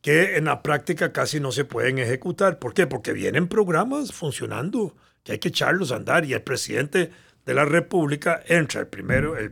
que 0.07 0.37
en 0.37 0.45
la 0.45 0.63
práctica 0.63 1.13
casi 1.13 1.41
no 1.41 1.51
se 1.51 1.65
pueden 1.65 1.99
ejecutar. 1.99 2.61
¿Por 2.61 2.75
qué? 2.75 2.87
Porque 2.87 3.13
vienen 3.13 3.49
programas 3.49 4.13
funcionando, 4.13 4.95
que 5.25 5.33
hay 5.33 5.39
que 5.41 5.49
echarlos 5.49 5.91
a 5.91 5.97
andar 5.97 6.25
y 6.25 6.33
el 6.33 6.43
presidente 6.43 7.11
de 7.45 7.55
la 7.55 7.65
República 7.65 8.41
entra 8.47 8.83
el 8.83 8.87
primero, 8.87 9.37
el, 9.37 9.51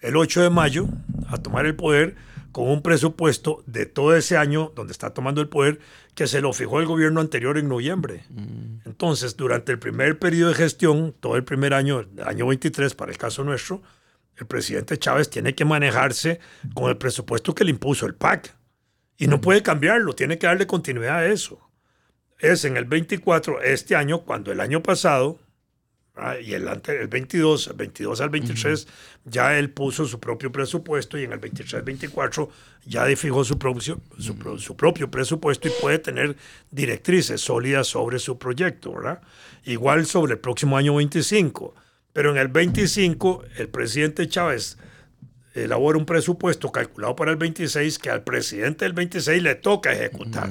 el 0.00 0.16
8 0.16 0.42
de 0.42 0.50
mayo 0.50 0.88
a 1.28 1.38
tomar 1.38 1.66
el 1.66 1.76
poder 1.76 2.16
con 2.50 2.68
un 2.68 2.82
presupuesto 2.82 3.62
de 3.68 3.86
todo 3.86 4.16
ese 4.16 4.36
año 4.36 4.72
donde 4.74 4.90
está 4.90 5.14
tomando 5.14 5.40
el 5.40 5.48
poder 5.48 5.78
que 6.16 6.26
se 6.26 6.40
lo 6.40 6.52
fijó 6.52 6.80
el 6.80 6.86
gobierno 6.86 7.20
anterior 7.20 7.56
en 7.56 7.68
noviembre. 7.68 8.24
Entonces, 8.84 9.36
durante 9.36 9.70
el 9.70 9.78
primer 9.78 10.18
periodo 10.18 10.48
de 10.48 10.56
gestión, 10.56 11.14
todo 11.20 11.36
el 11.36 11.44
primer 11.44 11.74
año, 11.74 12.00
el 12.00 12.26
año 12.26 12.48
23 12.48 12.96
para 12.96 13.12
el 13.12 13.18
caso 13.18 13.44
nuestro, 13.44 13.82
el 14.36 14.48
presidente 14.48 14.98
Chávez 14.98 15.30
tiene 15.30 15.54
que 15.54 15.64
manejarse 15.64 16.40
con 16.74 16.90
el 16.90 16.96
presupuesto 16.96 17.54
que 17.54 17.62
le 17.62 17.70
impuso 17.70 18.04
el 18.06 18.16
PAC. 18.16 18.58
Y 19.20 19.26
no 19.26 19.40
puede 19.40 19.62
cambiarlo, 19.62 20.14
tiene 20.14 20.38
que 20.38 20.46
darle 20.46 20.66
continuidad 20.66 21.18
a 21.18 21.26
eso. 21.26 21.60
Es 22.38 22.64
en 22.64 22.78
el 22.78 22.86
24, 22.86 23.60
este 23.60 23.94
año, 23.94 24.22
cuando 24.22 24.50
el 24.50 24.60
año 24.60 24.82
pasado, 24.82 25.38
ah, 26.16 26.38
y 26.40 26.54
el, 26.54 26.66
ante- 26.68 26.98
el 27.02 27.08
22, 27.08 27.66
el 27.66 27.74
22 27.76 28.20
al 28.22 28.30
23, 28.30 28.88
ya 29.26 29.58
él 29.58 29.68
puso 29.70 30.06
su 30.06 30.18
propio 30.20 30.50
presupuesto 30.50 31.18
y 31.18 31.24
en 31.24 31.32
el 31.32 31.40
23-24 31.40 32.48
ya 32.86 33.04
fijó 33.14 33.44
su, 33.44 33.58
propio- 33.58 34.00
su, 34.18 34.36
pro- 34.38 34.58
su 34.58 34.74
propio 34.74 35.10
presupuesto 35.10 35.68
y 35.68 35.72
puede 35.82 35.98
tener 35.98 36.34
directrices 36.70 37.42
sólidas 37.42 37.88
sobre 37.88 38.18
su 38.18 38.38
proyecto, 38.38 38.94
¿verdad? 38.94 39.20
Igual 39.64 40.06
sobre 40.06 40.32
el 40.32 40.38
próximo 40.38 40.78
año 40.78 40.94
25. 40.94 41.74
Pero 42.14 42.30
en 42.30 42.38
el 42.38 42.48
25, 42.48 43.44
el 43.58 43.68
presidente 43.68 44.26
Chávez 44.28 44.78
elabora 45.54 45.98
un 45.98 46.06
presupuesto 46.06 46.70
calculado 46.70 47.16
para 47.16 47.30
el 47.30 47.36
26 47.36 47.98
que 47.98 48.10
al 48.10 48.22
presidente 48.22 48.84
del 48.84 48.92
26 48.92 49.42
le 49.42 49.54
toca 49.54 49.92
ejecutar. 49.92 50.50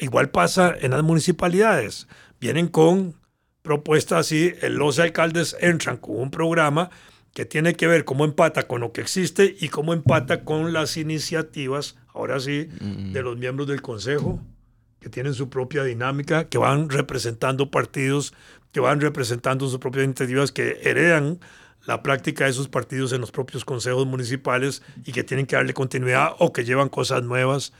Igual 0.00 0.30
pasa 0.30 0.74
en 0.78 0.90
las 0.90 1.02
municipalidades. 1.02 2.06
Vienen 2.40 2.68
con 2.68 3.14
propuestas 3.62 4.20
así, 4.20 4.52
eh, 4.62 4.70
los 4.70 4.98
alcaldes 4.98 5.56
entran 5.60 5.96
con 5.96 6.16
un 6.16 6.30
programa 6.30 6.90
que 7.34 7.44
tiene 7.44 7.74
que 7.74 7.86
ver 7.86 8.04
cómo 8.04 8.24
empata 8.24 8.66
con 8.66 8.80
lo 8.80 8.92
que 8.92 9.02
existe 9.02 9.56
y 9.60 9.68
cómo 9.68 9.92
empata 9.92 10.42
con 10.44 10.72
las 10.72 10.96
iniciativas, 10.96 11.96
ahora 12.14 12.40
sí, 12.40 12.70
de 12.80 13.22
los 13.22 13.36
miembros 13.36 13.68
del 13.68 13.82
consejo, 13.82 14.40
que 15.00 15.10
tienen 15.10 15.34
su 15.34 15.50
propia 15.50 15.84
dinámica, 15.84 16.48
que 16.48 16.56
van 16.56 16.88
representando 16.88 17.70
partidos, 17.70 18.32
que 18.72 18.80
van 18.80 19.02
representando 19.02 19.68
sus 19.68 19.78
propias 19.78 20.06
iniciativas, 20.06 20.50
que 20.50 20.80
heredan 20.82 21.38
la 21.86 22.02
práctica 22.02 22.44
de 22.44 22.50
esos 22.50 22.68
partidos 22.68 23.12
en 23.12 23.20
los 23.20 23.30
propios 23.30 23.64
consejos 23.64 24.06
municipales 24.06 24.82
y 25.04 25.12
que 25.12 25.24
tienen 25.24 25.46
que 25.46 25.56
darle 25.56 25.72
continuidad 25.72 26.32
o 26.38 26.52
que 26.52 26.64
llevan 26.64 26.88
cosas 26.88 27.22
nuevas. 27.22 27.72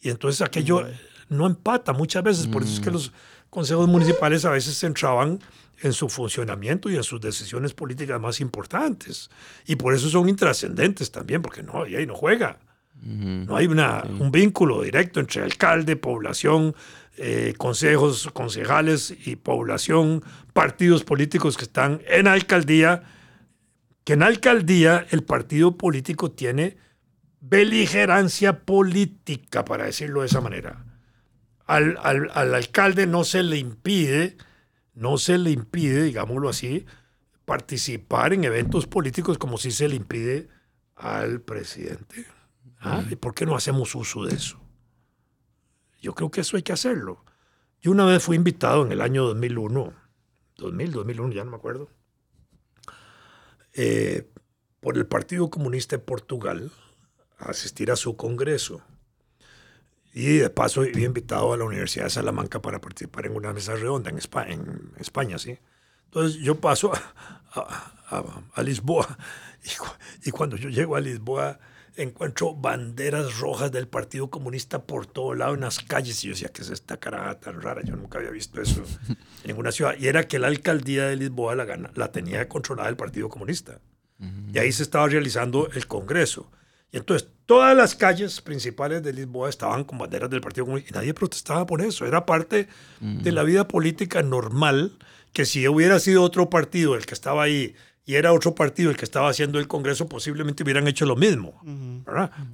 Y 0.00 0.10
entonces 0.10 0.42
aquello 0.42 0.86
no 1.28 1.46
empata 1.46 1.92
muchas 1.92 2.22
veces. 2.22 2.46
Por 2.46 2.62
eso 2.62 2.74
es 2.74 2.80
que 2.80 2.90
los 2.90 3.12
consejos 3.50 3.88
municipales 3.88 4.44
a 4.44 4.50
veces 4.50 4.74
se 4.74 4.86
entraban 4.86 5.40
en 5.80 5.92
su 5.92 6.08
funcionamiento 6.08 6.90
y 6.90 6.96
en 6.96 7.02
sus 7.02 7.20
decisiones 7.20 7.74
políticas 7.74 8.20
más 8.20 8.40
importantes. 8.40 9.30
Y 9.66 9.76
por 9.76 9.94
eso 9.94 10.08
son 10.08 10.28
intrascendentes 10.28 11.10
también, 11.10 11.42
porque 11.42 11.62
no, 11.62 11.86
y 11.86 11.96
ahí 11.96 12.06
no 12.06 12.14
juega. 12.14 12.58
No 13.00 13.56
hay 13.56 13.68
una, 13.68 14.02
un 14.18 14.32
vínculo 14.32 14.82
directo 14.82 15.20
entre 15.20 15.42
alcalde, 15.42 15.94
población, 15.94 16.74
eh, 17.16 17.54
consejos, 17.56 18.28
concejales 18.32 19.14
y 19.24 19.36
población, 19.36 20.24
partidos 20.52 21.04
políticos 21.04 21.56
que 21.56 21.64
están 21.64 22.00
en 22.08 22.26
alcaldía, 22.26 23.04
que 24.08 24.14
en 24.14 24.22
alcaldía 24.22 25.06
el 25.10 25.22
partido 25.22 25.76
político 25.76 26.30
tiene 26.30 26.78
beligerancia 27.42 28.60
política, 28.64 29.66
para 29.66 29.84
decirlo 29.84 30.22
de 30.22 30.28
esa 30.28 30.40
manera. 30.40 30.82
Al, 31.66 31.98
al, 32.00 32.30
al, 32.32 32.54
alcalde 32.54 33.06
no 33.06 33.22
se 33.24 33.42
le 33.42 33.58
impide, 33.58 34.38
no 34.94 35.18
se 35.18 35.36
le 35.36 35.50
impide, 35.50 36.04
digámoslo 36.04 36.48
así, 36.48 36.86
participar 37.44 38.32
en 38.32 38.44
eventos 38.44 38.86
políticos 38.86 39.36
como 39.36 39.58
si 39.58 39.72
se 39.72 39.90
le 39.90 39.96
impide 39.96 40.48
al 40.96 41.42
presidente. 41.42 42.24
¿Ah? 42.80 43.04
¿Y 43.10 43.16
por 43.16 43.34
qué 43.34 43.44
no 43.44 43.56
hacemos 43.56 43.94
uso 43.94 44.24
de 44.24 44.36
eso? 44.36 44.58
Yo 46.00 46.14
creo 46.14 46.30
que 46.30 46.40
eso 46.40 46.56
hay 46.56 46.62
que 46.62 46.72
hacerlo. 46.72 47.26
Yo 47.82 47.90
una 47.90 48.06
vez 48.06 48.22
fui 48.22 48.36
invitado 48.36 48.86
en 48.86 48.92
el 48.92 49.02
año 49.02 49.24
2001, 49.24 49.92
2000, 50.56 50.92
2001, 50.92 51.34
ya 51.34 51.44
no 51.44 51.50
me 51.50 51.58
acuerdo, 51.58 51.90
eh, 53.80 54.28
por 54.80 54.96
el 54.96 55.06
Partido 55.06 55.50
Comunista 55.50 55.94
de 55.94 56.02
Portugal 56.02 56.72
a 57.38 57.50
asistir 57.50 57.92
a 57.92 57.96
su 57.96 58.16
congreso. 58.16 58.82
Y 60.12 60.38
de 60.38 60.50
paso 60.50 60.82
fui 60.82 61.04
invitado 61.04 61.52
a 61.52 61.56
la 61.56 61.62
Universidad 61.62 62.06
de 62.06 62.10
Salamanca 62.10 62.60
para 62.60 62.80
participar 62.80 63.26
en 63.26 63.36
una 63.36 63.52
mesa 63.52 63.76
redonda 63.76 64.10
en 64.10 64.18
España, 64.18 64.52
en 64.54 64.92
España 64.98 65.38
¿sí? 65.38 65.60
Entonces 66.06 66.40
yo 66.40 66.56
paso 66.56 66.90
a, 67.52 68.62
Lisboa 68.64 69.16
y, 70.24 70.28
y, 70.28 70.32
cuando 70.32 70.56
yo 70.56 70.70
llego 70.70 70.96
a 70.96 71.00
Lisboa 71.00 71.60
encuentro 72.02 72.54
banderas 72.54 73.38
rojas 73.38 73.72
del 73.72 73.88
Partido 73.88 74.30
Comunista 74.30 74.84
por 74.84 75.06
todo 75.06 75.34
lado 75.34 75.54
en 75.54 75.60
las 75.60 75.80
calles. 75.80 76.22
Y 76.24 76.28
yo 76.28 76.32
decía, 76.32 76.48
¿qué 76.48 76.62
es 76.62 76.70
esta 76.70 76.98
cara 76.98 77.38
tan 77.40 77.60
rara? 77.60 77.82
Yo 77.82 77.96
nunca 77.96 78.18
había 78.18 78.30
visto 78.30 78.60
eso 78.60 78.82
en 79.08 79.16
ninguna 79.46 79.72
ciudad. 79.72 79.94
Y 79.98 80.06
era 80.06 80.26
que 80.26 80.38
la 80.38 80.48
alcaldía 80.48 81.06
de 81.06 81.16
Lisboa 81.16 81.54
la, 81.54 81.90
la 81.94 82.12
tenía 82.12 82.48
controlada 82.48 82.88
el 82.88 82.96
Partido 82.96 83.28
Comunista. 83.28 83.80
Y 84.52 84.58
ahí 84.58 84.72
se 84.72 84.82
estaba 84.82 85.06
realizando 85.06 85.70
el 85.72 85.86
Congreso. 85.86 86.50
Y 86.90 86.96
entonces 86.96 87.28
todas 87.46 87.76
las 87.76 87.94
calles 87.94 88.40
principales 88.40 89.02
de 89.02 89.12
Lisboa 89.12 89.48
estaban 89.48 89.84
con 89.84 89.98
banderas 89.98 90.28
del 90.28 90.40
Partido 90.40 90.64
Comunista 90.64 90.90
y 90.90 90.98
nadie 90.98 91.14
protestaba 91.14 91.66
por 91.66 91.82
eso. 91.82 92.04
Era 92.04 92.26
parte 92.26 92.68
de 93.00 93.32
la 93.32 93.44
vida 93.44 93.68
política 93.68 94.22
normal 94.22 94.98
que 95.32 95.44
si 95.44 95.68
hubiera 95.68 96.00
sido 96.00 96.22
otro 96.22 96.50
partido 96.50 96.94
el 96.96 97.06
que 97.06 97.14
estaba 97.14 97.44
ahí 97.44 97.74
y 98.08 98.14
era 98.14 98.32
otro 98.32 98.54
partido 98.54 98.90
el 98.90 98.96
que 98.96 99.04
estaba 99.04 99.28
haciendo 99.28 99.58
el 99.58 99.68
Congreso, 99.68 100.08
posiblemente 100.08 100.62
hubieran 100.62 100.88
hecho 100.88 101.04
lo 101.04 101.14
mismo. 101.14 101.60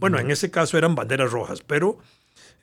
Bueno, 0.00 0.18
en 0.18 0.32
ese 0.32 0.50
caso 0.50 0.76
eran 0.76 0.96
banderas 0.96 1.30
rojas, 1.30 1.60
pero 1.64 1.98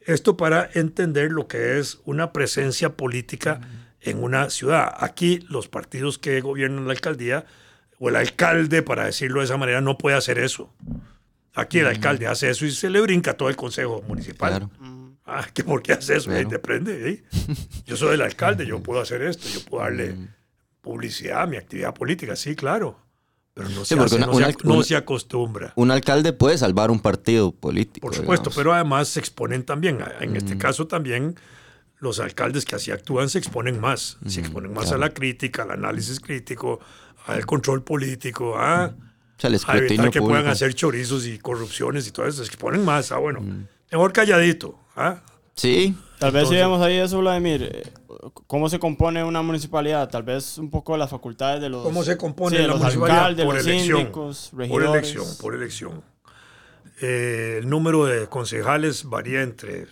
esto 0.05 0.35
para 0.35 0.69
entender 0.73 1.31
lo 1.31 1.47
que 1.47 1.79
es 1.79 2.01
una 2.03 2.33
presencia 2.33 2.97
política 2.97 3.61
en 4.01 4.21
una 4.21 4.49
ciudad. 4.49 4.93
Aquí 4.97 5.39
los 5.47 5.69
partidos 5.69 6.17
que 6.17 6.41
gobiernan 6.41 6.85
la 6.85 6.91
alcaldía, 6.91 7.45
o 7.97 8.09
el 8.09 8.17
alcalde, 8.17 8.81
para 8.81 9.05
decirlo 9.05 9.39
de 9.39 9.45
esa 9.45 9.55
manera, 9.55 9.79
no 9.79 9.97
puede 9.97 10.17
hacer 10.17 10.37
eso. 10.37 10.73
Aquí 11.53 11.79
el 11.79 11.87
alcalde 11.87 12.27
hace 12.27 12.49
eso 12.49 12.65
y 12.65 12.71
se 12.71 12.89
le 12.89 12.99
brinca 12.99 13.37
todo 13.37 13.47
el 13.47 13.55
consejo 13.55 14.01
municipal. 14.05 14.69
Ah, 15.25 15.47
¿que 15.53 15.63
¿Por 15.63 15.81
qué 15.81 15.93
hace 15.93 16.17
eso? 16.17 16.29
Claro. 16.29 16.49
Depende. 16.49 17.09
¿eh? 17.09 17.23
Yo 17.85 17.95
soy 17.95 18.15
el 18.15 18.21
alcalde, 18.21 18.65
yo 18.65 18.83
puedo 18.83 18.99
hacer 18.99 19.21
esto, 19.21 19.47
yo 19.47 19.63
puedo 19.63 19.81
darle 19.81 20.13
publicidad, 20.81 21.47
mi 21.47 21.57
actividad 21.57 21.93
política, 21.93 22.35
sí, 22.35 22.55
claro. 22.55 22.97
Pero 23.53 23.67
no, 23.69 23.83
se, 23.83 23.99
hace, 23.99 24.17
no, 24.17 24.33
se, 24.33 24.55
no 24.63 24.83
se, 24.83 24.95
acostumbra. 24.95 25.73
Un 25.75 25.91
alcalde 25.91 26.31
puede 26.31 26.57
salvar 26.57 26.89
un 26.89 27.01
partido 27.01 27.51
político. 27.51 28.07
Por 28.07 28.15
supuesto, 28.15 28.49
digamos. 28.49 28.55
pero 28.55 28.73
además 28.73 29.09
se 29.09 29.19
exponen 29.19 29.63
también. 29.65 29.99
En 30.21 30.31
mm. 30.31 30.35
este 30.37 30.57
caso 30.57 30.87
también 30.87 31.35
los 31.99 32.19
alcaldes 32.19 32.63
que 32.63 32.75
así 32.75 32.91
actúan 32.91 33.29
se 33.29 33.39
exponen 33.39 33.79
más. 33.79 34.17
Mm, 34.21 34.29
se 34.29 34.39
exponen 34.39 34.73
más 34.73 34.85
claro. 34.85 34.97
a 34.97 34.99
la 35.07 35.13
crítica, 35.13 35.63
al 35.63 35.71
análisis 35.71 36.21
crítico, 36.21 36.79
al 37.27 37.45
control 37.45 37.83
político, 37.83 38.57
a, 38.57 38.85
o 38.87 38.93
sea, 39.37 39.49
el 39.49 39.59
a 39.67 39.77
evitar 39.77 40.09
que 40.09 40.19
público. 40.19 40.27
puedan 40.27 40.47
hacer 40.47 40.73
chorizos 40.73 41.27
y 41.27 41.37
corrupciones 41.37 42.07
y 42.07 42.11
todo 42.11 42.27
eso. 42.27 42.43
Se 42.43 42.49
exponen 42.49 42.85
más. 42.85 43.11
Ah, 43.11 43.17
bueno, 43.17 43.41
mm. 43.41 43.67
mejor 43.91 44.13
calladito. 44.13 44.79
¿ah? 44.95 45.21
Sí. 45.55 45.95
Tal 46.19 46.31
vez 46.31 46.47
si 46.47 46.55
vemos 46.55 46.81
ahí 46.81 46.97
eso, 46.97 47.19
Vladimir, 47.19 47.91
¿cómo 48.47 48.69
se 48.69 48.79
compone 48.79 49.23
una 49.23 49.41
municipalidad? 49.41 50.09
Tal 50.09 50.23
vez 50.23 50.57
un 50.57 50.69
poco 50.69 50.97
las 50.97 51.09
facultades 51.09 51.61
de 51.61 51.69
los... 51.69 51.83
¿Cómo 51.83 52.03
se 52.03 52.17
compone 52.17 52.57
sí, 52.57 52.61
la 52.61 52.69
los 52.69 52.79
municipalidad? 52.79 53.17
alcaldes, 53.19 53.45
por 53.45 53.55
los 53.55 53.67
elección, 53.67 53.97
síndicos, 53.97 54.49
por 54.49 54.59
regidores. 54.59 54.89
elección, 54.89 55.37
por 55.39 55.55
elección. 55.55 56.03
Eh, 57.01 57.57
el 57.59 57.69
número 57.69 58.05
de 58.05 58.27
concejales 58.27 59.05
varía 59.05 59.41
entre, 59.41 59.87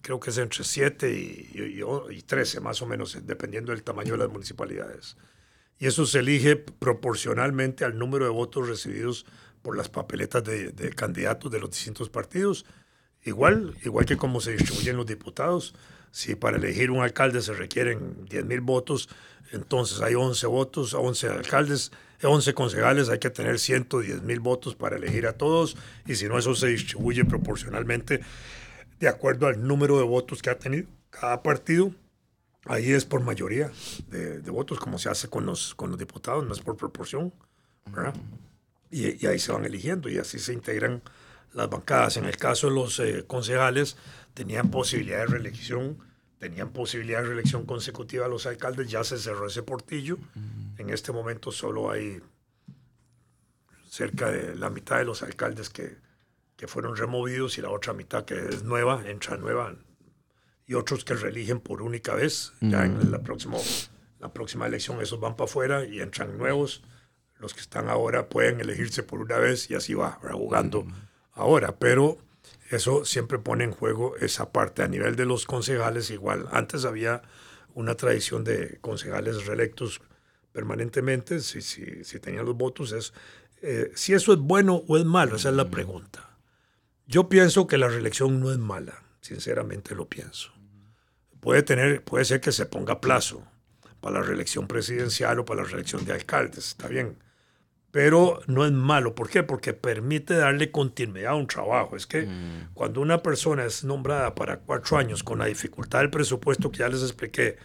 creo 0.00 0.18
que 0.18 0.30
es 0.30 0.38
entre 0.38 0.64
7 0.64 1.10
y, 1.10 1.80
y, 1.80 2.16
y 2.16 2.22
13 2.22 2.60
más 2.60 2.80
o 2.82 2.86
menos, 2.86 3.18
dependiendo 3.24 3.72
del 3.72 3.82
tamaño 3.82 4.12
de 4.12 4.18
las 4.18 4.30
municipalidades. 4.30 5.16
Y 5.78 5.86
eso 5.86 6.06
se 6.06 6.20
elige 6.20 6.56
proporcionalmente 6.56 7.84
al 7.84 7.98
número 7.98 8.24
de 8.24 8.30
votos 8.30 8.68
recibidos 8.68 9.26
por 9.62 9.76
las 9.76 9.88
papeletas 9.88 10.44
de, 10.44 10.70
de 10.72 10.90
candidatos 10.90 11.50
de 11.50 11.60
los 11.60 11.70
distintos 11.70 12.08
partidos 12.08 12.64
Igual, 13.24 13.76
igual 13.84 14.04
que 14.04 14.16
como 14.16 14.40
se 14.40 14.52
distribuyen 14.52 14.96
los 14.96 15.06
diputados, 15.06 15.74
si 16.12 16.36
para 16.36 16.58
elegir 16.58 16.90
un 16.90 17.02
alcalde 17.02 17.40
se 17.40 17.54
requieren 17.54 18.26
10 18.28 18.44
mil 18.44 18.60
votos, 18.60 19.08
entonces 19.50 20.00
hay 20.00 20.14
11 20.14 20.46
votos, 20.46 20.94
11 20.94 21.28
alcaldes, 21.28 21.90
11 22.22 22.54
concejales, 22.54 23.08
hay 23.08 23.18
que 23.18 23.30
tener 23.30 23.58
110 23.58 24.22
mil 24.22 24.38
votos 24.38 24.76
para 24.76 24.96
elegir 24.96 25.26
a 25.26 25.32
todos, 25.32 25.76
y 26.06 26.14
si 26.14 26.28
no, 26.28 26.38
eso 26.38 26.54
se 26.54 26.68
distribuye 26.68 27.24
proporcionalmente 27.24 28.20
de 29.00 29.08
acuerdo 29.08 29.48
al 29.48 29.66
número 29.66 29.98
de 29.98 30.04
votos 30.04 30.42
que 30.42 30.50
ha 30.50 30.58
tenido 30.58 30.86
cada 31.10 31.42
partido. 31.42 31.92
Ahí 32.66 32.92
es 32.92 33.04
por 33.04 33.22
mayoría 33.22 33.72
de, 34.06 34.40
de 34.40 34.50
votos, 34.52 34.78
como 34.78 34.98
se 34.98 35.08
hace 35.08 35.28
con 35.28 35.44
los, 35.44 35.74
con 35.74 35.90
los 35.90 35.98
diputados, 35.98 36.46
no 36.46 36.52
es 36.52 36.60
por 36.60 36.76
proporción, 36.76 37.34
¿verdad? 37.90 38.14
Y, 38.90 39.24
y 39.24 39.26
ahí 39.26 39.40
se 39.40 39.50
van 39.50 39.64
eligiendo 39.64 40.08
y 40.08 40.18
así 40.18 40.38
se 40.38 40.52
integran 40.52 41.02
las 41.54 41.68
bancadas. 41.68 42.16
En 42.16 42.24
el 42.24 42.36
caso 42.36 42.68
de 42.68 42.74
los 42.74 42.98
eh, 43.00 43.24
concejales, 43.26 43.96
tenían 44.34 44.70
posibilidad 44.70 45.18
de 45.18 45.26
reelección, 45.26 45.98
tenían 46.38 46.70
posibilidad 46.70 47.22
de 47.22 47.28
reelección 47.28 47.66
consecutiva 47.66 48.26
a 48.26 48.28
los 48.28 48.46
alcaldes, 48.46 48.90
ya 48.90 49.04
se 49.04 49.18
cerró 49.18 49.46
ese 49.46 49.62
portillo. 49.62 50.18
En 50.78 50.90
este 50.90 51.12
momento 51.12 51.52
solo 51.52 51.90
hay 51.90 52.20
cerca 53.88 54.30
de 54.30 54.56
la 54.56 54.70
mitad 54.70 54.98
de 54.98 55.04
los 55.04 55.22
alcaldes 55.22 55.68
que, 55.68 55.96
que 56.56 56.66
fueron 56.66 56.96
removidos 56.96 57.58
y 57.58 57.60
la 57.60 57.70
otra 57.70 57.92
mitad 57.92 58.24
que 58.24 58.34
es 58.34 58.62
nueva, 58.62 59.02
entra 59.06 59.36
nueva, 59.36 59.76
y 60.66 60.74
otros 60.74 61.04
que 61.04 61.14
reeligen 61.14 61.60
por 61.60 61.82
única 61.82 62.14
vez. 62.14 62.52
Ya 62.60 62.84
en 62.84 63.10
la 63.10 63.22
próxima, 63.22 63.58
la 64.18 64.32
próxima 64.32 64.66
elección 64.66 65.00
esos 65.02 65.20
van 65.20 65.36
para 65.36 65.50
afuera 65.50 65.84
y 65.84 66.00
entran 66.00 66.38
nuevos. 66.38 66.82
Los 67.38 67.52
que 67.52 67.60
están 67.60 67.88
ahora 67.88 68.28
pueden 68.28 68.60
elegirse 68.60 69.02
por 69.02 69.20
una 69.20 69.36
vez 69.38 69.70
y 69.70 69.74
así 69.74 69.94
va, 69.94 70.20
jugando 70.32 70.86
ahora, 71.32 71.76
pero 71.76 72.18
eso 72.76 73.04
siempre 73.04 73.38
pone 73.38 73.64
en 73.64 73.72
juego 73.72 74.16
esa 74.16 74.52
parte. 74.52 74.82
A 74.82 74.88
nivel 74.88 75.16
de 75.16 75.26
los 75.26 75.46
concejales, 75.46 76.10
igual. 76.10 76.48
Antes 76.50 76.84
había 76.84 77.22
una 77.74 77.96
tradición 77.96 78.44
de 78.44 78.78
concejales 78.80 79.46
reelectos 79.46 80.00
permanentemente, 80.52 81.40
si, 81.40 81.62
si, 81.62 82.04
si 82.04 82.20
tenían 82.20 82.46
los 82.46 82.56
votos. 82.56 82.92
Es, 82.92 83.12
eh, 83.62 83.90
si 83.94 84.12
eso 84.12 84.32
es 84.32 84.38
bueno 84.38 84.82
o 84.86 84.96
es 84.96 85.04
malo, 85.04 85.36
esa 85.36 85.48
es 85.48 85.54
la 85.54 85.70
pregunta. 85.70 86.36
Yo 87.06 87.28
pienso 87.28 87.66
que 87.66 87.78
la 87.78 87.88
reelección 87.88 88.40
no 88.40 88.52
es 88.52 88.58
mala, 88.58 89.02
sinceramente 89.20 89.94
lo 89.94 90.08
pienso. 90.08 90.52
Puede, 91.40 91.62
tener, 91.62 92.02
puede 92.04 92.24
ser 92.24 92.40
que 92.40 92.52
se 92.52 92.66
ponga 92.66 93.00
plazo 93.00 93.42
para 94.00 94.20
la 94.20 94.26
reelección 94.26 94.68
presidencial 94.68 95.38
o 95.38 95.44
para 95.44 95.62
la 95.62 95.68
reelección 95.68 96.04
de 96.04 96.12
alcaldes, 96.12 96.68
está 96.68 96.88
bien 96.88 97.16
pero 97.92 98.40
no 98.46 98.64
es 98.64 98.72
malo. 98.72 99.14
¿Por 99.14 99.28
qué? 99.28 99.42
Porque 99.42 99.74
permite 99.74 100.34
darle 100.34 100.70
continuidad 100.70 101.32
a 101.32 101.36
un 101.36 101.46
trabajo. 101.46 101.94
Es 101.94 102.06
que 102.06 102.22
mm. 102.22 102.70
cuando 102.72 103.02
una 103.02 103.22
persona 103.22 103.66
es 103.66 103.84
nombrada 103.84 104.34
para 104.34 104.58
cuatro 104.58 104.96
años 104.96 105.22
con 105.22 105.38
la 105.38 105.44
dificultad 105.44 106.00
del 106.00 106.10
presupuesto 106.10 106.72
que 106.72 106.78
ya 106.78 106.88
les 106.88 107.02
expliqué 107.02 107.58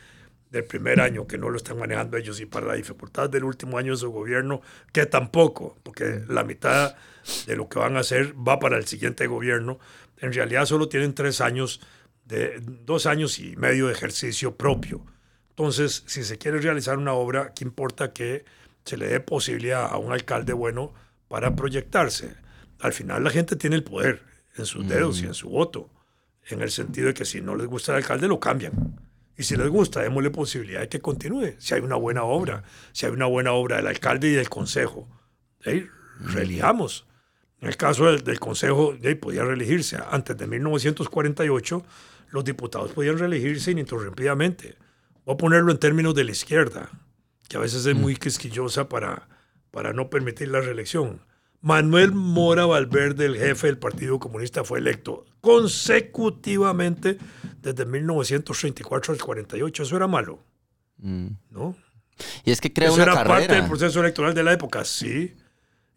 del 0.52 0.66
primer 0.66 1.00
año, 1.00 1.28
que 1.28 1.38
no 1.38 1.50
lo 1.50 1.56
están 1.58 1.80
manejando 1.80 2.18
ellos, 2.18 2.40
y 2.42 2.46
para 2.46 2.68
la 2.68 2.74
dificultad 2.74 3.30
del 3.30 3.46
último 3.46 3.78
año 3.78 3.94
de 3.94 3.98
su 3.98 4.12
gobierno, 4.12 4.62
que 4.92 5.06
tampoco, 5.06 5.78
porque 5.84 6.22
la 6.28 6.44
mitad 6.44 6.96
de 7.46 7.56
lo 7.56 7.70
que 7.70 7.80
van 7.80 7.96
a 7.96 8.02
hacer 8.02 8.34
va 8.36 8.60
para 8.60 8.78
el 8.78 8.86
siguiente 8.86 9.28
gobierno, 9.28 9.80
en 10.20 10.34
realidad 10.34 10.66
solo 10.66 10.90
tienen 10.90 11.14
tres 11.14 11.40
años, 11.40 11.82
de, 12.26 12.60
dos 12.62 13.06
años 13.06 13.40
y 13.40 13.56
medio 13.56 13.88
de 13.88 13.94
ejercicio 13.94 14.56
propio. 14.56 15.06
Entonces, 15.50 16.04
si 16.06 16.24
se 16.24 16.38
quiere 16.38 16.60
realizar 16.60 16.98
una 16.98 17.14
obra, 17.14 17.54
¿qué 17.54 17.64
importa 17.64 18.12
que 18.12 18.46
se 18.88 18.98
le 18.98 19.08
dé 19.08 19.20
posibilidad 19.20 19.86
a 19.86 19.98
un 19.98 20.12
alcalde 20.12 20.54
bueno 20.54 20.94
para 21.28 21.56
proyectarse. 21.56 22.36
Al 22.80 22.94
final 22.94 23.24
la 23.24 23.30
gente 23.30 23.56
tiene 23.56 23.76
el 23.76 23.84
poder 23.84 24.24
en 24.56 24.66
sus 24.66 24.88
dedos 24.88 25.22
y 25.22 25.26
en 25.26 25.34
su 25.34 25.50
voto, 25.50 25.90
en 26.50 26.62
el 26.62 26.72
sentido 26.72 27.08
de 27.08 27.14
que 27.14 27.26
si 27.26 27.42
no 27.42 27.56
les 27.56 27.68
gusta 27.68 27.92
el 27.92 27.98
alcalde 27.98 28.28
lo 28.28 28.40
cambian. 28.40 29.00
Y 29.38 29.44
si 29.44 29.56
les 29.56 29.68
gusta, 29.68 30.02
démosle 30.02 30.32
posibilidad 30.32 30.80
de 30.80 30.90
que 30.90 31.00
continúe. 31.00 31.56
Si 31.60 31.74
hay 31.74 31.82
una 31.82 31.96
buena 31.96 32.24
obra, 32.24 32.64
si 32.92 33.06
hay 33.06 33.12
una 33.12 33.28
buena 33.28 33.52
obra 33.52 33.76
del 33.76 33.88
alcalde 33.88 34.30
y 34.30 34.32
del 34.32 34.50
consejo, 34.50 35.08
¿eh? 35.66 35.88
reelijamos. 36.20 37.06
En 37.62 37.70
el 37.70 37.78
caso 37.78 38.06
del, 38.06 38.24
del 38.24 38.40
Consejo, 38.40 38.96
ya 38.96 39.16
podía 39.20 39.44
reelegirse. 39.44 39.98
Antes 40.12 40.38
de 40.38 40.46
1948, 40.46 41.84
los 42.30 42.44
diputados 42.44 42.92
podían 42.92 43.18
reelegirse 43.18 43.72
ininterrumpidamente. 43.72 44.78
Voy 45.26 45.34
a 45.34 45.38
ponerlo 45.38 45.72
en 45.72 45.80
términos 45.80 46.14
de 46.14 46.24
la 46.24 46.32
izquierda, 46.32 46.90
que 47.48 47.58
a 47.58 47.60
veces 47.60 47.86
es 47.86 47.96
muy 47.96 48.16
quisquillosa 48.16 48.90
para, 48.90 49.28
para 49.72 49.94
no 49.94 50.10
permitir 50.10 50.50
la 50.50 50.62
reelección. 50.62 51.22
Manuel 51.62 52.12
Mora 52.14 52.66
Valverde, 52.66 53.26
el 53.26 53.36
jefe 53.38 53.68
del 53.68 53.78
Partido 53.78 54.20
Comunista, 54.20 54.64
fue 54.64 54.80
electo 54.80 55.26
consecutivamente 55.42 57.18
desde 57.62 57.86
1934 57.86 59.14
al 59.14 59.22
48. 59.22 59.84
Eso 59.84 59.98
era 59.98 60.08
malo, 60.08 60.44
¿no? 60.98 61.76
Y 62.44 62.52
es 62.52 62.62
que 62.62 62.74
crea 62.74 62.88
Eso 62.88 62.96
una 62.96 63.04
era 63.04 63.14
carrera. 63.14 63.36
parte 63.40 63.54
del 63.56 63.68
proceso 63.68 64.00
electoral 64.00 64.34
de 64.34 64.44
la 64.44 64.54
época, 64.54 64.84
sí. 64.86 65.36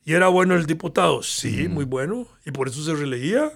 ¿Y 0.04 0.14
era 0.14 0.28
bueno 0.28 0.54
el 0.54 0.66
diputado? 0.66 1.22
Sí, 1.22 1.68
muy 1.68 1.84
bueno. 1.84 2.26
¿Y 2.44 2.50
por 2.52 2.68
eso 2.68 2.82
se 2.82 2.94
reelegía? 2.94 3.50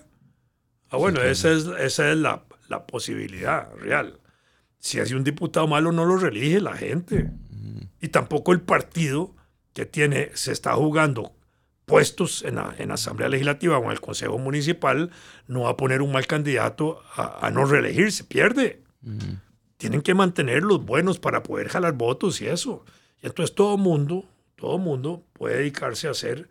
Ah, 0.90 0.96
bueno, 0.96 1.22
esa 1.22 1.50
es, 1.52 1.66
esa 1.78 2.10
es 2.10 2.16
la, 2.16 2.44
la 2.68 2.86
posibilidad 2.86 3.72
real. 3.76 4.20
Si 4.78 5.00
hace 5.00 5.16
un 5.16 5.24
diputado 5.24 5.66
malo, 5.66 5.90
no 5.92 6.04
lo 6.04 6.16
reelige 6.16 6.60
la 6.60 6.74
gente. 6.76 7.30
Y 8.04 8.08
tampoco 8.08 8.52
el 8.52 8.60
partido 8.60 9.34
que 9.72 9.86
tiene, 9.86 10.28
se 10.34 10.52
está 10.52 10.74
jugando 10.74 11.32
puestos 11.86 12.42
en 12.42 12.56
la, 12.56 12.74
en 12.76 12.88
la 12.88 12.94
Asamblea 12.94 13.30
Legislativa 13.30 13.78
o 13.78 13.84
en 13.84 13.92
el 13.92 14.00
Consejo 14.02 14.36
Municipal, 14.36 15.10
no 15.46 15.62
va 15.62 15.70
a 15.70 15.76
poner 15.78 16.02
un 16.02 16.12
mal 16.12 16.26
candidato 16.26 17.00
a, 17.16 17.46
a 17.46 17.50
no 17.50 17.64
reelegirse, 17.64 18.24
pierde. 18.24 18.82
Tienen 19.78 20.02
que 20.02 20.12
mantener 20.12 20.64
los 20.64 20.84
buenos 20.84 21.18
para 21.18 21.42
poder 21.42 21.68
jalar 21.70 21.94
votos 21.94 22.42
y 22.42 22.46
eso. 22.46 22.84
Y 23.22 23.26
entonces 23.26 23.54
todo 23.54 23.78
mundo, 23.78 24.28
todo 24.56 24.76
mundo 24.76 25.24
puede 25.32 25.56
dedicarse 25.56 26.06
a 26.06 26.10
hacer, 26.10 26.50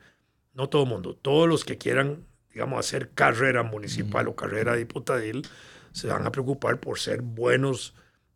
no 0.55 0.69
todo 0.69 0.87
mundo, 0.87 1.15
todos 1.15 1.47
los 1.47 1.65
que 1.65 1.77
quieran, 1.77 2.25
digamos, 2.51 2.79
hacer 2.79 3.11
carrera 3.11 3.61
municipal 3.61 4.27
o 4.27 4.35
carrera 4.35 4.75
diputadil, 4.75 5.47
se 5.91 6.07
van 6.07 6.25
a 6.25 6.31
preocupar 6.31 6.79
por 6.79 6.97
ser 6.97 7.21
buenos 7.21 7.93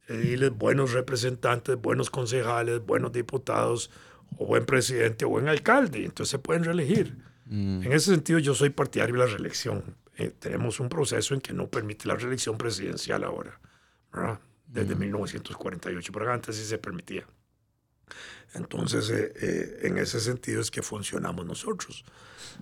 ediles, 0.08 0.52
buenos 0.52 0.94
representantes, 0.94 1.80
buenos 1.80 2.10
concejales, 2.10 2.86
buenos 2.86 3.12
diputados, 3.12 3.92
o 4.38 4.46
buen 4.46 4.66
presidente 4.66 5.26
o 5.26 5.30
buen 5.30 5.48
alcalde. 5.48 6.06
Entonces 6.06 6.32
se 6.32 6.40
pueden 6.40 6.64
reelegir. 6.64 7.16
En 7.50 7.94
ese 7.94 8.12
sentido, 8.12 8.40
yo 8.40 8.54
soy 8.54 8.72
partidario 8.72 9.16
de 9.16 9.20
la 9.20 9.26
reelección. 9.28 9.96
Eh, 10.18 10.34
tenemos 10.38 10.82
un 10.82 10.90
proceso 10.90 11.34
en 11.34 11.40
que 11.40 11.54
no 11.54 11.70
permite 11.70 12.06
la 12.06 12.16
reelección 12.16 12.58
presidencial 12.58 13.24
ahora, 13.24 13.58
¿verdad? 14.12 14.40
desde 14.68 14.96
1948, 14.96 16.12
pero 16.12 16.34
antes 16.34 16.58
sí 16.58 16.66
se 16.66 16.78
permitía. 16.78 17.26
Entonces, 18.54 19.10
eh, 19.10 19.32
eh, 19.42 19.80
en 19.84 19.98
ese 19.98 20.20
sentido 20.20 20.60
es 20.60 20.72
que 20.72 20.82
funcionamos 20.82 21.46
nosotros. 21.46 22.04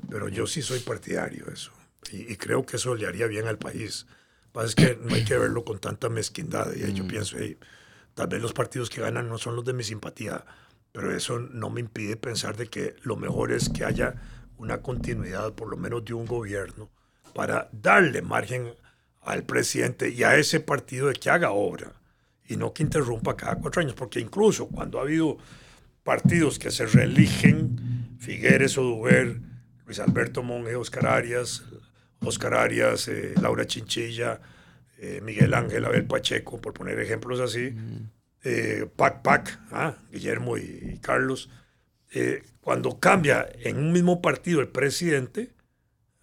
Pero 0.08 0.28
yo 0.28 0.46
sí 0.46 0.62
soy 0.62 0.80
partidario 0.80 1.46
de 1.46 1.54
eso. 1.54 1.72
Y, 2.12 2.32
y 2.32 2.36
creo 2.36 2.64
que 2.64 2.78
eso 2.78 2.94
le 2.94 3.08
haría 3.08 3.26
bien 3.26 3.48
al 3.48 3.58
país. 3.58 4.06
Pasa 4.56 4.68
es 4.68 4.76
que 4.76 4.98
no 5.02 5.14
hay 5.14 5.26
que 5.26 5.38
verlo 5.38 5.66
con 5.66 5.80
tanta 5.80 6.08
mezquindad. 6.08 6.74
Y 6.78 6.84
ahí 6.84 6.94
yo 6.94 7.06
pienso, 7.06 7.36
hey, 7.38 7.58
tal 8.14 8.28
vez 8.28 8.42
los 8.42 8.54
partidos 8.54 8.90
que 8.90 9.02
ganan 9.02 9.28
no 9.28 9.38
son 9.38 9.58
los 9.58 9.66
de 9.66 9.74
mi 9.74 9.84
simpatía, 9.84 10.46
pero 10.94 11.14
eso 11.14 11.40
no 11.40 11.70
me 11.70 11.82
impide 11.82 12.16
pensar 12.16 12.56
de 12.56 12.68
que 12.68 12.96
lo 13.04 13.18
mejor 13.18 13.52
es 13.52 13.68
que 13.68 13.84
haya 13.84 14.16
una 14.58 14.82
continuidad, 14.82 15.52
por 15.56 15.68
lo 15.68 15.76
menos 15.76 16.06
de 16.06 16.14
un 16.14 16.26
gobierno, 16.26 16.90
para 17.34 17.68
darle 17.74 18.22
margen 18.22 18.74
al 19.24 19.44
presidente 19.44 20.08
y 20.08 20.24
a 20.24 20.38
ese 20.38 20.62
partido 20.62 21.10
de 21.10 21.16
que 21.16 21.30
haga 21.30 21.52
obra 21.52 21.92
y 22.48 22.56
no 22.56 22.72
que 22.72 22.84
interrumpa 22.84 23.36
cada 23.36 23.56
cuatro 23.56 23.82
años, 23.82 23.94
porque 23.94 24.22
incluso 24.22 24.70
cuando 24.70 25.00
ha 25.00 25.02
habido 25.02 25.38
partidos 26.06 26.60
que 26.60 26.72
se 26.72 26.86
reeligen, 26.86 28.16
Figueres 28.20 28.78
Oduber, 28.78 29.38
Luis 29.86 30.00
Alberto 30.00 30.44
Monge, 30.44 30.78
Oscar 30.78 31.08
Arias, 31.08 31.66
Oscar 32.22 32.56
Arias, 32.56 33.08
eh, 33.08 33.34
Laura 33.42 33.66
Chinchilla, 33.66 34.40
eh, 34.98 35.22
Miguel 35.22 35.54
Ángel 35.54 35.86
Abel 35.86 36.06
Pacheco, 36.06 36.60
por 36.62 36.74
poner 36.74 37.00
ejemplos 37.00 37.40
así, 37.40 37.76
eh, 38.44 38.88
Pac 38.96 39.22
Pac, 39.22 39.60
ah, 39.72 39.96
Guillermo 40.12 40.58
y, 40.58 40.94
y 40.94 41.00
Carlos, 41.00 41.50
eh, 42.14 42.44
cuando 42.62 43.00
cambia 43.00 43.46
en 43.60 43.78
un 43.78 43.92
mismo 43.92 44.22
partido 44.22 44.62
el 44.62 44.70
presidente, 44.70 45.52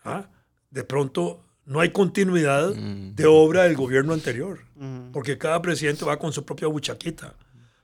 ah, 0.05 0.31
de 0.71 0.85
pronto 0.85 1.45
no 1.67 1.81
hay 1.81 1.91
continuidad 1.91 2.75
de 2.75 3.27
obra 3.27 3.65
del 3.65 3.77
gobierno 3.77 4.15
anterior, 4.15 4.61
porque 5.13 5.39
cada 5.39 5.61
presidente 5.63 6.05
va 6.05 6.19
con 6.19 6.33
su 6.33 6.45
propia 6.45 6.67
buchaquita. 6.67 7.37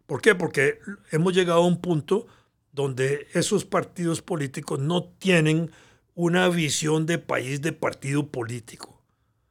¿Por 0.06 0.20
qué? 0.20 0.34
Porque 0.34 0.80
hemos 1.12 1.34
llegado 1.34 1.61
a 1.61 1.66
un 1.66 1.80
punto 1.80 2.26
donde 2.72 3.28
esos 3.34 3.64
partidos 3.64 4.22
políticos 4.22 4.80
no 4.80 5.04
tienen 5.04 5.70
una 6.19 6.49
visión 6.49 7.07
de 7.07 7.19
país 7.19 7.62
de 7.62 7.73
partido 7.73 8.27
político. 8.27 9.01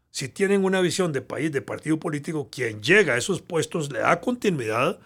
Si 0.09 0.27
tienen 0.27 0.65
una 0.65 0.81
visión 0.81 1.13
de 1.13 1.21
país 1.21 1.49
de 1.49 1.61
partido 1.61 1.97
político, 1.97 2.49
quien 2.51 2.83
llega 2.83 3.13
a 3.13 3.17
esos 3.17 3.41
puestos 3.41 3.89
le 3.89 3.99
da 3.99 4.19
continuidad 4.19 4.99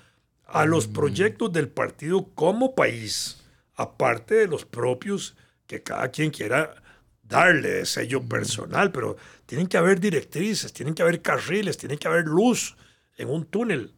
a 0.44 0.66
los 0.66 0.88
proyectos 0.88 1.54
del 1.54 1.70
partido 1.70 2.26
como 2.34 2.74
país, 2.74 3.44
aparte 3.76 4.34
de 4.34 4.48
los 4.48 4.66
propios 4.66 5.36
que 5.68 5.84
cada 5.84 6.10
quien 6.10 6.32
quiera 6.32 6.82
darle 7.22 7.70
de 7.70 7.86
sello 7.86 8.24
personal, 8.24 8.92
pero 8.92 9.18
tienen 9.46 9.68
que 9.68 9.78
haber 9.78 10.00
directrices, 10.00 10.74
tienen 10.74 10.96
que 10.96 11.04
haber 11.04 11.22
carriles, 11.22 11.78
tiene 11.78 11.96
que 11.96 12.08
haber 12.08 12.26
luz 12.26 12.76
en 13.20 13.30
un 13.30 13.46
túnel. 13.46 13.94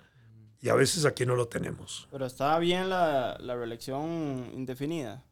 Y 0.60 0.68
a 0.68 0.76
veces 0.76 1.06
aquí 1.06 1.26
no 1.26 1.38
lo 1.38 1.48
tenemos. 1.48 2.10
Pero 2.12 2.26
está 2.26 2.60
bien 2.60 2.90
la, 2.90 3.38
la 3.40 3.56
reelección 3.56 4.52
indefinida. 4.54 5.24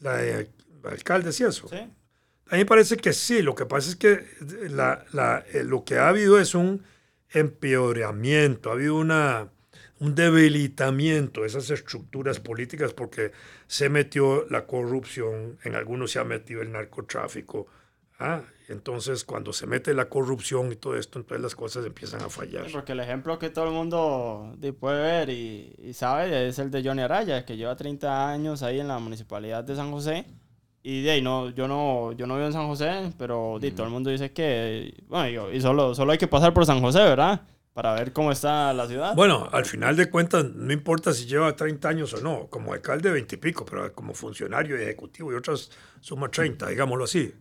La 0.00 0.16
de 0.16 0.50
alcaldes 0.84 1.40
y 1.40 1.44
eso. 1.44 1.68
¿Sí? 1.68 1.76
A 1.76 2.52
mí 2.54 2.58
me 2.58 2.66
parece 2.66 2.96
que 2.96 3.12
sí. 3.12 3.42
Lo 3.42 3.54
que 3.54 3.66
pasa 3.66 3.90
es 3.90 3.96
que 3.96 4.24
la- 4.70 5.04
la- 5.12 5.44
eh, 5.52 5.64
lo 5.64 5.84
que 5.84 5.98
ha 5.98 6.08
habido 6.08 6.38
es 6.38 6.54
un 6.54 6.82
empeoramiento, 7.62 8.70
ha 8.70 8.74
habido 8.74 8.96
una, 8.96 9.48
un 10.00 10.14
debilitamiento 10.14 11.42
de 11.42 11.48
esas 11.48 11.68
estructuras 11.70 12.40
políticas 12.40 12.92
porque 12.94 13.32
se 13.66 13.88
metió 13.88 14.46
la 14.48 14.66
corrupción, 14.66 15.58
en 15.64 15.74
algunos 15.74 16.12
se 16.12 16.18
ha 16.20 16.24
metido 16.24 16.62
el 16.62 16.72
narcotráfico. 16.72 17.66
¿ah? 18.18 18.42
Entonces, 18.68 19.24
cuando 19.24 19.52
se 19.52 19.66
mete 19.66 19.94
la 19.94 20.08
corrupción 20.08 20.72
y 20.72 20.76
todo 20.76 20.96
esto, 20.96 21.18
entonces 21.18 21.42
las 21.42 21.54
cosas 21.54 21.84
empiezan 21.86 22.22
a 22.22 22.28
fallar. 22.28 22.66
Porque 22.72 22.92
el 22.92 23.00
ejemplo 23.00 23.38
que 23.38 23.50
todo 23.50 23.66
el 23.66 23.72
mundo 23.72 24.54
de- 24.58 24.72
puede 24.72 25.02
ver 25.02 25.30
y, 25.30 25.74
y 25.78 25.92
sabe 25.94 26.48
es 26.48 26.58
el 26.58 26.70
de 26.70 26.82
Johnny 26.82 27.02
Araya, 27.02 27.44
que 27.44 27.56
lleva 27.56 27.76
30 27.76 28.30
años 28.30 28.62
ahí 28.62 28.80
en 28.80 28.88
la 28.88 28.98
municipalidad 28.98 29.64
de 29.64 29.74
San 29.76 29.90
José. 29.90 30.26
Y 30.90 31.02
de 31.02 31.10
ahí, 31.10 31.20
no, 31.22 31.50
yo 31.50 31.68
no, 31.68 32.12
yo 32.12 32.26
no 32.26 32.36
vivo 32.36 32.46
en 32.46 32.52
San 32.54 32.66
José, 32.66 33.12
pero 33.18 33.58
di, 33.60 33.72
todo 33.72 33.84
el 33.86 33.92
mundo 33.92 34.08
dice 34.08 34.32
que, 34.32 34.94
bueno, 35.06 35.28
yo- 35.28 35.52
y 35.52 35.60
solo, 35.60 35.94
solo 35.94 36.12
hay 36.12 36.18
que 36.18 36.28
pasar 36.28 36.54
por 36.54 36.64
San 36.64 36.80
José, 36.80 37.00
¿verdad? 37.00 37.42
Para 37.74 37.92
ver 37.92 38.14
cómo 38.14 38.32
está 38.32 38.72
la 38.72 38.86
ciudad. 38.86 39.14
Bueno, 39.14 39.50
al 39.52 39.66
final 39.66 39.96
de 39.96 40.08
cuentas, 40.08 40.46
no 40.54 40.72
importa 40.72 41.12
si 41.12 41.26
lleva 41.26 41.54
30 41.54 41.90
años 41.90 42.14
o 42.14 42.22
no, 42.22 42.46
como 42.48 42.72
alcalde 42.72 43.10
20 43.10 43.34
y 43.34 43.38
pico, 43.38 43.66
pero 43.66 43.92
como 43.92 44.14
funcionario 44.14 44.76
ejecutivo 44.78 45.30
y 45.30 45.36
otras 45.36 45.70
suma 46.00 46.30
30, 46.30 46.68
digámoslo 46.70 47.04
así. 47.04 47.34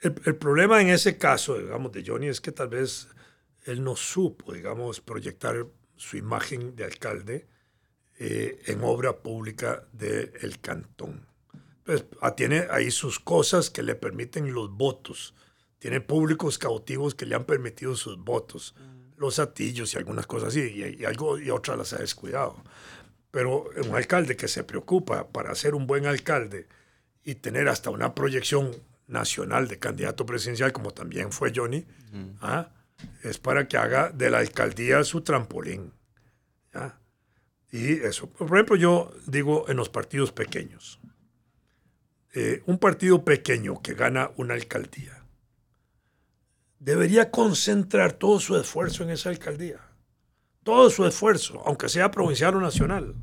El, 0.00 0.14
el 0.24 0.36
problema 0.36 0.80
en 0.80 0.88
ese 0.88 1.18
caso, 1.18 1.58
digamos, 1.58 1.92
de 1.92 2.02
Johnny 2.06 2.28
es 2.28 2.40
que 2.40 2.50
tal 2.52 2.68
vez 2.68 3.08
él 3.66 3.84
no 3.84 3.94
supo, 3.94 4.54
digamos, 4.54 5.02
proyectar 5.02 5.66
su 5.96 6.16
imagen 6.16 6.74
de 6.76 6.84
alcalde 6.84 7.46
eh, 8.18 8.58
en 8.66 8.82
obra 8.82 9.18
pública 9.18 9.84
del 9.92 10.60
cantón. 10.62 11.26
Pues 11.84 12.04
ah, 12.20 12.34
tiene 12.34 12.66
ahí 12.70 12.90
sus 12.90 13.20
cosas 13.20 13.70
que 13.70 13.82
le 13.82 13.94
permiten 13.94 14.52
los 14.52 14.70
votos. 14.70 15.34
Tiene 15.78 16.00
públicos 16.00 16.58
cautivos 16.58 17.14
que 17.14 17.26
le 17.26 17.34
han 17.34 17.44
permitido 17.44 17.94
sus 17.94 18.18
votos. 18.18 18.74
Los 19.16 19.38
atillos 19.38 19.94
y 19.94 19.98
algunas 19.98 20.26
cosas 20.26 20.48
así. 20.48 20.60
Y, 20.60 21.02
y 21.02 21.04
algo 21.04 21.38
y 21.38 21.50
otras 21.50 21.76
las 21.76 21.92
ha 21.92 21.98
descuidado. 21.98 22.56
Pero 23.30 23.68
un 23.84 23.94
alcalde 23.94 24.36
que 24.36 24.48
se 24.48 24.64
preocupa 24.64 25.28
para 25.28 25.54
ser 25.54 25.74
un 25.74 25.86
buen 25.86 26.06
alcalde 26.06 26.68
y 27.24 27.34
tener 27.36 27.68
hasta 27.68 27.90
una 27.90 28.14
proyección 28.14 28.70
nacional 29.06 29.68
de 29.68 29.78
candidato 29.78 30.24
presidencial, 30.26 30.72
como 30.72 30.92
también 30.92 31.32
fue 31.32 31.52
Johnny, 31.54 31.84
¿ah? 32.40 32.70
es 33.22 33.38
para 33.38 33.68
que 33.68 33.76
haga 33.76 34.10
de 34.10 34.30
la 34.30 34.38
alcaldía 34.38 35.02
su 35.04 35.22
trampolín. 35.22 35.92
¿ya? 36.72 36.98
Y 37.70 37.92
eso, 37.92 38.28
por 38.28 38.56
ejemplo, 38.56 38.76
yo 38.76 39.12
digo 39.26 39.66
en 39.68 39.76
los 39.76 39.88
partidos 39.88 40.32
pequeños, 40.32 41.00
eh, 42.34 42.62
un 42.66 42.78
partido 42.78 43.24
pequeño 43.24 43.80
que 43.80 43.94
gana 43.94 44.30
una 44.36 44.54
alcaldía 44.54 45.24
debería 46.84 47.30
concentrar 47.30 48.12
todo 48.12 48.38
su 48.40 48.56
esfuerzo 48.56 49.04
en 49.04 49.10
esa 49.10 49.30
alcaldía. 49.30 49.80
Todo 50.64 50.90
su 50.90 51.06
esfuerzo, 51.06 51.62
aunque 51.64 51.88
sea 51.88 52.10
provincial 52.10 52.56
o 52.56 52.60
nacional. 52.60 53.14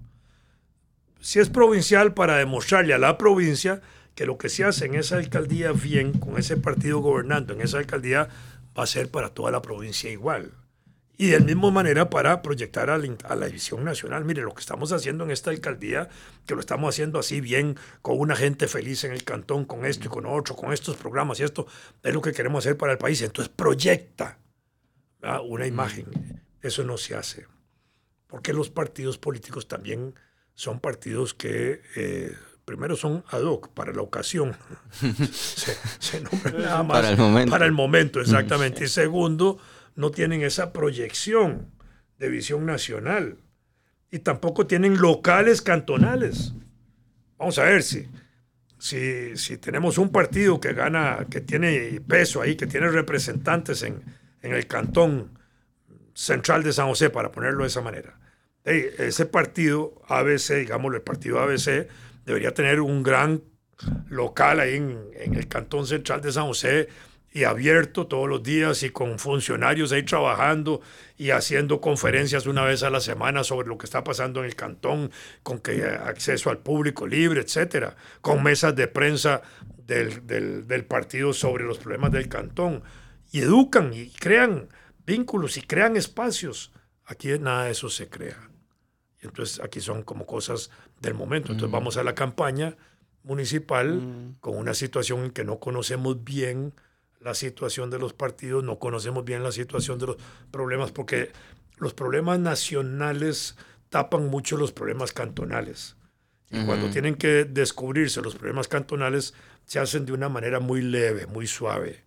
Si 1.19 1.39
es 1.39 1.49
provincial, 1.49 2.15
para 2.15 2.37
demostrarle 2.37 2.95
a 2.95 2.97
la 2.97 3.19
provincia 3.19 3.81
que 4.15 4.25
lo 4.25 4.39
que 4.39 4.49
se 4.49 4.63
hace 4.63 4.85
en 4.85 4.95
esa 4.95 5.17
alcaldía 5.17 5.71
bien, 5.73 6.13
con 6.13 6.39
ese 6.39 6.57
partido 6.57 6.99
gobernando 6.99 7.53
en 7.53 7.61
esa 7.61 7.77
alcaldía, 7.77 8.29
va 8.77 8.83
a 8.83 8.87
ser 8.87 9.09
para 9.09 9.29
toda 9.29 9.51
la 9.51 9.61
provincia 9.61 10.09
igual. 10.09 10.53
Y 11.17 11.27
de 11.27 11.39
la 11.39 11.45
misma 11.45 11.69
manera 11.69 12.09
para 12.09 12.41
proyectar 12.41 12.89
a 12.89 12.97
la, 12.97 13.15
a 13.25 13.35
la, 13.35 13.45
división 13.45 13.83
nacional. 13.83 14.25
Mire, 14.25 14.41
lo 14.41 14.53
que 14.53 14.61
estamos 14.61 14.91
haciendo 14.91 15.23
en 15.23 15.31
esta 15.31 15.51
alcaldía, 15.51 16.09
que 16.47 16.55
lo 16.55 16.61
estamos 16.61 16.95
haciendo 16.95 17.19
así 17.19 17.41
bien, 17.41 17.77
con 18.01 18.19
una 18.19 18.35
gente 18.35 18.67
feliz 18.67 19.03
en 19.03 19.11
el 19.11 19.23
cantón, 19.23 19.65
con 19.65 19.85
esto 19.85 20.07
y 20.07 20.09
con 20.09 20.25
otro, 20.25 20.55
con 20.55 20.73
estos 20.73 20.95
programas 20.95 21.39
y 21.39 21.43
esto, 21.43 21.67
es 22.01 22.13
lo 22.13 22.21
que 22.21 22.31
queremos 22.31 22.65
hacer 22.65 22.77
para 22.77 22.93
el 22.93 22.97
país. 22.97 23.21
Entonces 23.21 23.53
proyecta 23.55 24.39
una 25.47 25.67
imagen. 25.67 26.05
Eso 26.61 26.83
no 26.83 26.97
se 26.97 27.15
hace. 27.15 27.47
Porque 28.27 28.53
los 28.53 28.69
partidos 28.69 29.17
políticos 29.17 29.67
también 29.67 30.15
son 30.53 30.79
partidos 30.79 31.33
que 31.33 31.81
eh, 31.95 32.35
primero 32.65 32.95
son 32.95 33.23
ad 33.29 33.41
hoc 33.41 33.69
para 33.69 33.93
la 33.93 34.01
ocasión. 34.01 34.55
se, 35.31 35.75
se 35.99 36.21
nombran 36.21 36.61
nada 36.61 36.83
más 36.83 36.97
para 36.97 37.09
el 37.09 37.17
momento. 37.17 37.51
Para 37.51 37.65
el 37.65 37.71
momento, 37.71 38.21
exactamente. 38.21 38.85
Y 38.85 38.87
segundo, 38.87 39.59
no 39.95 40.11
tienen 40.11 40.41
esa 40.41 40.73
proyección 40.73 41.71
de 42.17 42.29
visión 42.29 42.65
nacional. 42.65 43.37
Y 44.11 44.19
tampoco 44.19 44.67
tienen 44.67 44.99
locales 44.99 45.61
cantonales. 45.61 46.53
Vamos 47.37 47.57
a 47.59 47.63
ver 47.63 47.81
si, 47.81 48.07
si, 48.77 49.35
si 49.37 49.57
tenemos 49.57 49.97
un 49.97 50.11
partido 50.11 50.59
que 50.59 50.73
gana, 50.73 51.25
que 51.29 51.41
tiene 51.41 52.01
peso 52.07 52.41
ahí, 52.41 52.55
que 52.55 52.67
tiene 52.67 52.89
representantes 52.89 53.83
en, 53.83 54.01
en 54.41 54.53
el 54.53 54.67
cantón 54.67 55.39
central 56.13 56.63
de 56.63 56.73
San 56.73 56.87
José, 56.87 57.09
para 57.09 57.31
ponerlo 57.31 57.63
de 57.63 57.67
esa 57.67 57.81
manera. 57.81 58.19
Ese 58.63 59.25
partido 59.25 60.01
ABC, 60.07 60.55
digamos, 60.59 60.93
el 60.93 61.01
partido 61.01 61.39
ABC, 61.39 61.87
debería 62.25 62.53
tener 62.53 62.81
un 62.81 63.01
gran 63.01 63.41
local 64.09 64.59
ahí 64.59 64.75
en, 64.75 64.99
en, 65.15 65.35
el 65.35 65.47
cantón 65.47 65.87
central 65.87 66.21
de 66.21 66.31
San 66.31 66.45
José 66.45 66.87
y 67.33 67.45
abierto 67.45 68.07
todos 68.07 68.27
los 68.27 68.43
días 68.43 68.83
y 68.83 68.89
con 68.89 69.17
funcionarios 69.17 69.91
ahí 69.91 70.03
trabajando 70.03 70.81
y 71.17 71.31
haciendo 71.31 71.79
conferencias 71.79 72.45
una 72.45 72.63
vez 72.65 72.83
a 72.83 72.89
la 72.89 72.99
semana 72.99 73.43
sobre 73.43 73.69
lo 73.69 73.77
que 73.77 73.85
está 73.85 74.03
pasando 74.03 74.41
en 74.41 74.47
el 74.47 74.55
cantón, 74.55 75.11
con 75.41 75.59
que 75.59 75.85
acceso 75.85 76.49
al 76.49 76.57
público 76.57 77.07
libre, 77.07 77.41
etcétera, 77.41 77.95
con 78.19 78.43
mesas 78.43 78.75
de 78.75 78.87
prensa 78.87 79.41
del, 79.87 80.27
del, 80.27 80.67
del 80.67 80.85
partido 80.85 81.31
sobre 81.31 81.63
los 81.63 81.77
problemas 81.77 82.11
del 82.11 82.27
cantón 82.27 82.83
y 83.31 83.39
educan 83.39 83.93
y 83.93 84.09
crean 84.09 84.67
vínculos 85.05 85.55
y 85.57 85.61
crean 85.61 85.95
espacios. 85.95 86.73
Aquí 87.05 87.29
nada 87.39 87.65
de 87.65 87.71
eso 87.71 87.89
se 87.89 88.09
crea. 88.09 88.49
Entonces 89.21 89.61
aquí 89.63 89.79
son 89.79 90.03
como 90.03 90.25
cosas 90.25 90.69
del 90.99 91.13
momento. 91.13 91.51
Entonces 91.51 91.69
mm. 91.69 91.73
vamos 91.73 91.97
a 91.97 92.03
la 92.03 92.15
campaña 92.15 92.75
municipal 93.23 93.93
mm. 93.93 94.35
con 94.41 94.57
una 94.57 94.73
situación 94.73 95.25
en 95.25 95.31
que 95.31 95.45
no 95.45 95.59
conocemos 95.59 96.23
bien 96.23 96.73
la 97.21 97.33
situación 97.33 97.89
de 97.89 97.99
los 97.99 98.13
partidos, 98.13 98.63
no 98.63 98.79
conocemos 98.79 99.23
bien 99.23 99.43
la 99.43 99.51
situación 99.51 99.99
de 99.99 100.07
los 100.07 100.17
problemas, 100.51 100.91
porque 100.91 101.31
los 101.77 101.93
problemas 101.93 102.39
nacionales 102.39 103.55
tapan 103.89 104.27
mucho 104.27 104.57
los 104.57 104.71
problemas 104.71 105.13
cantonales. 105.13 105.95
Y 106.49 106.59
mm. 106.59 106.65
cuando 106.65 106.89
tienen 106.89 107.15
que 107.15 107.45
descubrirse 107.45 108.21
los 108.21 108.35
problemas 108.35 108.67
cantonales, 108.67 109.33
se 109.65 109.79
hacen 109.79 110.05
de 110.05 110.13
una 110.13 110.29
manera 110.29 110.59
muy 110.59 110.81
leve, 110.81 111.27
muy 111.27 111.47
suave. 111.47 112.03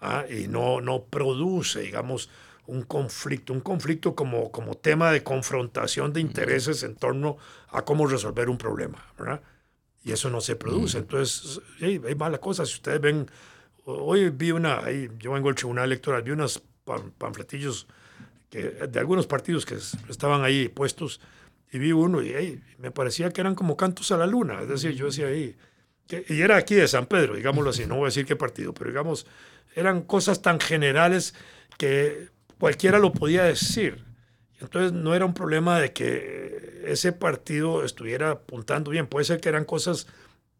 ¿ah? 0.00 0.24
y 0.28 0.48
no, 0.48 0.80
no 0.80 1.04
produce, 1.04 1.80
digamos, 1.80 2.30
un 2.66 2.82
conflicto, 2.82 3.52
un 3.52 3.60
conflicto 3.60 4.14
como, 4.14 4.52
como 4.52 4.76
tema 4.76 5.10
de 5.10 5.22
confrontación 5.22 6.12
de 6.12 6.20
intereses 6.20 6.82
en 6.82 6.96
torno 6.96 7.38
a 7.70 7.82
cómo 7.82 8.06
resolver 8.06 8.48
un 8.48 8.58
problema, 8.58 9.06
¿verdad? 9.18 9.40
Y 10.04 10.12
eso 10.12 10.30
no 10.30 10.40
se 10.40 10.56
produce. 10.56 10.98
Entonces, 10.98 11.60
hey, 11.80 12.00
hay 12.06 12.14
malas 12.14 12.40
cosas. 12.40 12.68
Si 12.68 12.74
ustedes 12.74 13.00
ven, 13.00 13.28
hoy 13.88 14.30
vi 14.30 14.50
una, 14.50 14.84
ahí, 14.84 15.08
yo 15.18 15.32
vengo 15.32 15.48
al 15.48 15.54
tribunal 15.54 15.86
electoral, 15.86 16.22
vi 16.22 16.32
unos 16.32 16.62
panfletillos 17.18 17.86
de 18.50 18.98
algunos 18.98 19.26
partidos 19.26 19.66
que 19.66 19.76
estaban 20.08 20.42
ahí 20.42 20.68
puestos 20.68 21.20
y 21.70 21.78
vi 21.78 21.92
uno 21.92 22.22
y 22.22 22.62
me 22.78 22.90
parecía 22.90 23.30
que 23.30 23.40
eran 23.40 23.54
como 23.54 23.76
cantos 23.76 24.10
a 24.12 24.16
la 24.16 24.26
luna. 24.26 24.62
Es 24.62 24.68
decir, 24.68 24.92
yo 24.92 25.06
decía 25.06 25.26
ahí, 25.26 25.56
y 26.28 26.40
era 26.40 26.56
aquí 26.56 26.74
de 26.74 26.88
San 26.88 27.06
Pedro, 27.06 27.36
digámoslo 27.36 27.70
así, 27.70 27.86
no 27.86 27.96
voy 27.96 28.04
a 28.04 28.06
decir 28.06 28.24
qué 28.24 28.36
partido, 28.36 28.72
pero 28.72 28.88
digamos, 28.90 29.26
eran 29.74 30.02
cosas 30.02 30.40
tan 30.40 30.60
generales 30.60 31.34
que 31.76 32.28
cualquiera 32.58 32.98
lo 32.98 33.12
podía 33.12 33.44
decir. 33.44 34.04
Entonces 34.60 34.92
no 34.92 35.14
era 35.14 35.24
un 35.24 35.34
problema 35.34 35.78
de 35.78 35.92
que 35.92 36.82
ese 36.86 37.12
partido 37.12 37.84
estuviera 37.84 38.30
apuntando 38.30 38.90
bien. 38.90 39.06
Puede 39.06 39.24
ser 39.24 39.40
que 39.40 39.50
eran 39.50 39.64
cosas 39.64 40.06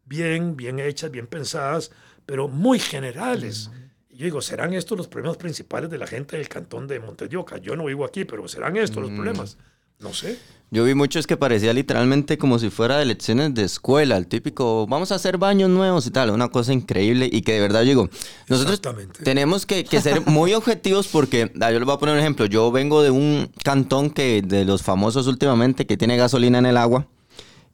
bien, 0.05 0.55
bien 0.55 0.79
hechas, 0.79 1.11
bien 1.11 1.27
pensadas, 1.27 1.91
pero 2.29 2.47
muy 2.47 2.77
generales. 2.77 3.71
Y 4.07 4.17
yo 4.17 4.25
digo, 4.25 4.39
¿serán 4.39 4.75
estos 4.75 4.95
los 4.95 5.07
problemas 5.07 5.37
principales 5.37 5.89
de 5.89 5.97
la 5.97 6.05
gente 6.05 6.37
del 6.37 6.47
cantón 6.47 6.85
de 6.85 6.99
Montedioca? 6.99 7.57
Yo 7.57 7.75
no 7.75 7.85
vivo 7.85 8.05
aquí, 8.05 8.23
pero 8.23 8.47
¿serán 8.47 8.77
estos 8.77 9.01
los 9.01 9.11
problemas? 9.13 9.57
No 9.97 10.13
sé. 10.13 10.37
Yo 10.69 10.83
vi 10.83 10.93
muchos 10.93 11.25
que 11.25 11.37
parecía 11.37 11.73
literalmente 11.73 12.37
como 12.37 12.59
si 12.59 12.69
fuera 12.69 12.99
de 12.99 13.05
lecciones 13.05 13.55
de 13.55 13.63
escuela, 13.63 14.15
el 14.15 14.27
típico, 14.27 14.85
vamos 14.85 15.11
a 15.11 15.15
hacer 15.15 15.39
baños 15.39 15.71
nuevos 15.71 16.05
y 16.05 16.11
tal, 16.11 16.29
una 16.29 16.49
cosa 16.49 16.71
increíble 16.71 17.27
y 17.31 17.41
que 17.41 17.53
de 17.53 17.61
verdad 17.61 17.81
digo, 17.81 18.07
nosotros 18.47 18.79
tenemos 19.23 19.65
que, 19.65 19.83
que, 19.83 19.99
ser 19.99 20.21
muy 20.27 20.53
objetivos 20.53 21.07
porque, 21.07 21.51
ah, 21.59 21.71
yo 21.71 21.79
les 21.79 21.85
voy 21.87 21.95
a 21.95 21.97
poner 21.97 22.13
un 22.13 22.21
ejemplo, 22.21 22.45
yo 22.45 22.71
vengo 22.71 23.01
de 23.01 23.09
un 23.09 23.51
cantón 23.63 24.11
que 24.11 24.43
de 24.45 24.65
los 24.65 24.83
famosos 24.83 25.25
últimamente 25.25 25.87
que 25.87 25.97
tiene 25.97 26.15
gasolina 26.15 26.59
en 26.59 26.67
el 26.67 26.77
agua 26.77 27.07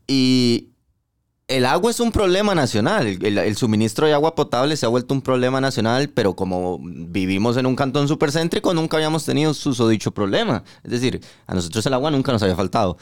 y 0.08 0.70
el 1.48 1.66
agua 1.66 1.92
es 1.92 2.00
un 2.00 2.12
problema 2.12 2.56
nacional. 2.56 3.08
El, 3.22 3.56
suministro 3.56 4.08
de 4.08 4.14
agua 4.14 4.34
potable 4.34 4.76
se 4.78 4.86
ha 4.86 4.90
vuelto 4.90 5.14
un 5.14 5.22
problema 5.22 5.62
nacional, 5.62 6.10
pero 6.10 6.36
como 6.36 6.80
vivimos 6.82 7.58
en 7.58 7.68
un 7.68 7.76
cantón 7.76 8.08
supercéntrico, 8.08 8.74
nunca 8.74 8.98
habíamos 8.98 9.26
tenido 9.26 9.54
susodicho 9.54 10.12
problema. 10.12 10.64
Es 10.84 10.92
decir, 10.92 11.22
a 11.46 11.54
nosotros 11.54 11.86
el 11.86 11.94
agua 11.94 12.10
nunca 12.10 12.32
nos 12.32 12.42
había 12.42 12.56
faltado. 12.56 12.98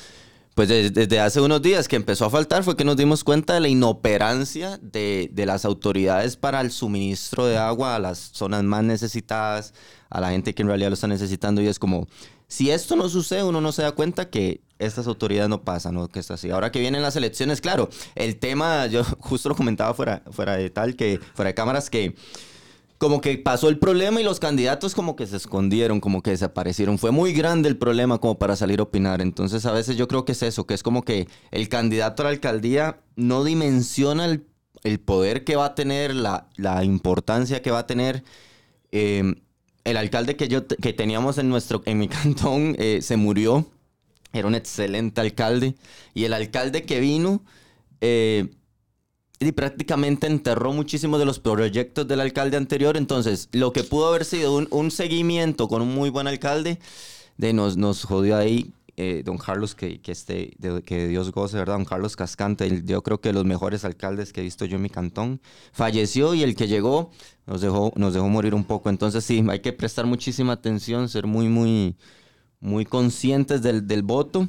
Pues 0.55 0.69
desde, 0.69 1.19
hace 1.19 1.41
unos 1.41 1.63
días 1.63 1.87
que 1.87 1.95
empezó 1.95 2.25
a 2.25 2.29
faltar 2.29 2.63
fue 2.63 2.75
que 2.75 2.83
nos 2.83 2.95
dimos 2.95 3.23
cuenta 3.23 3.55
de 3.55 3.59
la 3.59 3.69
inoperancia 3.69 4.77
de, 4.83 5.29
de, 5.31 5.45
las 5.47 5.65
autoridades 5.65 6.37
para 6.37 6.61
el 6.61 6.69
suministro 6.69 7.47
de 7.47 7.57
agua 7.57 7.95
a 7.95 7.99
las 7.99 8.19
zonas 8.19 8.63
más 8.63 8.83
necesitadas, 8.83 9.73
a 10.11 10.21
la 10.21 10.29
gente 10.29 10.53
que 10.53 10.61
en 10.61 10.67
realidad 10.67 10.89
lo 10.89 10.93
está 10.93 11.07
necesitando. 11.07 11.59
Y 11.61 11.67
es 11.67 11.79
como, 11.79 12.07
si 12.47 12.69
esto 12.71 12.95
no 12.95 13.09
sucede, 13.09 13.43
uno 13.43 13.61
no 13.61 13.71
se 13.71 13.81
da 13.81 13.93
cuenta 13.93 14.29
que 14.29 14.61
estas 14.79 15.07
autoridades 15.07 15.49
no 15.49 15.63
pasan, 15.63 15.95
¿no? 15.95 16.07
Que 16.07 16.19
está 16.19 16.35
así. 16.35 16.49
Ahora 16.51 16.71
que 16.71 16.79
vienen 16.79 17.01
las 17.01 17.15
elecciones, 17.15 17.61
claro, 17.61 17.89
el 18.15 18.37
tema, 18.37 18.87
yo 18.87 19.03
justo 19.19 19.49
lo 19.49 19.55
comentaba 19.55 19.93
fuera, 19.93 20.23
fuera 20.31 20.55
de 20.55 20.69
tal, 20.69 20.95
que 20.95 21.19
fuera 21.33 21.49
de 21.49 21.55
cámaras, 21.55 21.89
que 21.89 22.15
como 22.97 23.19
que 23.19 23.37
pasó 23.37 23.67
el 23.67 23.79
problema 23.79 24.21
y 24.21 24.23
los 24.23 24.39
candidatos 24.39 24.95
como 24.95 25.17
que 25.17 25.27
se 25.27 25.35
escondieron, 25.35 25.99
como 25.99 26.21
que 26.21 26.31
desaparecieron. 26.31 26.97
Fue 26.97 27.11
muy 27.11 27.33
grande 27.33 27.67
el 27.67 27.77
problema 27.77 28.19
como 28.19 28.39
para 28.39 28.55
salir 28.55 28.79
a 28.79 28.83
opinar. 28.83 29.21
Entonces 29.21 29.65
a 29.65 29.73
veces 29.73 29.97
yo 29.97 30.07
creo 30.07 30.23
que 30.23 30.31
es 30.31 30.41
eso, 30.41 30.65
que 30.65 30.73
es 30.73 30.83
como 30.83 31.03
que 31.03 31.27
el 31.51 31.67
candidato 31.67 32.23
a 32.23 32.25
la 32.25 32.29
alcaldía 32.29 33.01
no 33.17 33.43
dimensiona 33.43 34.25
el, 34.25 34.99
poder 34.99 35.43
que 35.43 35.57
va 35.57 35.65
a 35.65 35.75
tener, 35.75 36.15
la, 36.15 36.47
la 36.55 36.83
importancia 36.85 37.61
que 37.61 37.71
va 37.71 37.79
a 37.79 37.87
tener. 37.87 38.23
Eh, 38.91 39.35
el 39.83 39.97
alcalde 39.97 40.35
que 40.35 40.47
yo 40.47 40.67
que 40.67 40.93
teníamos 40.93 41.37
en 41.37 41.49
nuestro 41.49 41.81
en 41.85 41.99
mi 41.99 42.07
cantón 42.09 42.75
eh, 42.79 42.99
se 43.01 43.17
murió. 43.17 43.65
Era 44.31 44.47
un 44.47 44.55
excelente 44.55 45.21
alcalde. 45.21 45.75
Y 46.13 46.23
el 46.25 46.33
alcalde 46.33 46.83
que 46.83 46.99
vino 46.99 47.43
eh, 48.01 48.49
y 49.39 49.51
prácticamente 49.51 50.27
enterró 50.27 50.73
muchísimos 50.73 51.19
de 51.19 51.25
los 51.25 51.39
proyectos 51.39 52.07
del 52.07 52.21
alcalde 52.21 52.57
anterior. 52.57 52.97
Entonces, 52.97 53.49
lo 53.51 53.73
que 53.73 53.83
pudo 53.83 54.07
haber 54.07 54.25
sido 54.25 54.55
un, 54.55 54.91
seguimiento 54.91 55.67
con 55.67 55.81
un 55.81 55.93
muy 55.93 56.09
buen 56.09 56.27
alcalde, 56.27 56.79
de 57.37 57.53
nos, 57.53 57.77
nos 57.77 58.03
jodió 58.03 58.37
ahí 58.37 58.71
eh, 58.95 59.23
don 59.25 59.37
Carlos, 59.37 59.73
que, 59.73 60.01
que, 60.01 60.11
esté, 60.11 60.55
que 60.85 61.07
Dios 61.07 61.31
goce, 61.31 61.57
¿verdad? 61.57 61.75
Don 61.75 61.85
Carlos 61.85 62.15
Cascante, 62.15 62.83
yo 62.85 63.01
creo 63.01 63.19
que 63.19 63.29
de 63.29 63.33
los 63.33 63.45
mejores 63.45 63.85
alcaldes 63.85 64.31
que 64.31 64.41
he 64.41 64.43
visto 64.43 64.65
yo 64.65 64.75
en 64.75 64.83
mi 64.83 64.89
cantón, 64.89 65.41
falleció 65.71 66.33
y 66.35 66.43
el 66.43 66.55
que 66.55 66.67
llegó 66.67 67.09
nos 67.47 67.61
dejó, 67.61 67.91
nos 67.95 68.13
dejó 68.13 68.29
morir 68.29 68.53
un 68.53 68.65
poco. 68.65 68.89
Entonces 68.89 69.23
sí, 69.23 69.43
hay 69.49 69.59
que 69.61 69.73
prestar 69.73 70.05
muchísima 70.05 70.53
atención, 70.53 71.09
ser 71.09 71.25
muy, 71.25 71.47
muy, 71.47 71.95
muy 72.59 72.85
conscientes 72.85 73.61
del, 73.61 73.87
del 73.87 74.03
voto. 74.03 74.47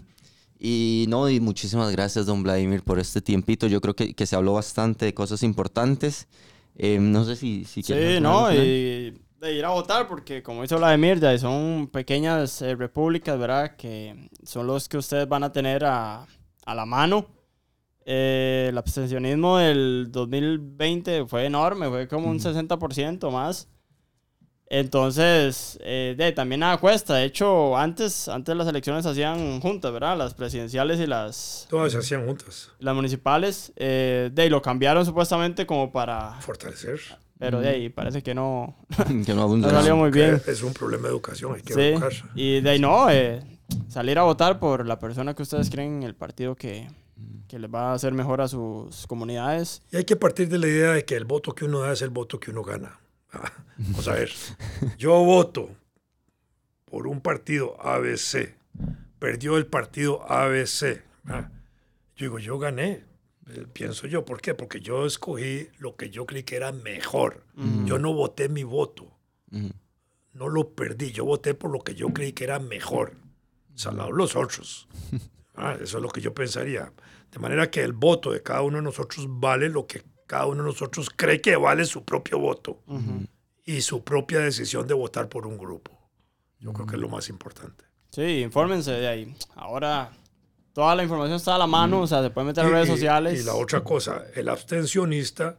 Y 0.59 1.07
no, 1.09 1.29
y 1.29 1.41
muchísimas 1.41 1.91
gracias, 1.93 2.27
don 2.27 2.43
Vladimir, 2.43 2.83
por 2.83 2.99
este 2.99 3.21
tiempito. 3.21 3.67
Yo 3.67 3.81
creo 3.81 3.95
que, 3.95 4.15
que 4.15 4.27
se 4.27 4.37
habló 4.37 4.55
bastante 4.55 5.05
de 5.07 5.15
cosas 5.15 5.43
importantes. 5.43 6.29
Eh, 6.77 6.99
no 7.01 7.25
sé 7.25 7.37
si, 7.37 7.65
si 7.65 7.83
Sí, 7.83 7.95
no, 8.21 8.53
y 8.53 9.15
de 9.45 9.53
ir 9.55 9.65
a 9.65 9.69
votar, 9.69 10.09
porque 10.09 10.43
como 10.43 10.65
hizo 10.65 10.79
la 10.79 10.97
de 10.97 11.39
son 11.39 11.89
pequeñas 11.93 12.63
eh, 12.63 12.75
repúblicas, 12.75 13.39
¿verdad? 13.39 13.77
Que 13.77 14.29
son 14.43 14.67
los 14.67 14.89
que 14.89 14.97
ustedes 14.97 15.29
van 15.29 15.45
a 15.45 15.53
tener 15.53 15.85
a, 15.85 16.27
a 16.65 16.75
la 16.75 16.87
mano. 16.87 17.27
Eh, 18.07 18.67
el 18.71 18.79
abstencionismo 18.79 19.59
del 19.59 20.09
2020 20.11 21.27
fue 21.27 21.47
enorme, 21.47 21.89
fue 21.89 22.09
como 22.09 22.29
un 22.29 22.41
60% 22.41 23.31
más. 23.31 23.69
Entonces, 24.67 25.79
eh, 25.83 26.15
de, 26.17 26.33
también 26.33 26.61
nada 26.61 26.79
cuesta. 26.79 27.17
De 27.17 27.25
hecho, 27.25 27.77
antes, 27.77 28.29
antes 28.29 28.57
las 28.57 28.67
elecciones 28.67 29.05
se 29.05 29.11
hacían 29.11 29.61
juntas, 29.61 29.93
¿verdad? 29.93 30.17
Las 30.17 30.35
presidenciales 30.35 30.99
y 31.01 31.07
las... 31.07 31.67
Todas 31.69 31.93
se 31.93 31.99
hacían 31.99 32.27
juntas. 32.27 32.71
Las 32.79 32.95
municipales. 32.95 33.73
Eh, 33.77 34.31
de, 34.33 34.51
lo 34.51 34.63
cambiaron 34.63 35.05
supuestamente 35.05 35.67
como 35.67 35.93
para... 35.93 36.41
Fortalecer. 36.41 36.99
Pero 37.39 37.61
de 37.61 37.68
ahí 37.68 37.89
parece 37.89 38.22
que 38.22 38.35
no, 38.35 38.76
que 39.26 39.35
no 39.35 39.57
no 39.57 39.70
salió 39.70 39.97
muy 39.97 40.11
bien. 40.11 40.41
Es 40.47 40.62
un 40.62 40.72
problema 40.72 41.05
de 41.05 41.09
educación, 41.11 41.55
hay 41.55 41.62
que 41.62 41.74
Sí, 41.74 41.80
educarse. 41.80 42.22
y 42.35 42.61
de 42.61 42.70
ahí 42.70 42.78
no, 42.78 43.11
eh, 43.11 43.43
salir 43.89 44.18
a 44.18 44.22
votar 44.22 44.59
por 44.59 44.87
la 44.87 44.99
persona 44.99 45.35
que 45.35 45.43
ustedes 45.43 45.68
creen 45.70 45.97
en 45.97 46.03
el 46.05 46.14
partido 46.14 46.55
que, 46.55 46.89
que 47.49 47.59
les 47.59 47.68
va 47.72 47.91
a 47.91 47.95
hacer 47.95 48.12
mejor 48.14 48.41
a 48.41 48.49
sus 48.49 49.07
comunidades. 49.09 49.82
Y 49.91 49.97
hay 49.97 50.05
que 50.05 50.16
partir 50.16 50.49
de 50.49 50.59
la 50.59 50.68
idea 50.68 50.93
de 50.93 51.05
que 51.05 51.16
el 51.16 51.24
voto 51.24 51.55
que 51.55 51.64
uno 51.64 51.80
da 51.80 51.93
es 51.93 52.03
el 52.03 52.11
voto 52.11 52.39
que 52.39 52.51
uno 52.53 52.62
gana. 52.62 52.99
Vamos 53.78 54.07
a 54.07 54.12
ver, 54.14 54.30
yo 54.97 55.12
voto 55.24 55.70
por 56.85 57.09
un 57.09 57.20
partido 57.20 57.76
ABC, 57.85 58.55
perdió 59.18 59.57
el 59.57 59.66
partido 59.66 60.22
ABC. 60.30 61.03
ah, 61.26 61.49
Yo 62.16 62.26
digo, 62.26 62.39
yo 62.39 62.59
gané, 62.61 63.03
eh, 63.49 63.67
pienso 63.73 64.07
yo. 64.07 64.25
¿Por 64.25 64.41
qué? 64.41 64.55
Porque 64.55 64.81
yo 64.81 65.07
escogí 65.07 65.69
lo 65.79 65.97
que 65.97 66.11
yo 66.11 66.27
creí 66.27 66.43
que 66.45 66.57
era 66.57 66.73
mejor. 66.73 67.45
Yo 67.85 67.99
no 67.99 68.13
voté 68.13 68.49
mi 68.49 68.63
voto, 68.65 69.05
Ujú. 69.53 69.71
no 70.33 70.49
lo 70.49 70.71
perdí, 70.75 71.13
yo 71.13 71.25
voté 71.25 71.55
por 71.55 71.71
lo 71.71 71.81
que 71.81 71.95
yo 71.95 72.09
creí 72.09 72.33
que 72.33 72.45
era 72.45 72.59
mejor. 72.59 73.15
Salados 73.75 74.15
los 74.15 74.37
otros. 74.37 74.89
Ah, 75.57 75.77
eso 75.81 75.99
es 75.99 76.03
lo 76.03 76.09
que 76.09 76.21
yo 76.21 76.35
pensaría. 76.35 76.93
De 77.31 77.39
manera 77.39 77.71
que 77.71 77.81
el 77.81 77.93
voto 77.93 78.33
de 78.33 78.43
cada 78.43 78.63
uno 78.63 78.79
de 78.79 78.83
nosotros 78.83 79.25
vale 79.29 79.69
lo 79.69 79.87
que 79.87 80.03
cada 80.27 80.47
uno 80.47 80.65
de 80.65 80.71
nosotros 80.71 81.09
cree 81.15 81.41
que 81.41 81.55
vale 81.55 81.85
su 81.85 82.03
propio 82.05 82.41
voto 82.41 82.83
y 83.65 83.81
su 83.83 84.03
propia 84.03 84.41
decisión 84.41 84.89
de 84.89 84.95
votar 84.95 85.29
por 85.29 85.47
un 85.47 85.57
grupo. 85.57 85.97
Yo 86.59 86.73
creo 86.73 86.87
que 86.89 86.97
es 86.97 87.01
lo 87.01 87.09
más 87.09 87.29
importante. 87.29 87.85
Sí, 88.11 88.41
infórmense 88.41 88.91
de 88.91 89.07
ahí. 89.07 89.37
Ahora 89.55 90.11
toda 90.75 90.95
la 90.95 91.03
información 91.05 91.37
está 91.37 91.55
a 91.55 91.59
la 91.59 91.66
mano, 91.66 92.03
o 92.03 92.07
sea, 92.07 92.22
se 92.22 92.29
puede 92.29 92.49
meter 92.49 92.66
Y- 92.66 92.68
redes 92.68 92.89
sociales. 92.89 93.41
Y 93.41 93.45
la 93.45 93.55
otra 93.55 93.83
cosa, 93.83 94.25
el 94.35 94.51
abstencionista 94.51 95.57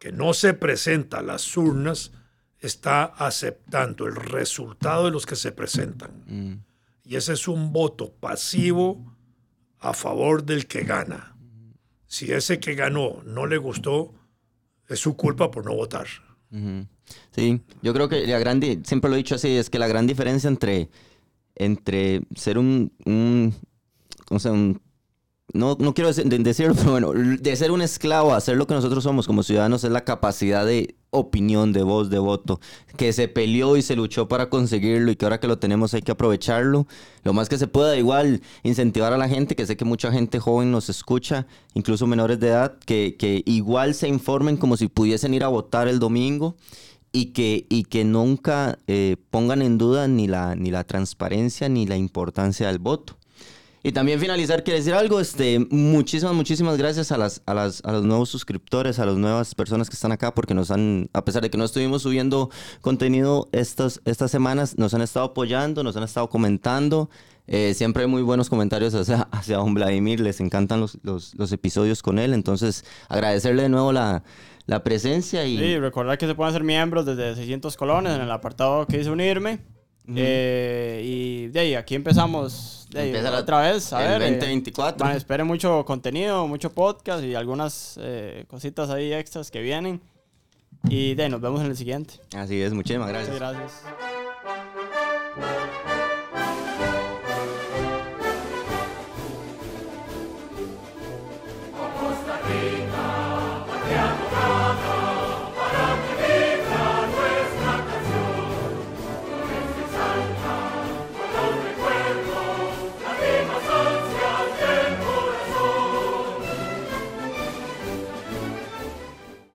que 0.00 0.10
no 0.10 0.34
se 0.34 0.54
presenta 0.54 1.18
a 1.18 1.22
las 1.22 1.56
urnas 1.56 2.10
está 2.58 3.04
aceptando 3.04 4.06
el 4.06 4.16
resultado 4.16 5.04
de 5.04 5.10
los 5.12 5.26
que 5.26 5.36
se 5.36 5.52
presentan. 5.52 6.10
Mm. 6.26 6.54
Y 7.04 7.14
ese 7.16 7.34
es 7.34 7.46
un 7.46 7.72
voto 7.72 8.12
pasivo 8.12 9.14
a 9.78 9.92
favor 9.94 10.42
del 10.44 10.66
que 10.66 10.82
gana. 10.82 11.36
Si 12.06 12.32
ese 12.32 12.58
que 12.58 12.74
ganó 12.74 13.22
no 13.24 13.46
le 13.46 13.58
gustó, 13.58 14.12
es 14.88 14.98
su 14.98 15.16
culpa 15.16 15.50
por 15.50 15.64
no 15.66 15.74
votar. 15.74 16.06
Sí, 17.30 17.60
yo 17.82 17.92
creo 17.92 18.08
que 18.08 18.26
la 18.26 18.38
gran, 18.38 18.60
siempre 18.84 19.10
lo 19.10 19.14
he 19.14 19.18
dicho 19.18 19.34
así, 19.34 19.56
es 19.56 19.68
que 19.70 19.78
la 19.78 19.86
gran 19.86 20.06
diferencia 20.06 20.48
entre, 20.48 20.88
entre 21.54 22.22
ser 22.34 22.56
un, 22.58 22.90
un, 23.04 23.54
¿cómo 24.28 24.38
se 24.40 24.48
llama? 24.48 24.60
Un- 24.60 24.82
no, 25.54 25.78
no 25.80 25.94
quiero 25.94 26.08
decir- 26.12 26.26
de- 26.28 26.38
decirlo, 26.40 26.74
pero 26.78 26.90
bueno, 26.90 27.12
de 27.14 27.56
ser 27.56 27.70
un 27.70 27.80
esclavo 27.80 28.34
a 28.34 28.40
ser 28.40 28.58
lo 28.58 28.66
que 28.66 28.74
nosotros 28.74 29.02
somos 29.02 29.26
como 29.26 29.42
ciudadanos 29.42 29.82
es 29.82 29.90
la 29.90 30.04
capacidad 30.04 30.66
de 30.66 30.96
opinión, 31.10 31.72
de 31.72 31.82
voz, 31.82 32.10
de 32.10 32.18
voto, 32.18 32.60
que 32.98 33.14
se 33.14 33.28
peleó 33.28 33.78
y 33.78 33.82
se 33.82 33.96
luchó 33.96 34.28
para 34.28 34.50
conseguirlo 34.50 35.10
y 35.10 35.16
que 35.16 35.24
ahora 35.24 35.40
que 35.40 35.46
lo 35.46 35.58
tenemos 35.58 35.94
hay 35.94 36.02
que 36.02 36.12
aprovecharlo. 36.12 36.86
Lo 37.24 37.32
más 37.32 37.48
que 37.48 37.56
se 37.56 37.66
pueda, 37.66 37.96
igual, 37.96 38.42
incentivar 38.62 39.14
a 39.14 39.16
la 39.16 39.26
gente, 39.26 39.56
que 39.56 39.64
sé 39.64 39.78
que 39.78 39.86
mucha 39.86 40.12
gente 40.12 40.38
joven 40.38 40.70
nos 40.70 40.90
escucha, 40.90 41.46
incluso 41.72 42.06
menores 42.06 42.38
de 42.40 42.48
edad, 42.48 42.78
que, 42.84 43.16
que 43.18 43.42
igual 43.46 43.94
se 43.94 44.06
informen 44.06 44.58
como 44.58 44.76
si 44.76 44.88
pudiesen 44.88 45.32
ir 45.32 45.44
a 45.44 45.48
votar 45.48 45.88
el 45.88 45.98
domingo 45.98 46.56
y 47.10 47.32
que, 47.32 47.64
y 47.70 47.84
que 47.84 48.04
nunca 48.04 48.78
eh, 48.86 49.16
pongan 49.30 49.62
en 49.62 49.78
duda 49.78 50.08
ni 50.08 50.26
la, 50.26 50.54
ni 50.56 50.70
la 50.70 50.84
transparencia 50.84 51.70
ni 51.70 51.86
la 51.86 51.96
importancia 51.96 52.66
del 52.66 52.80
voto. 52.80 53.16
Y 53.82 53.92
también 53.92 54.18
finalizar, 54.18 54.64
quiero 54.64 54.78
decir 54.78 54.94
algo, 54.94 55.20
este, 55.20 55.60
muchísimas, 55.70 56.34
muchísimas 56.34 56.76
gracias 56.76 57.12
a, 57.12 57.16
las, 57.16 57.42
a, 57.46 57.54
las, 57.54 57.80
a 57.84 57.92
los 57.92 58.04
nuevos 58.04 58.28
suscriptores, 58.28 58.98
a 58.98 59.06
las 59.06 59.16
nuevas 59.16 59.54
personas 59.54 59.88
que 59.88 59.94
están 59.94 60.10
acá, 60.10 60.34
porque 60.34 60.52
nos 60.52 60.70
han, 60.70 61.08
a 61.12 61.24
pesar 61.24 61.42
de 61.42 61.50
que 61.50 61.58
no 61.58 61.64
estuvimos 61.64 62.02
subiendo 62.02 62.50
contenido 62.80 63.48
estas, 63.52 64.00
estas 64.04 64.30
semanas, 64.30 64.78
nos 64.78 64.94
han 64.94 65.02
estado 65.02 65.26
apoyando, 65.26 65.84
nos 65.84 65.96
han 65.96 66.02
estado 66.02 66.28
comentando. 66.28 67.08
Eh, 67.46 67.72
siempre 67.74 68.02
hay 68.02 68.08
muy 68.08 68.22
buenos 68.22 68.50
comentarios 68.50 68.94
hacia, 68.94 69.22
hacia 69.30 69.58
don 69.58 69.74
Vladimir, 69.74 70.20
les 70.20 70.40
encantan 70.40 70.80
los, 70.80 70.98
los, 71.02 71.52
episodios 71.52 72.02
con 72.02 72.18
él. 72.18 72.34
Entonces, 72.34 72.84
agradecerle 73.08 73.62
de 73.62 73.68
nuevo 73.68 73.92
la, 73.92 74.24
la 74.66 74.82
presencia 74.82 75.46
y... 75.46 75.56
Sí, 75.56 75.78
recordar 75.78 76.18
que 76.18 76.26
se 76.26 76.34
pueden 76.34 76.50
hacer 76.50 76.64
miembros 76.64 77.06
desde 77.06 77.36
600 77.36 77.76
colones 77.76 78.14
en 78.14 78.22
el 78.22 78.30
apartado 78.30 78.86
que 78.86 78.98
dice 78.98 79.10
unirme. 79.10 79.77
Eh, 80.16 81.02
y 81.04 81.46
de 81.48 81.60
ahí, 81.60 81.74
aquí 81.74 81.94
empezamos 81.94 82.86
de 82.90 83.00
ahí, 83.00 83.06
Empieza 83.08 83.30
la- 83.30 83.38
otra 83.40 83.60
vez. 83.60 83.92
A 83.92 84.02
el 84.02 84.08
ver, 84.20 84.22
eh, 84.22 84.36
2024. 84.36 85.04
van, 85.06 85.16
esperen 85.16 85.46
mucho 85.46 85.84
contenido, 85.84 86.46
mucho 86.48 86.70
podcast 86.72 87.22
y 87.24 87.34
algunas 87.34 87.98
eh, 88.00 88.44
cositas 88.48 88.88
ahí 88.90 89.12
extras 89.12 89.50
que 89.50 89.60
vienen. 89.60 90.00
Y 90.88 91.14
de 91.14 91.24
ahí, 91.24 91.28
nos 91.30 91.40
vemos 91.40 91.60
en 91.60 91.66
el 91.66 91.76
siguiente. 91.76 92.14
Así 92.36 92.60
es, 92.62 92.72
muchísimas 92.72 93.08
gracias. 93.08 93.32
Muchas 93.34 93.52
gracias. 93.54 93.82
Costa 101.98 102.40
Rica. 102.48 102.87